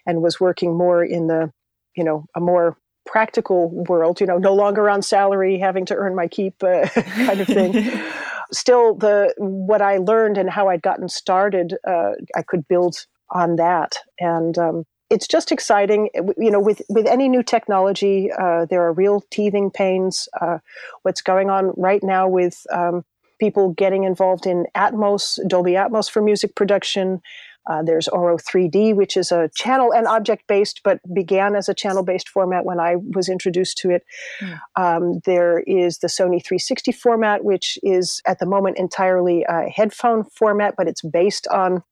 and 0.07 0.23
was 0.23 0.41
working 0.41 0.77
more 0.77 1.05
in 1.05 1.29
the 1.29 1.53
you 1.97 2.05
know 2.05 2.27
a 2.35 2.41
more 2.41 2.77
practical 3.07 3.71
world 3.71 4.21
you 4.21 4.27
know 4.27 4.39
no 4.39 4.55
longer 4.55 4.89
on 4.89 5.03
salary 5.03 5.59
having 5.59 5.85
to 5.85 5.95
earn 5.95 6.15
my 6.15 6.27
keep 6.27 6.63
uh, 6.63 6.89
kind 7.27 7.41
of 7.41 7.47
thing 7.47 7.73
still 8.53 8.95
the 8.95 9.33
what 9.39 9.83
I 9.83 9.99
learned 9.99 10.39
and 10.39 10.51
how 10.51 10.69
I'd 10.69 10.83
gotten 10.83 11.09
started, 11.09 11.77
uh, 11.87 12.13
I 12.37 12.43
could 12.43 12.67
build 12.69 13.07
on 13.31 13.57
that, 13.57 13.97
and 14.21 14.57
um, 14.59 14.85
it's 15.11 15.27
just 15.27 15.53
exciting. 15.53 16.11
You 16.37 16.51
know, 16.51 16.61
with 16.61 16.83
with 16.89 17.07
any 17.07 17.29
new 17.29 17.43
technology, 17.43 18.31
uh, 18.33 18.67
there 18.67 18.83
are 18.83 18.93
real 18.93 19.23
teething 19.31 19.71
pains. 19.71 20.29
Uh, 20.41 20.59
what's 21.03 21.23
going 21.23 21.51
on 21.51 21.73
right 21.77 22.03
now 22.03 22.29
with 22.29 22.67
um, 22.73 23.05
people 23.39 23.71
getting 23.71 24.05
involved 24.05 24.47
in 24.47 24.67
Atmos, 24.75 25.39
Dolby 25.49 25.73
Atmos 25.73 26.11
for 26.11 26.23
music 26.23 26.55
production. 26.55 27.21
Uh, 27.67 27.83
there's 27.83 28.09
Auro-3D, 28.09 28.95
which 28.95 29.17
is 29.17 29.33
a 29.33 29.51
channel 29.55 29.93
and 29.93 30.07
object 30.07 30.47
based, 30.47 30.81
but 30.85 31.01
began 31.15 31.57
as 31.57 31.69
a 31.69 31.75
channel 31.75 32.03
based 32.03 32.29
format 32.29 32.65
when 32.65 32.81
I 32.81 32.97
was 32.97 33.29
introduced 33.29 33.79
to 33.79 33.91
it. 33.91 34.05
Mm. 34.41 34.61
Um, 34.77 35.21
there 35.25 35.61
is 35.61 35.99
the 35.99 36.09
Sony 36.09 36.45
360 36.45 36.93
format, 36.93 37.45
which 37.45 37.79
is 37.83 38.21
at 38.27 38.39
the 38.39 38.47
moment 38.47 38.79
entirely 38.79 39.45
a 39.49 39.69
headphone 39.69 40.25
format, 40.25 40.75
but 40.77 40.89
it's 40.89 41.03
based 41.03 41.47
on 41.49 41.83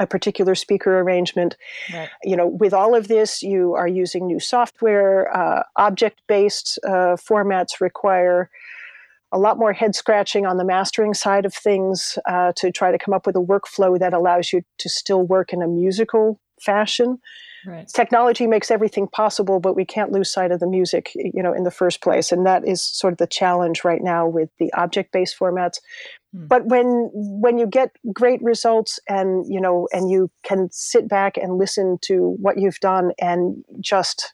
a 0.00 0.06
particular 0.06 0.54
speaker 0.54 0.98
arrangement. 1.00 1.56
Right. 1.92 2.08
You 2.24 2.36
know, 2.36 2.46
with 2.46 2.72
all 2.72 2.96
of 2.96 3.06
this, 3.08 3.42
you 3.42 3.74
are 3.74 3.86
using 3.86 4.26
new 4.26 4.40
software. 4.40 5.34
Uh, 5.36 5.62
object 5.76 6.22
based 6.26 6.78
uh, 6.84 7.16
formats 7.16 7.80
require 7.80 8.50
a 9.32 9.38
lot 9.38 9.58
more 9.58 9.72
head 9.72 9.94
scratching 9.94 10.46
on 10.46 10.56
the 10.56 10.64
mastering 10.64 11.14
side 11.14 11.44
of 11.44 11.54
things 11.54 12.18
uh, 12.26 12.52
to 12.56 12.70
try 12.70 12.90
to 12.90 12.98
come 12.98 13.14
up 13.14 13.26
with 13.26 13.36
a 13.36 13.40
workflow 13.40 13.98
that 13.98 14.12
allows 14.12 14.52
you 14.52 14.62
to 14.78 14.88
still 14.88 15.22
work 15.22 15.52
in 15.52 15.62
a 15.62 15.68
musical 15.68 16.40
fashion. 16.60 17.18
Right. 17.66 17.86
Technology 17.88 18.46
makes 18.46 18.70
everything 18.70 19.06
possible, 19.06 19.60
but 19.60 19.76
we 19.76 19.84
can't 19.84 20.12
lose 20.12 20.32
sight 20.32 20.50
of 20.50 20.60
the 20.60 20.66
music, 20.66 21.12
you 21.14 21.42
know, 21.42 21.52
in 21.52 21.64
the 21.64 21.70
first 21.70 22.00
place, 22.00 22.32
and 22.32 22.46
that 22.46 22.66
is 22.66 22.82
sort 22.82 23.12
of 23.12 23.18
the 23.18 23.26
challenge 23.26 23.84
right 23.84 24.02
now 24.02 24.26
with 24.26 24.48
the 24.58 24.72
object-based 24.72 25.38
formats. 25.38 25.78
Hmm. 26.34 26.46
But 26.46 26.66
when 26.66 27.10
when 27.12 27.58
you 27.58 27.66
get 27.66 27.90
great 28.14 28.42
results, 28.42 28.98
and 29.08 29.44
you 29.46 29.60
know, 29.60 29.88
and 29.92 30.10
you 30.10 30.30
can 30.42 30.68
sit 30.72 31.06
back 31.06 31.36
and 31.36 31.58
listen 31.58 31.98
to 32.02 32.34
what 32.40 32.56
you've 32.58 32.80
done, 32.80 33.12
and 33.20 33.62
just 33.78 34.32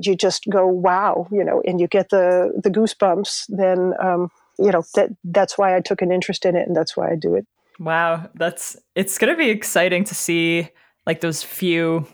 you 0.00 0.16
just 0.16 0.44
go 0.50 0.66
wow 0.66 1.26
you 1.30 1.44
know 1.44 1.62
and 1.66 1.80
you 1.80 1.86
get 1.86 2.08
the 2.10 2.52
the 2.62 2.70
goosebumps 2.70 3.44
then 3.48 3.92
um, 4.02 4.30
you 4.58 4.70
know 4.70 4.82
that 4.94 5.10
that's 5.24 5.58
why 5.58 5.76
I 5.76 5.80
took 5.80 6.02
an 6.02 6.12
interest 6.12 6.44
in 6.44 6.56
it, 6.56 6.66
and 6.66 6.76
that's 6.76 6.96
why 6.96 7.10
I 7.10 7.16
do 7.16 7.34
it. 7.34 7.46
Wow, 7.78 8.28
that's 8.34 8.76
it's 8.94 9.18
going 9.18 9.32
to 9.32 9.36
be 9.36 9.50
exciting 9.50 10.04
to 10.04 10.14
see 10.14 10.68
like 11.06 11.20
those 11.20 11.42
few 11.42 12.06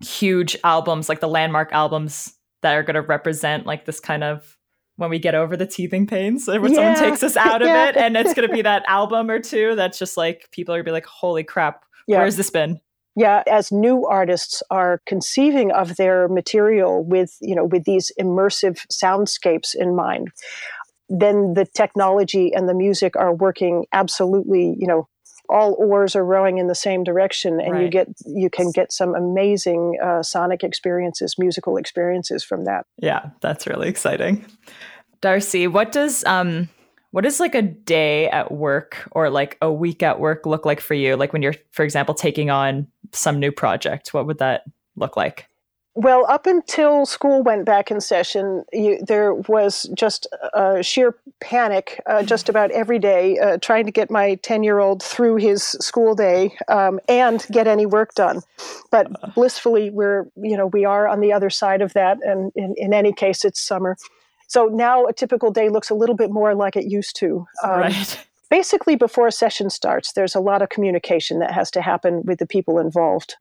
huge 0.00 0.56
albums, 0.64 1.08
like 1.08 1.20
the 1.20 1.28
landmark 1.28 1.72
albums 1.72 2.34
that 2.62 2.74
are 2.74 2.82
going 2.82 2.94
to 2.94 3.02
represent 3.02 3.66
like 3.66 3.84
this 3.84 4.00
kind 4.00 4.24
of 4.24 4.56
when 4.96 5.10
we 5.10 5.18
get 5.18 5.34
over 5.34 5.56
the 5.56 5.66
teething 5.66 6.06
pains 6.06 6.46
when 6.46 6.72
yeah. 6.72 6.94
someone 6.94 7.10
takes 7.10 7.22
us 7.22 7.36
out 7.36 7.62
of 7.62 7.68
yeah. 7.68 7.88
it 7.88 7.96
and 7.96 8.16
it's 8.16 8.32
going 8.32 8.48
to 8.48 8.54
be 8.54 8.62
that 8.62 8.84
album 8.86 9.28
or 9.28 9.40
two 9.40 9.74
that's 9.74 9.98
just 9.98 10.16
like 10.16 10.48
people 10.52 10.72
are 10.72 10.78
going 10.78 10.84
to 10.84 10.88
be 10.88 10.92
like 10.92 11.04
holy 11.04 11.42
crap 11.42 11.84
yeah. 12.06 12.18
where's 12.18 12.36
this 12.36 12.48
been 12.48 12.80
yeah 13.16 13.42
as 13.50 13.70
new 13.70 14.06
artists 14.06 14.62
are 14.70 15.00
conceiving 15.06 15.70
of 15.72 15.96
their 15.96 16.28
material 16.28 17.04
with 17.04 17.36
you 17.40 17.54
know 17.54 17.64
with 17.64 17.84
these 17.84 18.12
immersive 18.20 18.84
soundscapes 18.92 19.74
in 19.74 19.94
mind 19.94 20.28
then 21.08 21.54
the 21.54 21.66
technology 21.66 22.52
and 22.54 22.68
the 22.68 22.74
music 22.74 23.16
are 23.16 23.34
working 23.34 23.86
absolutely 23.92 24.76
you 24.78 24.86
know 24.86 25.08
all 25.50 25.74
oars 25.78 26.16
are 26.16 26.24
rowing 26.24 26.56
in 26.56 26.68
the 26.68 26.74
same 26.74 27.04
direction 27.04 27.60
and 27.60 27.72
right. 27.72 27.82
you 27.82 27.88
get 27.88 28.08
you 28.24 28.48
can 28.48 28.70
get 28.70 28.92
some 28.92 29.14
amazing 29.14 29.98
uh, 30.02 30.22
sonic 30.22 30.64
experiences 30.64 31.36
musical 31.38 31.76
experiences 31.76 32.42
from 32.42 32.64
that 32.64 32.86
yeah 32.98 33.30
that's 33.40 33.66
really 33.66 33.88
exciting 33.88 34.44
darcy 35.20 35.66
what 35.66 35.92
does 35.92 36.24
um 36.24 36.68
what 37.14 37.22
does 37.22 37.38
like 37.38 37.54
a 37.54 37.62
day 37.62 38.28
at 38.30 38.50
work 38.50 39.08
or 39.12 39.30
like 39.30 39.56
a 39.62 39.72
week 39.72 40.02
at 40.02 40.18
work 40.18 40.46
look 40.46 40.66
like 40.66 40.80
for 40.80 40.94
you 40.94 41.14
like 41.14 41.32
when 41.32 41.42
you're 41.42 41.54
for 41.70 41.84
example 41.84 42.12
taking 42.12 42.50
on 42.50 42.88
some 43.12 43.38
new 43.38 43.52
project 43.52 44.12
what 44.12 44.26
would 44.26 44.38
that 44.38 44.64
look 44.96 45.16
like 45.16 45.48
well, 45.96 46.26
up 46.28 46.48
until 46.48 47.06
school 47.06 47.44
went 47.44 47.64
back 47.64 47.88
in 47.88 48.00
session, 48.00 48.64
you, 48.72 48.98
there 49.06 49.32
was 49.32 49.88
just 49.94 50.26
a 50.52 50.82
sheer 50.82 51.14
panic 51.40 52.02
uh, 52.06 52.24
just 52.24 52.48
about 52.48 52.72
every 52.72 52.98
day 52.98 53.38
uh, 53.38 53.58
trying 53.58 53.86
to 53.86 53.92
get 53.92 54.10
my 54.10 54.34
10 54.42 54.64
year 54.64 54.80
old 54.80 55.04
through 55.04 55.36
his 55.36 55.62
school 55.62 56.16
day 56.16 56.52
um, 56.66 56.98
and 57.08 57.46
get 57.52 57.68
any 57.68 57.86
work 57.86 58.12
done. 58.14 58.40
But 58.90 59.06
blissfully, 59.36 59.90
we're, 59.90 60.26
you 60.34 60.56
know, 60.56 60.66
we 60.66 60.84
are 60.84 61.06
on 61.06 61.20
the 61.20 61.32
other 61.32 61.48
side 61.48 61.80
of 61.80 61.92
that. 61.92 62.18
And 62.24 62.50
in, 62.56 62.74
in 62.76 62.92
any 62.92 63.12
case, 63.12 63.44
it's 63.44 63.60
summer. 63.60 63.96
So 64.54 64.66
now 64.66 65.04
a 65.06 65.12
typical 65.12 65.50
day 65.50 65.68
looks 65.68 65.90
a 65.90 65.94
little 65.94 66.14
bit 66.14 66.30
more 66.30 66.54
like 66.54 66.76
it 66.76 66.84
used 66.84 67.16
to. 67.16 67.44
Um, 67.64 67.80
right. 67.80 68.26
Basically, 68.50 68.94
before 68.94 69.26
a 69.26 69.32
session 69.32 69.68
starts, 69.68 70.12
there's 70.12 70.36
a 70.36 70.40
lot 70.40 70.62
of 70.62 70.68
communication 70.68 71.40
that 71.40 71.50
has 71.50 71.72
to 71.72 71.80
happen 71.82 72.22
with 72.24 72.38
the 72.38 72.46
people 72.46 72.78
involved 72.78 73.34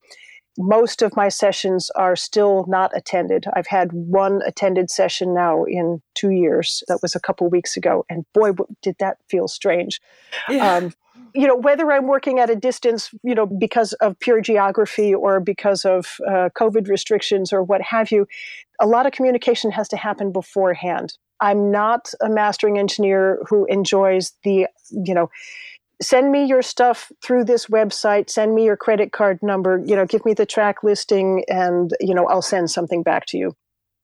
most 0.57 1.01
of 1.01 1.15
my 1.15 1.29
sessions 1.29 1.89
are 1.95 2.15
still 2.15 2.65
not 2.67 2.95
attended. 2.95 3.45
I've 3.53 3.67
had 3.67 3.91
one 3.91 4.41
attended 4.45 4.91
session 4.91 5.33
now 5.33 5.63
in 5.63 6.01
two 6.13 6.29
years. 6.29 6.83
That 6.87 7.01
was 7.01 7.15
a 7.15 7.19
couple 7.19 7.49
weeks 7.49 7.75
ago, 7.75 8.05
and 8.09 8.25
boy, 8.33 8.51
did 8.81 8.95
that 8.99 9.17
feel 9.29 9.47
strange. 9.47 9.99
Yeah. 10.47 10.75
Um, 10.75 10.93
you 11.33 11.47
know, 11.47 11.55
whether 11.55 11.91
I'm 11.91 12.07
working 12.07 12.39
at 12.39 12.49
a 12.49 12.55
distance, 12.55 13.09
you 13.23 13.33
know, 13.33 13.45
because 13.45 13.93
of 13.93 14.17
pure 14.19 14.41
geography 14.41 15.13
or 15.13 15.39
because 15.39 15.83
of 15.83 16.17
uh, 16.27 16.49
COVID 16.57 16.87
restrictions 16.87 17.51
or 17.51 17.63
what 17.63 17.81
have 17.81 18.11
you, 18.11 18.27
a 18.79 18.87
lot 18.87 19.05
of 19.05 19.13
communication 19.13 19.71
has 19.71 19.87
to 19.89 19.97
happen 19.97 20.31
beforehand. 20.31 21.13
I'm 21.39 21.71
not 21.71 22.11
a 22.21 22.29
mastering 22.29 22.77
engineer 22.77 23.39
who 23.49 23.65
enjoys 23.65 24.33
the, 24.43 24.67
you 24.91 25.13
know, 25.13 25.29
send 26.01 26.31
me 26.31 26.45
your 26.45 26.61
stuff 26.61 27.11
through 27.23 27.45
this 27.45 27.67
website 27.67 28.29
send 28.29 28.53
me 28.53 28.65
your 28.65 28.75
credit 28.75 29.11
card 29.11 29.39
number 29.41 29.81
you 29.85 29.95
know 29.95 30.05
give 30.05 30.25
me 30.25 30.33
the 30.33 30.45
track 30.45 30.83
listing 30.83 31.45
and 31.47 31.93
you 31.99 32.13
know 32.13 32.25
i'll 32.27 32.41
send 32.41 32.69
something 32.69 33.03
back 33.03 33.25
to 33.25 33.37
you 33.37 33.55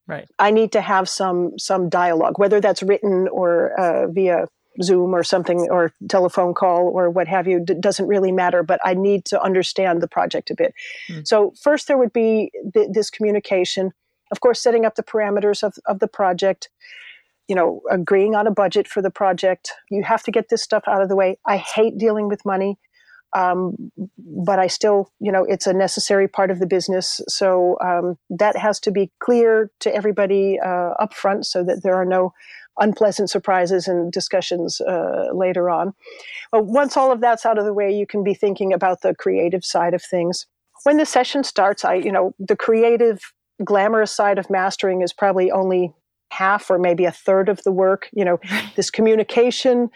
right 0.08 0.30
i 0.38 0.52
need 0.52 0.72
to 0.72 0.82
have 0.82 1.10
some 1.10 1.58
some 1.58 1.90
dialogue 1.90 2.38
whether 2.38 2.62
that's 2.62 2.84
written 2.84 3.28
or 3.30 3.74
uh, 3.80 4.08
via 4.08 4.46
zoom 4.82 5.14
or 5.14 5.24
something 5.24 5.68
or 5.70 5.94
telephone 6.10 6.54
call 6.54 6.88
or 6.88 7.10
what 7.10 7.28
have 7.28 7.48
you 7.48 7.64
it 7.68 7.82
doesn't 7.82 8.08
really 8.08 8.32
matter 8.32 8.64
but 8.64 8.80
i 8.84 8.94
need 8.94 9.26
to 9.26 9.42
understand 9.42 10.02
the 10.02 10.08
project 10.08 10.50
a 10.50 10.56
bit 10.56 10.74
mm. 11.10 11.28
so 11.28 11.54
first 11.62 11.88
there 11.88 11.98
would 11.98 12.14
be 12.14 12.52
th- 12.74 12.90
this 12.92 13.10
communication 13.10 13.92
of 14.32 14.40
course 14.42 14.62
setting 14.62 14.86
up 14.86 14.96
the 14.96 15.04
parameters 15.04 15.64
of, 15.64 15.74
of 15.86 16.00
the 16.00 16.08
project 16.08 16.70
you 17.50 17.56
know, 17.56 17.82
agreeing 17.90 18.36
on 18.36 18.46
a 18.46 18.52
budget 18.52 18.88
for 18.88 19.02
the 19.02 19.10
project. 19.10 19.74
You 19.90 20.04
have 20.04 20.22
to 20.24 20.32
get 20.32 20.50
this 20.50 20.62
stuff 20.62 20.84
out 20.88 21.02
of 21.02 21.10
the 21.10 21.16
way. 21.16 21.40
I 21.46 21.58
hate 21.58 21.98
dealing 21.98 22.28
with 22.28 22.46
money, 22.46 22.78
um, 23.36 23.92
but 24.18 24.60
I 24.60 24.68
still, 24.68 25.12
you 25.20 25.32
know, 25.32 25.46
it's 25.46 25.66
a 25.66 25.74
necessary 25.74 26.28
part 26.28 26.52
of 26.52 26.60
the 26.60 26.68
business. 26.68 27.20
So 27.28 27.78
um, 27.82 28.18
that 28.30 28.56
has 28.56 28.80
to 28.82 28.92
be 28.92 29.12
clear 29.20 29.72
to 29.80 29.94
everybody 29.94 30.60
uh, 30.60 30.92
up 31.00 31.16
front 31.16 31.48
so 31.48 31.64
that 31.64 31.82
there 31.82 31.96
are 31.96 32.06
no 32.06 32.34
unpleasant 32.80 33.30
surprises 33.30 33.88
and 33.88 34.12
discussions 34.12 34.82
uh, 34.82 35.30
later 35.34 35.70
on. 35.70 35.94
But 36.52 36.66
once 36.66 36.98
all 36.98 37.12
of 37.12 37.22
that's 37.22 37.46
out 37.46 37.58
of 37.58 37.66
the 37.66 37.74
way, 37.74 37.92
you 37.92 38.08
can 38.08 38.24
be 38.24 38.34
thinking 38.34 38.74
about 38.74 39.02
the 39.02 39.14
creative 39.14 39.64
side 39.64 39.94
of 39.94 40.02
things. 40.02 40.46
When 40.84 40.98
the 40.98 41.06
session 41.06 41.44
starts, 41.44 41.84
I, 41.84 41.96
you 41.96 42.12
know, 42.12 42.34
the 42.40 42.56
creative, 42.56 43.20
glamorous 43.64 44.12
side 44.12 44.40
of 44.40 44.50
mastering 44.50 45.02
is 45.02 45.12
probably 45.12 45.52
only 45.52 45.94
half 46.32 46.70
or 46.70 46.80
maybe 46.80 47.06
a 47.06 47.12
third 47.12 47.50
of 47.50 47.62
the 47.64 47.72
work. 47.72 48.10
You 48.14 48.26
know, 48.26 48.40
this 48.76 48.90
communication, 48.90 49.90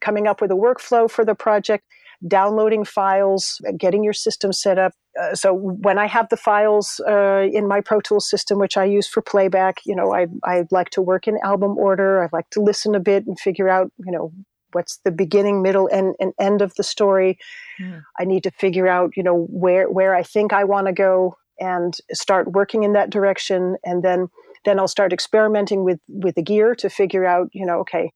coming 0.00 0.26
up 0.26 0.40
with 0.40 0.50
a 0.50 0.54
workflow 0.54 1.10
for 1.10 1.24
the 1.24 1.34
project, 1.34 1.84
downloading 2.26 2.84
files, 2.84 3.60
getting 3.76 4.04
your 4.04 4.12
system 4.12 4.52
set 4.52 4.78
up. 4.78 4.92
Uh, 5.18 5.34
so 5.34 5.52
when 5.52 5.98
I 5.98 6.06
have 6.06 6.28
the 6.28 6.36
files 6.36 7.00
uh, 7.08 7.46
in 7.52 7.66
my 7.66 7.80
Pro 7.80 8.00
Tools 8.00 8.28
system, 8.28 8.58
which 8.58 8.76
I 8.76 8.84
use 8.84 9.08
for 9.08 9.20
playback, 9.20 9.78
you 9.84 9.94
know, 9.94 10.14
I 10.14 10.26
I 10.44 10.66
like 10.70 10.90
to 10.90 11.02
work 11.02 11.26
in 11.26 11.38
album 11.42 11.76
order. 11.78 12.22
I 12.22 12.28
like 12.32 12.48
to 12.50 12.60
listen 12.60 12.94
a 12.94 13.00
bit 13.00 13.26
and 13.26 13.38
figure 13.38 13.68
out, 13.68 13.90
you 13.98 14.12
know, 14.12 14.32
what's 14.72 14.98
the 14.98 15.10
beginning, 15.10 15.62
middle, 15.62 15.88
and, 15.88 16.14
and 16.20 16.32
end 16.38 16.62
of 16.62 16.74
the 16.76 16.84
story. 16.84 17.38
Mm. 17.80 18.02
I 18.20 18.24
need 18.24 18.44
to 18.44 18.50
figure 18.52 18.86
out, 18.86 19.16
you 19.16 19.22
know, 19.22 19.46
where 19.50 19.90
where 19.90 20.14
I 20.14 20.22
think 20.22 20.52
I 20.52 20.64
want 20.64 20.86
to 20.86 20.92
go 20.92 21.36
and 21.58 21.94
start 22.12 22.52
working 22.52 22.84
in 22.84 22.92
that 22.92 23.10
direction, 23.10 23.76
and 23.84 24.02
then 24.02 24.28
then 24.64 24.78
I'll 24.78 24.88
start 24.88 25.12
experimenting 25.12 25.84
with 25.84 25.98
with 26.08 26.34
the 26.34 26.42
gear 26.42 26.74
to 26.76 26.88
figure 26.88 27.26
out, 27.26 27.48
you 27.52 27.66
know, 27.66 27.80
okay, 27.80 28.12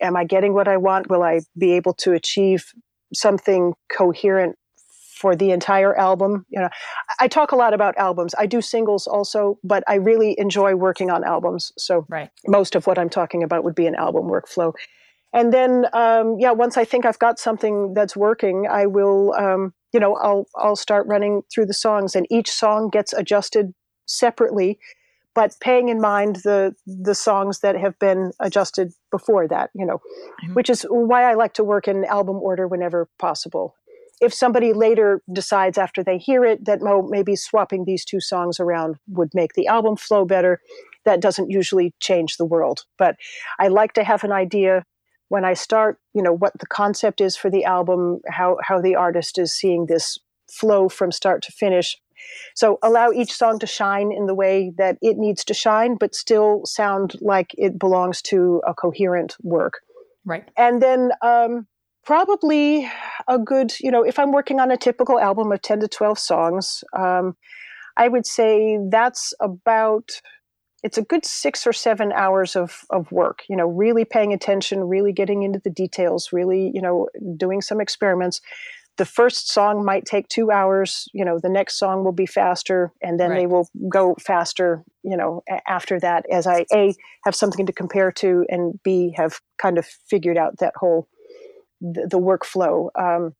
am 0.00 0.16
I 0.16 0.24
getting 0.24 0.54
what 0.54 0.68
I 0.68 0.76
want? 0.76 1.10
Will 1.10 1.22
I 1.22 1.40
be 1.58 1.72
able 1.72 1.94
to 1.94 2.12
achieve 2.12 2.72
something 3.12 3.74
coherent 3.90 4.56
for 5.16 5.34
the 5.34 5.50
entire 5.50 5.96
album? 5.96 6.44
You 6.48 6.60
know, 6.60 6.68
I 7.18 7.28
talk 7.28 7.52
a 7.52 7.56
lot 7.56 7.74
about 7.74 7.96
albums. 7.96 8.34
I 8.38 8.46
do 8.46 8.60
singles 8.60 9.06
also, 9.06 9.58
but 9.64 9.82
I 9.88 9.94
really 9.94 10.38
enjoy 10.38 10.74
working 10.74 11.10
on 11.10 11.24
albums. 11.24 11.72
So 11.78 12.06
right. 12.08 12.30
most 12.46 12.74
of 12.74 12.86
what 12.86 12.98
I'm 12.98 13.08
talking 13.08 13.42
about 13.42 13.64
would 13.64 13.74
be 13.74 13.86
an 13.86 13.94
album 13.94 14.24
workflow. 14.24 14.72
And 15.32 15.52
then, 15.52 15.86
um, 15.92 16.36
yeah, 16.38 16.52
once 16.52 16.76
I 16.76 16.84
think 16.84 17.04
I've 17.04 17.18
got 17.18 17.38
something 17.38 17.94
that's 17.94 18.16
working, 18.16 18.66
I 18.70 18.86
will, 18.86 19.34
um, 19.34 19.74
you 19.92 20.00
know, 20.00 20.14
I'll 20.16 20.46
I'll 20.56 20.76
start 20.76 21.06
running 21.06 21.42
through 21.52 21.66
the 21.66 21.74
songs, 21.74 22.14
and 22.14 22.26
each 22.30 22.50
song 22.50 22.90
gets 22.90 23.12
adjusted 23.12 23.74
separately 24.06 24.78
but 25.36 25.54
paying 25.60 25.90
in 25.90 26.00
mind 26.00 26.36
the 26.36 26.74
the 26.86 27.14
songs 27.14 27.60
that 27.60 27.76
have 27.76 27.96
been 28.00 28.32
adjusted 28.40 28.92
before 29.12 29.46
that, 29.46 29.70
you 29.74 29.84
know, 29.86 29.98
mm-hmm. 29.98 30.54
which 30.54 30.70
is 30.70 30.82
why 30.88 31.30
I 31.30 31.34
like 31.34 31.52
to 31.54 31.62
work 31.62 31.86
in 31.86 32.04
album 32.06 32.36
order 32.36 32.66
whenever 32.66 33.08
possible. 33.18 33.76
If 34.20 34.32
somebody 34.32 34.72
later 34.72 35.22
decides 35.32 35.78
after 35.78 36.02
they 36.02 36.18
hear 36.18 36.44
it 36.44 36.64
that 36.64 36.80
oh, 36.82 37.02
maybe 37.02 37.36
swapping 37.36 37.84
these 37.84 38.04
two 38.04 38.20
songs 38.20 38.58
around 38.58 38.96
would 39.08 39.34
make 39.34 39.52
the 39.54 39.66
album 39.66 39.96
flow 39.96 40.24
better, 40.24 40.60
that 41.04 41.20
doesn't 41.20 41.50
usually 41.50 41.94
change 42.00 42.36
the 42.36 42.44
world. 42.44 42.84
But 42.98 43.16
I 43.58 43.68
like 43.68 43.92
to 43.94 44.04
have 44.04 44.24
an 44.24 44.32
idea 44.32 44.84
when 45.28 45.44
I 45.44 45.54
start, 45.54 45.98
you 46.14 46.22
know, 46.22 46.32
what 46.32 46.52
the 46.58 46.66
concept 46.66 47.20
is 47.20 47.36
for 47.36 47.50
the 47.50 47.64
album, 47.64 48.20
how 48.28 48.56
how 48.62 48.80
the 48.80 48.94
artist 48.94 49.38
is 49.38 49.52
seeing 49.52 49.86
this 49.86 50.18
flow 50.50 50.88
from 50.88 51.10
start 51.10 51.42
to 51.42 51.52
finish 51.52 51.96
so 52.54 52.78
allow 52.82 53.10
each 53.10 53.32
song 53.32 53.58
to 53.60 53.66
shine 53.66 54.12
in 54.12 54.26
the 54.26 54.34
way 54.34 54.72
that 54.78 54.98
it 55.02 55.16
needs 55.16 55.44
to 55.44 55.54
shine, 55.54 55.96
but 55.96 56.14
still 56.14 56.62
sound 56.64 57.14
like 57.20 57.54
it 57.58 57.78
belongs 57.78 58.22
to 58.22 58.62
a 58.66 58.74
coherent 58.74 59.36
work. 59.42 59.80
Right. 60.24 60.48
And 60.56 60.82
then 60.82 61.12
um, 61.22 61.66
probably 62.06 62.90
a 63.28 63.38
good, 63.38 63.72
you 63.80 63.90
know, 63.90 64.02
if 64.02 64.18
I'm 64.18 64.32
working 64.32 64.60
on 64.60 64.70
a 64.70 64.76
typical 64.76 65.18
album 65.18 65.52
of 65.52 65.60
10 65.60 65.80
to 65.80 65.88
12 65.88 66.18
songs, 66.18 66.84
um, 66.96 67.36
I 67.96 68.08
would 68.08 68.26
say 68.26 68.78
that's 68.90 69.34
about 69.40 70.12
it's 70.82 70.98
a 70.98 71.02
good 71.02 71.24
six 71.24 71.66
or 71.66 71.72
seven 71.72 72.12
hours 72.12 72.54
of, 72.54 72.82
of 72.90 73.10
work 73.10 73.42
you 73.48 73.56
know 73.56 73.66
really 73.66 74.04
paying 74.04 74.32
attention 74.32 74.84
really 74.84 75.12
getting 75.12 75.42
into 75.42 75.58
the 75.58 75.70
details 75.70 76.28
really 76.32 76.70
you 76.74 76.82
know 76.82 77.08
doing 77.36 77.62
some 77.62 77.80
experiments 77.80 78.40
the 78.98 79.06
first 79.06 79.50
song 79.50 79.84
might 79.84 80.04
take 80.04 80.28
two 80.28 80.50
hours 80.50 81.08
you 81.12 81.24
know 81.24 81.38
the 81.42 81.48
next 81.48 81.78
song 81.78 82.04
will 82.04 82.12
be 82.12 82.26
faster 82.26 82.92
and 83.02 83.18
then 83.18 83.30
right. 83.30 83.40
they 83.40 83.46
will 83.46 83.68
go 83.88 84.14
faster 84.20 84.84
you 85.02 85.16
know 85.16 85.42
after 85.66 85.98
that 85.98 86.24
as 86.30 86.46
i 86.46 86.64
a 86.72 86.94
have 87.24 87.34
something 87.34 87.66
to 87.66 87.72
compare 87.72 88.12
to 88.12 88.44
and 88.50 88.78
b 88.84 89.12
have 89.16 89.40
kind 89.58 89.78
of 89.78 89.86
figured 89.86 90.36
out 90.36 90.58
that 90.58 90.74
whole 90.76 91.08
the, 91.80 92.06
the 92.06 92.18
workflow 92.18 92.88
um, 92.98 93.34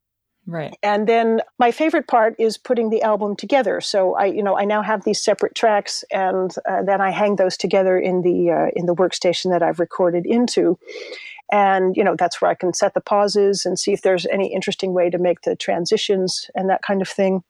right. 0.47 0.77
and 0.83 1.09
then 1.09 1.41
my 1.59 1.71
favorite 1.71 2.07
part 2.09 2.35
is 2.39 2.59
putting 2.59 2.91
the 2.91 3.03
album 3.03 3.37
together. 3.37 3.81
So 3.81 4.15
i 4.15 4.27
you 4.27 4.43
know 4.43 4.57
i 4.57 4.65
now 4.65 4.83
have 4.83 5.05
these 5.05 5.23
separate 5.23 5.55
tracks 5.55 6.05
and 6.13 6.55
uh, 6.69 6.83
then 6.83 7.01
i 7.01 7.11
hang 7.11 7.37
those 7.37 7.57
together 7.57 7.99
in 7.99 8.23
the 8.23 8.51
uh, 8.51 8.71
in 8.75 8.87
the 8.87 8.95
workstation 8.95 9.51
that 9.51 9.63
i've 9.63 9.81
recorded 9.81 10.27
into. 10.27 10.79
And, 11.53 11.97
you 11.97 12.03
know, 12.03 12.17
that's 12.17 12.41
where 12.41 12.51
I 12.51 12.55
can 12.55 12.75
set 12.75 12.95
the 12.95 13.01
pauses 13.01 13.65
and 13.65 13.79
see 13.79 13.93
if 13.93 14.03
there's 14.03 14.27
any 14.27 14.53
interesting 14.53 14.93
way 14.93 15.11
to 15.11 15.19
make 15.19 15.43
the 15.43 15.55
transitions 15.55 16.51
and 16.55 16.69
that 16.69 16.83
kind 16.83 17.01
of 17.01 17.09
thing. 17.09 17.43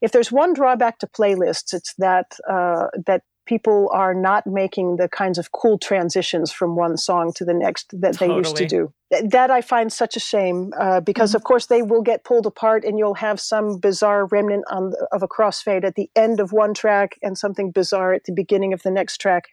If 0.00 0.12
there's 0.12 0.32
one 0.32 0.54
drawback 0.54 0.98
to 1.00 1.06
playlists, 1.06 1.74
it's 1.74 1.94
that 1.98 2.36
uh, 2.48 2.86
that 3.06 3.22
people 3.46 3.90
are 3.92 4.14
not 4.14 4.46
making 4.46 4.96
the 4.96 5.08
kinds 5.08 5.38
of 5.38 5.52
cool 5.52 5.78
transitions 5.78 6.52
from 6.52 6.76
one 6.76 6.96
song 6.96 7.32
to 7.34 7.44
the 7.44 7.54
next 7.54 7.90
that 7.92 8.14
totally. 8.14 8.28
they 8.28 8.36
used 8.36 8.56
to 8.56 8.66
do. 8.66 8.92
That 9.28 9.50
I 9.50 9.60
find 9.60 9.92
such 9.92 10.16
a 10.16 10.20
shame 10.20 10.72
uh, 10.78 11.00
because, 11.00 11.30
mm-hmm. 11.30 11.36
of 11.36 11.44
course, 11.44 11.66
they 11.66 11.82
will 11.82 12.02
get 12.02 12.24
pulled 12.24 12.46
apart 12.46 12.84
and 12.84 12.98
you'll 12.98 13.14
have 13.14 13.40
some 13.40 13.78
bizarre 13.78 14.26
remnant 14.26 14.64
on, 14.70 14.92
of 15.10 15.22
a 15.22 15.28
crossfade 15.28 15.84
at 15.84 15.96
the 15.96 16.08
end 16.16 16.40
of 16.40 16.52
one 16.52 16.72
track 16.72 17.18
and 17.22 17.36
something 17.36 17.70
bizarre 17.70 18.12
at 18.12 18.24
the 18.24 18.32
beginning 18.32 18.72
of 18.72 18.82
the 18.82 18.90
next 18.90 19.18
track. 19.18 19.48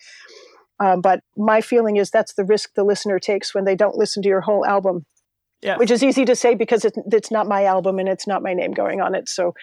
Uh, 0.79 0.95
but 0.95 1.21
my 1.35 1.59
feeling 1.59 1.97
is 1.97 2.09
that's 2.09 2.33
the 2.33 2.45
risk 2.45 2.73
the 2.75 2.83
listener 2.83 3.19
takes 3.19 3.53
when 3.53 3.65
they 3.65 3.75
don't 3.75 3.97
listen 3.97 4.23
to 4.23 4.29
your 4.29 4.41
whole 4.41 4.65
album. 4.65 5.05
Yeah. 5.61 5.75
Which 5.75 5.91
is 5.91 6.03
easy 6.03 6.23
to 6.23 6.37
say 6.37 6.55
because 6.55 6.85
it, 6.85 6.93
it's 7.11 7.31
not 7.31 7.45
my 7.45 7.65
album 7.65 7.99
and 7.99 8.07
it's 8.07 8.25
not 8.25 8.41
my 8.41 8.53
name 8.53 8.71
going 8.71 9.01
on 9.01 9.13
it. 9.13 9.27
So 9.27 9.53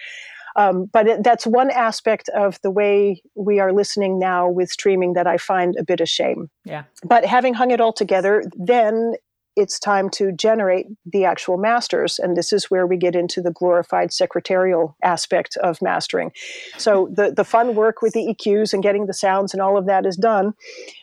um, 0.57 0.85
but 0.91 1.07
it, 1.07 1.23
that's 1.23 1.45
one 1.45 1.69
aspect 1.69 2.29
of 2.29 2.59
the 2.63 2.71
way 2.71 3.21
we 3.35 3.59
are 3.59 3.71
listening 3.71 4.17
now 4.17 4.49
with 4.49 4.69
streaming 4.69 5.13
that 5.13 5.27
I 5.27 5.37
find 5.37 5.75
a 5.77 5.83
bit 5.83 6.01
of 6.01 6.09
shame. 6.09 6.49
Yeah. 6.65 6.83
But 7.03 7.25
having 7.25 7.53
hung 7.53 7.69
it 7.71 7.79
all 7.79 7.93
together, 7.93 8.43
then 8.55 9.13
it's 9.55 9.79
time 9.79 10.07
to 10.07 10.31
generate 10.31 10.85
the 11.05 11.25
actual 11.25 11.57
masters. 11.57 12.19
And 12.19 12.37
this 12.37 12.53
is 12.53 12.69
where 12.69 12.85
we 12.85 12.95
get 12.95 13.15
into 13.15 13.41
the 13.41 13.51
glorified 13.51 14.13
secretarial 14.13 14.95
aspect 15.03 15.57
of 15.57 15.81
mastering. 15.81 16.31
So 16.77 17.09
the, 17.11 17.31
the 17.31 17.43
fun 17.43 17.73
work 17.73 18.03
with 18.03 18.13
the 18.13 18.35
EQs 18.35 18.71
and 18.71 18.83
getting 18.83 19.07
the 19.07 19.15
sounds 19.15 19.53
and 19.53 19.61
all 19.61 19.75
of 19.75 19.87
that 19.87 20.05
is 20.05 20.15
done, 20.15 20.53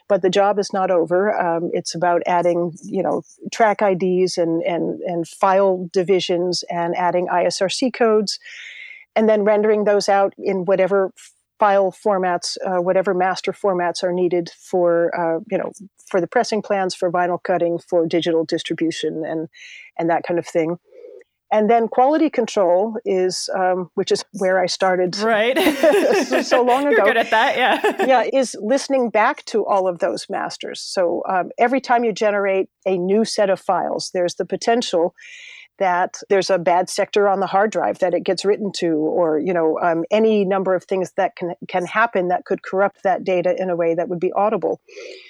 but 0.07 0.21
the 0.21 0.29
job 0.29 0.57
is 0.57 0.71
not 0.71 0.89
over. 0.89 1.37
Um, 1.37 1.69
it's 1.73 1.93
about 1.93 2.21
adding, 2.25 2.77
you 2.83 3.03
know, 3.03 3.23
track 3.53 3.81
IDs 3.81 4.37
and, 4.37 4.63
and, 4.63 5.01
and 5.01 5.27
file 5.27 5.89
divisions 5.91 6.63
and 6.69 6.95
adding 6.95 7.27
ISRC 7.27 7.93
codes 7.93 8.39
and 9.15 9.29
then 9.29 9.43
rendering 9.43 9.85
those 9.85 10.09
out 10.09 10.33
in 10.37 10.65
whatever 10.65 11.11
file 11.59 11.91
formats, 11.91 12.57
uh, 12.65 12.81
whatever 12.81 13.13
master 13.13 13.51
formats 13.51 14.03
are 14.03 14.11
needed 14.11 14.51
for 14.57 15.11
uh, 15.17 15.39
you 15.49 15.57
know 15.57 15.71
for 16.07 16.21
the 16.21 16.27
pressing 16.27 16.61
plans, 16.61 16.93
for 16.93 17.11
vinyl 17.11 17.41
cutting, 17.41 17.79
for 17.79 18.05
digital 18.05 18.45
distribution, 18.45 19.23
and 19.25 19.47
and 19.97 20.09
that 20.09 20.23
kind 20.23 20.39
of 20.39 20.45
thing. 20.45 20.77
And 21.51 21.69
then 21.69 21.87
quality 21.87 22.29
control 22.29 22.95
is, 23.05 23.49
um, 23.55 23.89
which 23.93 24.11
is 24.11 24.25
where 24.39 24.59
I 24.59 24.65
started, 24.65 25.15
right? 25.19 25.57
so, 26.25 26.41
so, 26.41 26.63
long 26.63 26.81
ago. 26.87 26.97
You're 26.97 27.05
good 27.05 27.17
at 27.17 27.29
that, 27.29 27.55
yeah. 27.55 28.05
yeah, 28.05 28.29
is 28.33 28.57
listening 28.59 29.09
back 29.09 29.45
to 29.45 29.65
all 29.65 29.87
of 29.87 29.99
those 29.99 30.25
masters. 30.27 30.81
So 30.81 31.21
um, 31.29 31.51
every 31.57 31.79
time 31.79 32.03
you 32.03 32.11
generate 32.11 32.67
a 32.85 32.97
new 32.97 33.23
set 33.23 33.49
of 33.49 33.59
files, 33.59 34.09
there's 34.13 34.35
the 34.35 34.45
potential 34.45 35.13
that 35.77 36.17
there's 36.29 36.49
a 36.49 36.57
bad 36.57 36.89
sector 36.89 37.27
on 37.27 37.39
the 37.39 37.47
hard 37.47 37.71
drive 37.71 37.99
that 37.99 38.13
it 38.13 38.23
gets 38.23 38.45
written 38.45 38.71
to, 38.77 38.87
or 38.87 39.39
you 39.39 39.53
know 39.53 39.79
um, 39.81 40.03
any 40.11 40.45
number 40.45 40.75
of 40.75 40.83
things 40.83 41.11
that 41.17 41.35
can 41.35 41.53
can 41.67 41.85
happen 41.85 42.27
that 42.29 42.45
could 42.45 42.63
corrupt 42.63 43.03
that 43.03 43.23
data 43.23 43.55
in 43.57 43.69
a 43.69 43.75
way 43.75 43.95
that 43.95 44.09
would 44.09 44.19
be 44.19 44.31
audible. 44.33 44.79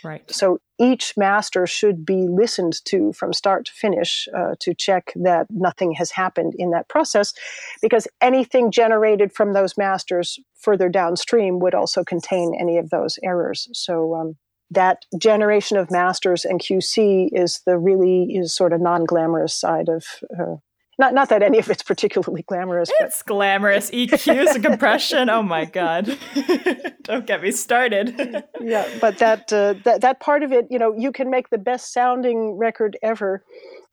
Right. 0.04 0.24
So 0.32 0.60
each 0.80 1.14
master 1.16 1.66
should 1.66 2.06
be 2.06 2.28
listened 2.30 2.84
to 2.86 3.14
from 3.14 3.32
start 3.34 3.66
to 3.66 3.72
finish 3.72 4.28
uh, 4.36 4.56
to 4.60 4.74
check 4.74 5.14
that 5.16 5.48
nothing 5.50 5.94
has 5.94 6.12
happened 6.12 6.54
in 6.58 6.72
that 6.72 6.90
process, 6.90 7.34
because 7.82 8.08
anything 8.22 8.72
generated 8.72 9.32
from 9.34 9.54
those 9.54 9.78
masters 9.78 10.40
further 10.56 10.90
downstream 10.90 11.60
would 11.60 11.76
also 11.76 12.04
contain 12.04 12.54
any 12.60 12.78
of 12.78 12.90
those 12.90 13.18
errors. 13.24 13.70
So 13.74 14.16
um, 14.16 14.36
that 14.72 15.06
generation 15.18 15.78
of 15.78 15.92
masters 15.92 16.46
and 16.46 16.60
QC 16.60 17.30
is 17.32 17.62
the 17.66 17.78
really 17.78 18.34
is 18.34 18.56
sort 18.56 18.74
of 18.74 18.82
non-glamorous 18.82 19.54
side 19.54 19.90
of 19.90 20.06
uh, 20.40 20.56
not 20.98 21.14
not 21.14 21.30
that 21.30 21.44
any 21.44 21.60
of 21.60 21.70
it's 21.70 21.84
particularly 21.84 22.44
glamorous. 22.44 22.90
It's 23.00 23.22
but. 23.22 23.34
glamorous 23.34 23.92
EQs 23.92 24.56
and 24.56 24.64
compression. 24.64 25.30
Oh 25.30 25.44
my 25.44 25.66
god! 25.66 26.18
Don't 27.04 27.26
get 27.26 27.42
me 27.42 27.52
started. 27.52 28.16
yeah, 28.62 28.88
but 29.02 29.18
that 29.18 29.52
uh, 29.52 29.76
that 29.84 30.02
that 30.02 30.20
part 30.20 30.44
of 30.44 30.52
it, 30.52 30.68
you 30.70 30.80
know, 30.80 30.96
you 30.98 31.12
can 31.12 31.30
make 31.30 31.50
the 31.50 31.58
best 31.58 31.92
sounding 31.92 32.58
record 32.58 32.98
ever 33.04 33.44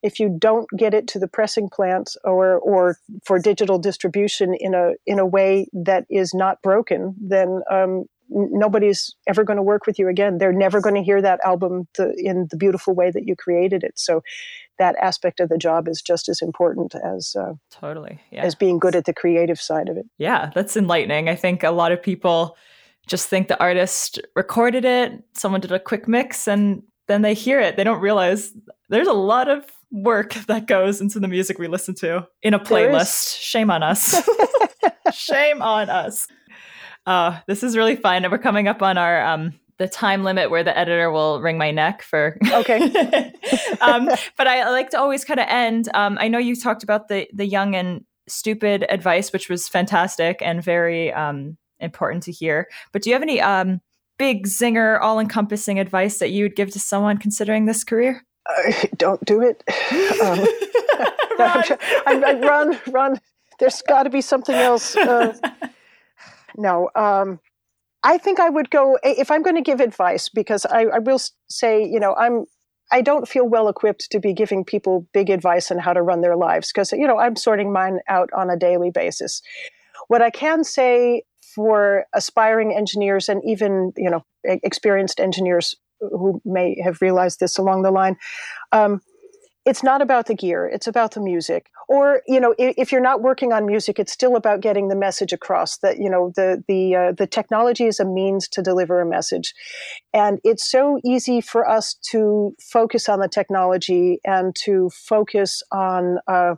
if 0.01 0.19
you 0.19 0.35
don't 0.39 0.67
get 0.77 0.93
it 0.93 1.07
to 1.07 1.19
the 1.19 1.27
pressing 1.27 1.69
plant 1.69 2.15
or 2.23 2.59
or 2.59 2.97
for 3.25 3.39
digital 3.39 3.79
distribution 3.79 4.53
in 4.57 4.73
a 4.73 4.91
in 5.05 5.19
a 5.19 5.25
way 5.25 5.67
that 5.73 6.05
is 6.09 6.33
not 6.33 6.61
broken. 6.61 7.15
Then 7.19 7.61
um, 7.69 8.05
nobody's 8.33 9.15
ever 9.27 9.43
going 9.43 9.57
to 9.57 9.63
work 9.63 9.85
with 9.85 9.99
you 9.99 10.07
again. 10.07 10.37
They're 10.37 10.51
never 10.51 10.81
going 10.81 10.95
to 10.95 11.03
hear 11.03 11.21
that 11.21 11.39
album 11.45 11.87
the, 11.97 12.13
in 12.17 12.47
the 12.49 12.57
beautiful 12.57 12.93
way 12.93 13.11
that 13.11 13.27
you 13.27 13.35
created 13.35 13.83
it. 13.83 13.93
So 13.95 14.21
that 14.79 14.95
aspect 14.97 15.39
of 15.39 15.49
the 15.49 15.57
job 15.57 15.87
is 15.87 16.01
just 16.01 16.27
as 16.27 16.41
important 16.41 16.95
as 16.95 17.35
uh, 17.39 17.53
totally 17.69 18.19
yeah. 18.31 18.43
as 18.43 18.55
being 18.55 18.79
good 18.79 18.95
at 18.95 19.05
the 19.05 19.13
creative 19.13 19.59
side 19.59 19.89
of 19.89 19.97
it. 19.97 20.05
Yeah, 20.17 20.51
that's 20.55 20.75
enlightening. 20.75 21.29
I 21.29 21.35
think 21.35 21.63
a 21.63 21.71
lot 21.71 21.91
of 21.91 22.01
people 22.01 22.57
just 23.07 23.27
think 23.27 23.47
the 23.47 23.59
artist 23.59 24.19
recorded 24.35 24.85
it, 24.85 25.23
someone 25.33 25.61
did 25.61 25.71
a 25.71 25.79
quick 25.79 26.07
mix, 26.07 26.47
and 26.47 26.83
then 27.07 27.21
they 27.21 27.33
hear 27.33 27.59
it. 27.59 27.75
They 27.75 27.83
don't 27.83 27.99
realize 27.99 28.53
there's 28.89 29.07
a 29.07 29.13
lot 29.13 29.49
of 29.49 29.65
work 29.91 30.33
that 30.47 30.67
goes 30.67 31.01
into 31.01 31.19
the 31.19 31.27
music 31.27 31.59
we 31.59 31.67
listen 31.67 31.95
to 31.95 32.27
in 32.41 32.53
a 32.53 32.59
playlist. 32.59 33.39
Shame 33.39 33.69
on 33.69 33.83
us. 33.83 34.27
Shame 35.13 35.61
on 35.61 35.89
us. 35.89 36.27
Oh, 37.05 37.39
this 37.47 37.63
is 37.63 37.75
really 37.75 37.95
fun. 37.95 38.23
And 38.23 38.31
we're 38.31 38.37
coming 38.37 38.67
up 38.67 38.81
on 38.81 38.97
our 38.97 39.23
um 39.23 39.53
the 39.79 39.87
time 39.87 40.23
limit 40.23 40.51
where 40.51 40.63
the 40.63 40.77
editor 40.77 41.09
will 41.11 41.41
wring 41.41 41.57
my 41.57 41.71
neck 41.71 42.03
for 42.03 42.37
okay. 42.53 43.33
Um, 43.81 44.07
but 44.37 44.47
i 44.47 44.69
like 44.69 44.91
to 44.91 44.99
always 44.99 45.25
kind 45.25 45.39
of 45.39 45.47
end 45.49 45.89
um, 45.95 46.15
i 46.21 46.27
know 46.27 46.37
you 46.37 46.55
talked 46.55 46.83
about 46.83 47.07
the 47.07 47.27
the 47.33 47.45
young 47.45 47.75
and 47.75 48.05
stupid 48.27 48.85
advice 48.87 49.33
which 49.33 49.49
was 49.49 49.67
fantastic 49.67 50.37
and 50.41 50.63
very 50.63 51.11
um, 51.11 51.57
important 51.83 52.23
to 52.23 52.31
hear. 52.31 52.67
But 52.91 53.03
do 53.03 53.09
you 53.09 53.13
have 53.15 53.21
any 53.21 53.39
um, 53.41 53.81
big 54.17 54.47
zinger 54.47 54.99
all-encompassing 54.99 55.79
advice 55.79 56.17
that 56.19 56.31
you 56.31 56.45
would 56.45 56.55
give 56.55 56.71
to 56.71 56.79
someone 56.79 57.17
considering 57.17 57.65
this 57.65 57.83
career? 57.83 58.25
Uh, 58.47 58.87
don't 58.97 59.23
do 59.25 59.41
it. 59.41 59.63
Um, 60.21 60.39
run. 61.39 61.63
I, 62.05 62.23
I, 62.25 62.39
run 62.39 62.79
run. 62.87 63.19
There's 63.59 63.81
got 63.83 64.03
to 64.03 64.09
be 64.09 64.21
something 64.21 64.55
else 64.55 64.95
uh, 64.95 65.37
no. 66.57 66.89
Um, 66.95 67.39
I 68.03 68.17
think 68.17 68.39
I 68.39 68.49
would 68.49 68.69
go 68.69 68.97
if 69.03 69.31
I'm 69.31 69.43
going 69.43 69.55
to 69.55 69.61
give 69.61 69.79
advice 69.79 70.29
because 70.29 70.65
I, 70.65 70.83
I 70.85 70.99
will 70.99 71.19
say, 71.49 71.83
you 71.85 71.99
know, 71.99 72.15
I'm 72.15 72.45
I 72.91 73.01
don't 73.01 73.27
feel 73.27 73.47
well 73.47 73.69
equipped 73.69 74.11
to 74.11 74.19
be 74.19 74.33
giving 74.33 74.63
people 74.63 75.07
big 75.13 75.29
advice 75.29 75.71
on 75.71 75.79
how 75.79 75.93
to 75.93 76.01
run 76.01 76.21
their 76.21 76.35
lives 76.35 76.71
because 76.71 76.91
you 76.91 77.07
know 77.07 77.17
I'm 77.17 77.35
sorting 77.35 77.71
mine 77.71 77.99
out 78.07 78.29
on 78.35 78.49
a 78.49 78.57
daily 78.57 78.91
basis. 78.91 79.41
What 80.09 80.21
I 80.21 80.29
can 80.29 80.63
say 80.63 81.23
for 81.55 82.05
aspiring 82.13 82.75
engineers 82.75 83.29
and 83.29 83.41
even 83.45 83.93
you 83.95 84.09
know 84.09 84.23
experienced 84.43 85.19
engineers 85.19 85.75
who 85.99 86.41
may 86.43 86.79
have 86.83 87.01
realized 87.01 87.39
this 87.39 87.57
along 87.57 87.83
the 87.83 87.91
line, 87.91 88.17
um, 88.73 89.01
it's 89.65 89.83
not 89.83 90.01
about 90.01 90.25
the 90.27 90.33
gear 90.33 90.67
it's 90.67 90.87
about 90.87 91.13
the 91.13 91.21
music. 91.21 91.69
Or 91.89 92.21
you 92.27 92.39
know 92.39 92.55
if, 92.57 92.75
if, 92.77 92.91
you're 92.91 93.01
not 93.01 93.21
working 93.21 93.51
on 93.53 93.65
music 93.65 93.99
it's 93.99 94.11
still 94.11 94.35
about 94.35 94.61
getting 94.61 94.87
the 94.87 94.95
message 94.95 95.33
across 95.33 95.77
that 95.77 95.99
you 95.99 96.09
know 96.09 96.31
the 96.35 96.63
the 96.67 96.95
uh, 96.95 97.11
the 97.11 97.27
technology 97.27 97.85
is 97.85 97.99
a 97.99 98.05
means 98.05 98.47
to 98.49 98.61
deliver 98.61 99.01
a 99.01 99.05
message. 99.05 99.53
And 100.13 100.39
it's 100.43 100.69
so 100.69 100.99
easy 101.03 101.41
for 101.41 101.67
us 101.67 101.95
to 102.11 102.55
focus 102.61 103.09
on 103.09 103.19
the 103.19 103.27
technology 103.27 104.19
and 104.25 104.55
to 104.63 104.89
focus 104.91 105.61
on 105.71 106.19
uh, 106.27 106.55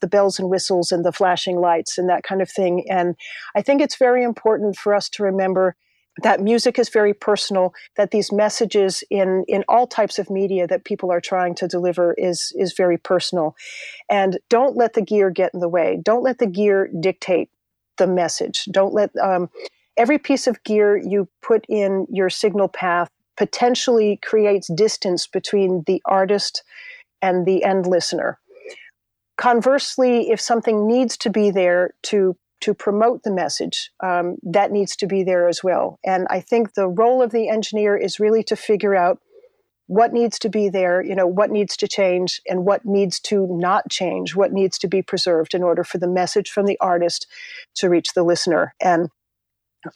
the 0.00 0.06
bells 0.06 0.38
and 0.38 0.50
whistles 0.50 0.92
and 0.92 1.04
the 1.04 1.12
flashing 1.12 1.60
lights 1.60 1.96
and 1.98 2.08
that 2.08 2.24
kind 2.24 2.42
of 2.42 2.50
thing. 2.50 2.84
And 2.90 3.16
i 3.54 3.62
think 3.62 3.80
it's 3.80 3.96
very 3.96 4.24
important 4.24 4.76
for 4.76 4.94
us 4.94 5.08
to 5.10 5.22
remember 5.22 5.76
that 6.22 6.40
music 6.40 6.78
is 6.78 6.88
very 6.88 7.12
personal 7.12 7.74
that 7.96 8.10
these 8.10 8.30
messages 8.30 9.02
in 9.10 9.44
in 9.48 9.64
all 9.68 9.86
types 9.86 10.18
of 10.18 10.30
media 10.30 10.66
that 10.66 10.84
people 10.84 11.10
are 11.10 11.20
trying 11.20 11.54
to 11.56 11.66
deliver 11.66 12.14
is 12.14 12.52
is 12.56 12.72
very 12.72 12.96
personal. 12.96 13.56
And 14.08 14.38
don't 14.48 14.76
let 14.76 14.94
the 14.94 15.02
gear 15.02 15.30
get 15.30 15.52
in 15.54 15.60
the 15.60 15.68
way. 15.68 15.98
Don't 16.02 16.22
let 16.22 16.38
the 16.38 16.46
gear 16.46 16.88
dictate 17.00 17.50
the 17.96 18.06
message. 18.06 18.64
Don't 18.70 18.94
let 18.94 19.10
um, 19.22 19.50
every 19.96 20.18
piece 20.18 20.46
of 20.46 20.62
gear 20.64 20.96
you 20.96 21.28
put 21.42 21.64
in 21.68 22.06
your 22.10 22.30
signal 22.30 22.68
path 22.68 23.08
potentially 23.36 24.18
creates 24.22 24.72
distance 24.74 25.26
between 25.26 25.82
the 25.86 26.00
artist 26.04 26.62
and 27.22 27.46
the 27.46 27.64
end 27.64 27.86
listener. 27.86 28.38
Conversely 29.36 30.30
if 30.30 30.40
something 30.40 30.86
needs 30.86 31.16
to 31.16 31.30
be 31.30 31.50
there 31.50 31.94
to 32.02 32.36
to 32.64 32.72
promote 32.72 33.24
the 33.24 33.30
message, 33.30 33.90
um, 34.02 34.36
that 34.42 34.72
needs 34.72 34.96
to 34.96 35.06
be 35.06 35.22
there 35.22 35.48
as 35.48 35.62
well. 35.62 35.98
And 36.02 36.26
I 36.30 36.40
think 36.40 36.72
the 36.72 36.88
role 36.88 37.20
of 37.20 37.30
the 37.30 37.50
engineer 37.50 37.94
is 37.94 38.18
really 38.18 38.42
to 38.44 38.56
figure 38.56 38.94
out 38.94 39.20
what 39.86 40.14
needs 40.14 40.38
to 40.38 40.48
be 40.48 40.70
there, 40.70 41.04
you 41.04 41.14
know, 41.14 41.26
what 41.26 41.50
needs 41.50 41.76
to 41.76 41.86
change 41.86 42.40
and 42.48 42.64
what 42.64 42.86
needs 42.86 43.20
to 43.20 43.46
not 43.50 43.90
change, 43.90 44.34
what 44.34 44.50
needs 44.50 44.78
to 44.78 44.88
be 44.88 45.02
preserved 45.02 45.52
in 45.52 45.62
order 45.62 45.84
for 45.84 45.98
the 45.98 46.08
message 46.08 46.50
from 46.50 46.64
the 46.64 46.78
artist 46.80 47.26
to 47.74 47.90
reach 47.90 48.14
the 48.14 48.22
listener. 48.22 48.74
And 48.80 49.10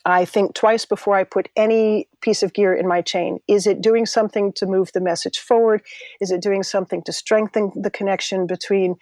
I 0.05 0.25
think 0.25 0.53
twice 0.53 0.85
before 0.85 1.15
I 1.15 1.23
put 1.23 1.49
any 1.55 2.07
piece 2.21 2.43
of 2.43 2.53
gear 2.53 2.75
in 2.75 2.87
my 2.87 3.01
chain. 3.01 3.39
Is 3.47 3.65
it 3.65 3.81
doing 3.81 4.05
something 4.05 4.53
to 4.53 4.67
move 4.67 4.91
the 4.93 5.01
message 5.01 5.39
forward? 5.39 5.81
Is 6.21 6.29
it 6.29 6.43
doing 6.43 6.61
something 6.61 7.01
to 7.01 7.11
strengthen 7.11 7.71
the 7.75 7.89
connection 7.89 8.45
between 8.45 8.95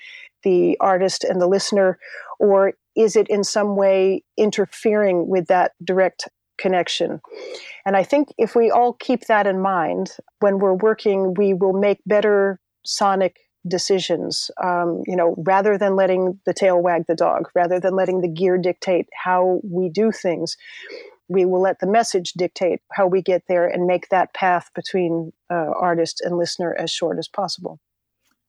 the 0.43 0.77
artist 0.79 1.25
and 1.25 1.41
the 1.41 1.47
listener? 1.47 1.99
Or 2.39 2.73
is 2.97 3.15
it 3.15 3.27
in 3.29 3.43
some 3.43 3.75
way 3.75 4.23
interfering 4.37 5.27
with 5.27 5.47
that 5.47 5.71
direct 5.83 6.27
connection? 6.57 7.21
And 7.85 7.95
I 7.95 8.03
think 8.03 8.29
if 8.37 8.55
we 8.55 8.71
all 8.71 8.93
keep 8.93 9.27
that 9.27 9.47
in 9.47 9.61
mind 9.61 10.17
when 10.39 10.59
we're 10.59 10.73
working, 10.73 11.35
we 11.35 11.53
will 11.53 11.73
make 11.73 11.99
better 12.05 12.59
sonic 12.83 13.37
decisions. 13.67 14.49
Um, 14.63 15.03
you 15.05 15.15
know, 15.15 15.35
rather 15.37 15.77
than 15.77 15.95
letting 15.95 16.39
the 16.45 16.53
tail 16.53 16.81
wag 16.81 17.03
the 17.07 17.15
dog, 17.15 17.49
rather 17.53 17.79
than 17.79 17.95
letting 17.95 18.21
the 18.21 18.27
gear 18.27 18.57
dictate 18.57 19.07
how 19.13 19.59
we 19.63 19.89
do 19.89 20.11
things, 20.11 20.57
we 21.29 21.45
will 21.45 21.61
let 21.61 21.79
the 21.79 21.87
message 21.87 22.33
dictate 22.33 22.79
how 22.93 23.05
we 23.05 23.21
get 23.21 23.43
there 23.47 23.67
and 23.67 23.85
make 23.85 24.09
that 24.09 24.33
path 24.33 24.69
between 24.73 25.33
uh, 25.51 25.71
artist 25.79 26.21
and 26.23 26.37
listener 26.37 26.75
as 26.79 26.89
short 26.89 27.17
as 27.19 27.27
possible. 27.27 27.79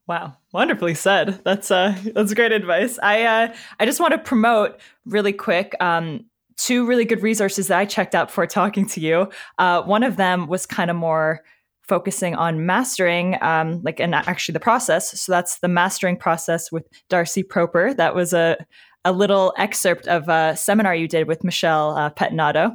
Wow, 0.09 0.37
wonderfully 0.53 0.95
said. 0.95 1.41
That's 1.45 1.71
uh, 1.71 1.95
that's 2.15 2.33
great 2.33 2.53
advice. 2.53 2.99
I 3.03 3.25
uh, 3.25 3.55
I 3.79 3.85
just 3.85 4.01
want 4.01 4.13
to 4.13 4.19
promote 4.19 4.81
really 5.05 5.35
quick. 5.35 5.77
Um, 5.81 6.25
two 6.57 6.87
really 6.87 7.05
good 7.05 7.23
resources 7.23 7.69
that 7.69 7.79
I 7.79 7.85
checked 7.85 8.15
out 8.15 8.29
before 8.29 8.47
talking 8.47 8.87
to 8.87 9.01
you. 9.01 9.29
Uh, 9.59 9.83
one 9.83 10.03
of 10.03 10.17
them 10.17 10.47
was 10.47 10.65
kind 10.65 10.91
of 10.91 10.97
more 10.97 11.45
focusing 11.83 12.35
on 12.35 12.65
mastering, 12.65 13.37
um, 13.43 13.83
like 13.83 14.01
and 14.01 14.15
actually 14.15 14.55
the 14.55 14.61
process. 14.61 15.21
So 15.21 15.31
that's 15.31 15.59
the 15.59 15.69
mastering 15.69 16.17
process 16.17 16.73
with 16.73 16.89
Darcy 17.11 17.43
Proper. 17.43 17.93
That 17.93 18.15
was 18.15 18.33
a 18.33 18.57
a 19.05 19.13
little 19.13 19.53
excerpt 19.59 20.09
of 20.09 20.27
a 20.29 20.57
seminar 20.57 20.95
you 20.95 21.07
did 21.07 21.29
with 21.29 21.45
Michelle 21.45 21.97
uh, 21.97 22.11
Pettinato. 22.11 22.75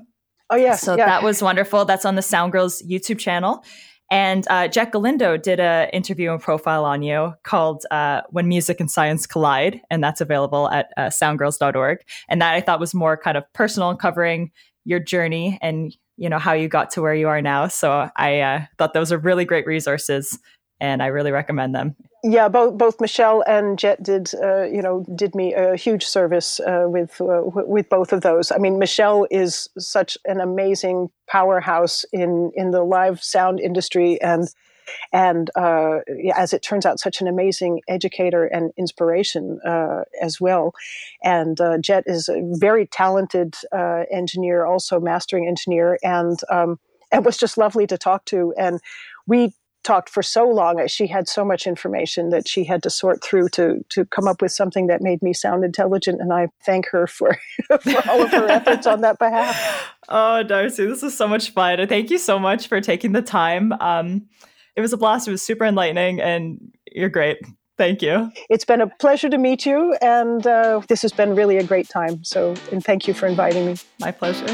Oh 0.51 0.55
yeah, 0.55 0.75
so 0.75 0.95
yeah. 0.95 1.07
that 1.07 1.23
was 1.23 1.41
wonderful. 1.41 1.84
That's 1.84 2.05
on 2.05 2.13
the 2.13 2.21
Sound 2.21 2.51
Girls 2.51 2.84
YouTube 2.84 3.17
channel. 3.17 3.63
And 4.14 4.45
uh, 4.47 4.68
Jett 4.68 4.91
Galindo 4.91 5.38
did 5.38 5.59
an 5.59 5.89
interview 5.89 6.32
and 6.32 6.39
profile 6.39 6.86
on 6.86 7.01
you 7.01 7.34
called 7.41 7.84
uh, 7.89 8.22
When 8.30 8.47
Music 8.47 8.80
and 8.80 8.89
Science 8.89 9.26
Collide, 9.26 9.82
and 9.89 10.03
that's 10.03 10.22
available 10.22 10.70
at 10.70 10.91
uh, 10.97 11.07
soundgirls.org. 11.07 11.97
And 12.30 12.39
that 12.39 12.53
I 12.53 12.61
thought 12.61 12.80
was 12.80 12.93
more 12.93 13.18
kind 13.18 13.38
of 13.38 13.51
personal, 13.53 13.95
covering 13.95 14.51
your 14.86 14.99
journey 14.99 15.57
and 15.64 15.97
you 16.18 16.30
know 16.30 16.38
how 16.38 16.53
you 16.53 16.68
got 16.68 16.91
to 16.91 17.01
where 17.01 17.16
you 17.16 17.28
are 17.28 17.41
now. 17.41 17.68
So 17.68 18.07
I 18.16 18.41
uh, 18.41 18.66
thought 18.78 18.93
those 18.93 19.11
are 19.11 19.18
really 19.18 19.45
great 19.45 19.66
resources, 19.66 20.38
and 20.84 21.01
I 21.01 21.07
really 21.07 21.31
recommend 21.31 21.73
them. 21.73 21.95
Yeah, 22.25 22.49
both 22.49 22.77
both 22.77 22.99
Michelle 22.99 23.41
and 23.47 23.79
Jett 23.79 24.03
did 24.03 24.31
uh, 24.36 24.63
you 24.63 24.81
know 24.81 25.05
did 25.15 25.34
me 25.34 25.53
a 25.53 25.75
huge 25.75 26.05
service 26.05 26.59
uh, 26.59 26.86
with 26.88 27.19
uh, 27.21 27.41
with 27.45 27.89
both 27.89 28.11
of 28.13 28.21
those. 28.21 28.51
I 28.51 28.57
mean, 28.57 28.79
Michelle 28.79 29.25
is 29.31 29.69
such 29.77 30.17
an 30.25 30.41
amazing 30.41 31.09
powerhouse 31.27 32.05
in 32.11 32.51
in 32.55 32.71
the 32.71 32.84
live 32.84 33.23
sound 33.23 33.59
industry 33.59 34.21
and 34.21 34.47
and 35.13 35.49
uh, 35.55 35.99
as 36.36 36.51
it 36.51 36.61
turns 36.61 36.86
out, 36.86 36.99
such 36.99 37.21
an 37.21 37.27
amazing 37.27 37.81
educator 37.88 38.45
and 38.45 38.73
inspiration 38.77 39.61
uh, 39.65 40.03
as 40.21 40.41
well. 40.41 40.73
And 41.23 41.59
uh, 41.61 41.77
Jett 41.77 42.03
is 42.05 42.27
a 42.27 42.41
very 42.59 42.88
talented 42.88 43.55
uh, 43.71 44.03
engineer, 44.11 44.65
also 44.65 44.99
mastering 44.99 45.47
engineer, 45.47 45.97
and 46.03 46.38
um, 46.49 46.79
it 47.13 47.23
was 47.23 47.38
just 47.38 47.57
lovely 47.57 47.88
to 47.88 47.97
talk 47.97 48.25
to. 48.25 48.53
And 48.57 48.81
we 49.25 49.53
talked 49.84 50.09
for 50.09 50.23
so 50.23 50.47
long 50.47 50.86
she 50.88 51.07
had 51.07 51.27
so 51.27 51.43
much 51.43 51.67
information 51.67 52.29
that 52.29 52.47
she 52.47 52.63
had 52.63 52.81
to 52.81 52.89
sort 52.89 53.23
through 53.23 53.49
to 53.49 53.84
to 53.89 54.05
come 54.05 54.27
up 54.27 54.41
with 54.41 54.51
something 54.51 54.88
that 54.88 55.01
made 55.01 55.21
me 55.21 55.34
sound 55.34 55.63
intelligent 55.63 56.21
and 56.21 56.34
i 56.34 56.47
thank 56.65 56.88
her 56.89 57.05
for, 57.07 57.38
for 57.81 58.09
all 58.09 58.21
of 58.21 58.31
her 58.31 58.49
efforts 58.49 58.88
on 58.88 59.01
that 59.01 59.19
behalf 59.19 59.93
oh 60.09 60.43
darcy 60.43 60.86
this 60.86 61.03
is 61.03 61.15
so 61.15 61.27
much 61.27 61.51
fun 61.51 61.86
thank 61.88 62.09
you 62.09 62.17
so 62.17 62.39
much 62.39 62.67
for 62.67 62.81
taking 62.81 63.11
the 63.11 63.21
time 63.21 63.73
um, 63.79 64.25
it 64.75 64.81
was 64.81 64.93
a 64.93 64.97
blast. 64.97 65.27
It 65.27 65.31
was 65.31 65.41
super 65.41 65.65
enlightening, 65.65 66.19
and 66.19 66.59
you're 66.91 67.09
great. 67.09 67.38
Thank 67.77 68.01
you. 68.01 68.31
It's 68.49 68.65
been 68.65 68.81
a 68.81 68.88
pleasure 68.88 69.29
to 69.29 69.38
meet 69.38 69.65
you, 69.65 69.95
and 70.01 70.45
uh, 70.45 70.81
this 70.88 71.01
has 71.01 71.11
been 71.11 71.36
really 71.36 71.57
a 71.57 71.63
great 71.63 71.89
time. 71.89 72.23
So, 72.23 72.55
and 72.71 72.84
thank 72.84 73.07
you 73.07 73.13
for 73.13 73.27
inviting 73.27 73.65
me. 73.65 73.75
My 73.99 74.11
pleasure. 74.11 74.47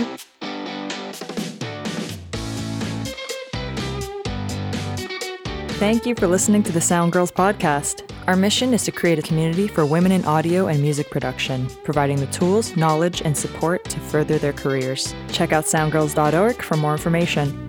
Thank 5.80 6.06
you 6.06 6.14
for 6.14 6.28
listening 6.28 6.62
to 6.64 6.74
the 6.74 6.82
Sound 6.82 7.14
Girls 7.14 7.32
podcast. 7.32 8.04
Our 8.28 8.36
mission 8.36 8.74
is 8.74 8.84
to 8.84 8.92
create 8.92 9.18
a 9.18 9.22
community 9.22 9.66
for 9.70 9.86
women 9.86 10.12
in 10.12 10.26
audio 10.26 10.68
and 10.68 10.82
music 10.82 11.10
production, 11.10 11.70
providing 11.86 12.18
the 12.18 12.28
tools, 12.28 12.76
knowledge, 12.76 13.22
and 13.22 13.36
support 13.36 13.86
to 13.86 13.98
further 14.02 14.38
their 14.38 14.52
careers. 14.52 15.16
Check 15.30 15.54
out 15.54 15.64
soundgirls.org 15.64 16.62
for 16.62 16.76
more 16.76 16.92
information. 16.92 17.66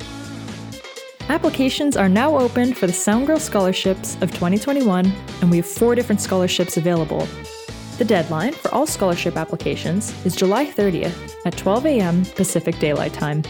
Applications 1.29 1.97
are 1.97 2.09
now 2.09 2.37
open 2.37 2.75
for 2.75 2.89
the 2.89 2.93
Sound 2.93 3.29
Soundgirl 3.29 3.39
Scholarships 3.39 4.17
of 4.17 4.33
2021, 4.33 5.07
and 5.41 5.49
we 5.49 5.59
have 5.59 5.67
four 5.67 5.95
different 5.95 6.21
scholarships 6.21 6.77
available. 6.77 7.29
The 7.99 8.05
deadline 8.05 8.55
for 8.55 8.75
all 8.75 8.89
scholarship 8.89 9.37
applications 9.37 10.13
is 10.27 10.35
July 10.35 10.67
30th 10.67 11.37
at 11.47 11.57
12 11.57 11.87
a.m. 11.87 12.25
Pacific 12.25 12.77
Daylight 12.81 13.13
Time. 13.13 13.45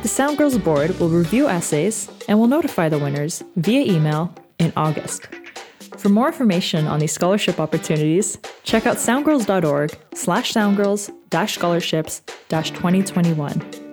The 0.00 0.08
Soundgirls 0.08 0.62
Board 0.62 0.98
will 1.00 1.08
review 1.08 1.48
essays 1.48 2.08
and 2.28 2.38
will 2.38 2.46
notify 2.46 2.88
the 2.88 3.00
winners 3.00 3.42
via 3.56 3.80
email 3.80 4.32
in 4.60 4.72
August. 4.76 5.26
For 5.96 6.08
more 6.08 6.28
information 6.28 6.86
on 6.86 7.00
these 7.00 7.12
scholarship 7.12 7.58
opportunities, 7.58 8.38
check 8.62 8.86
out 8.86 8.96
soundgirls.org 8.96 9.98
slash 10.14 10.52
soundgirls 10.52 11.10
scholarships 11.54 12.22
2021. 12.74 13.87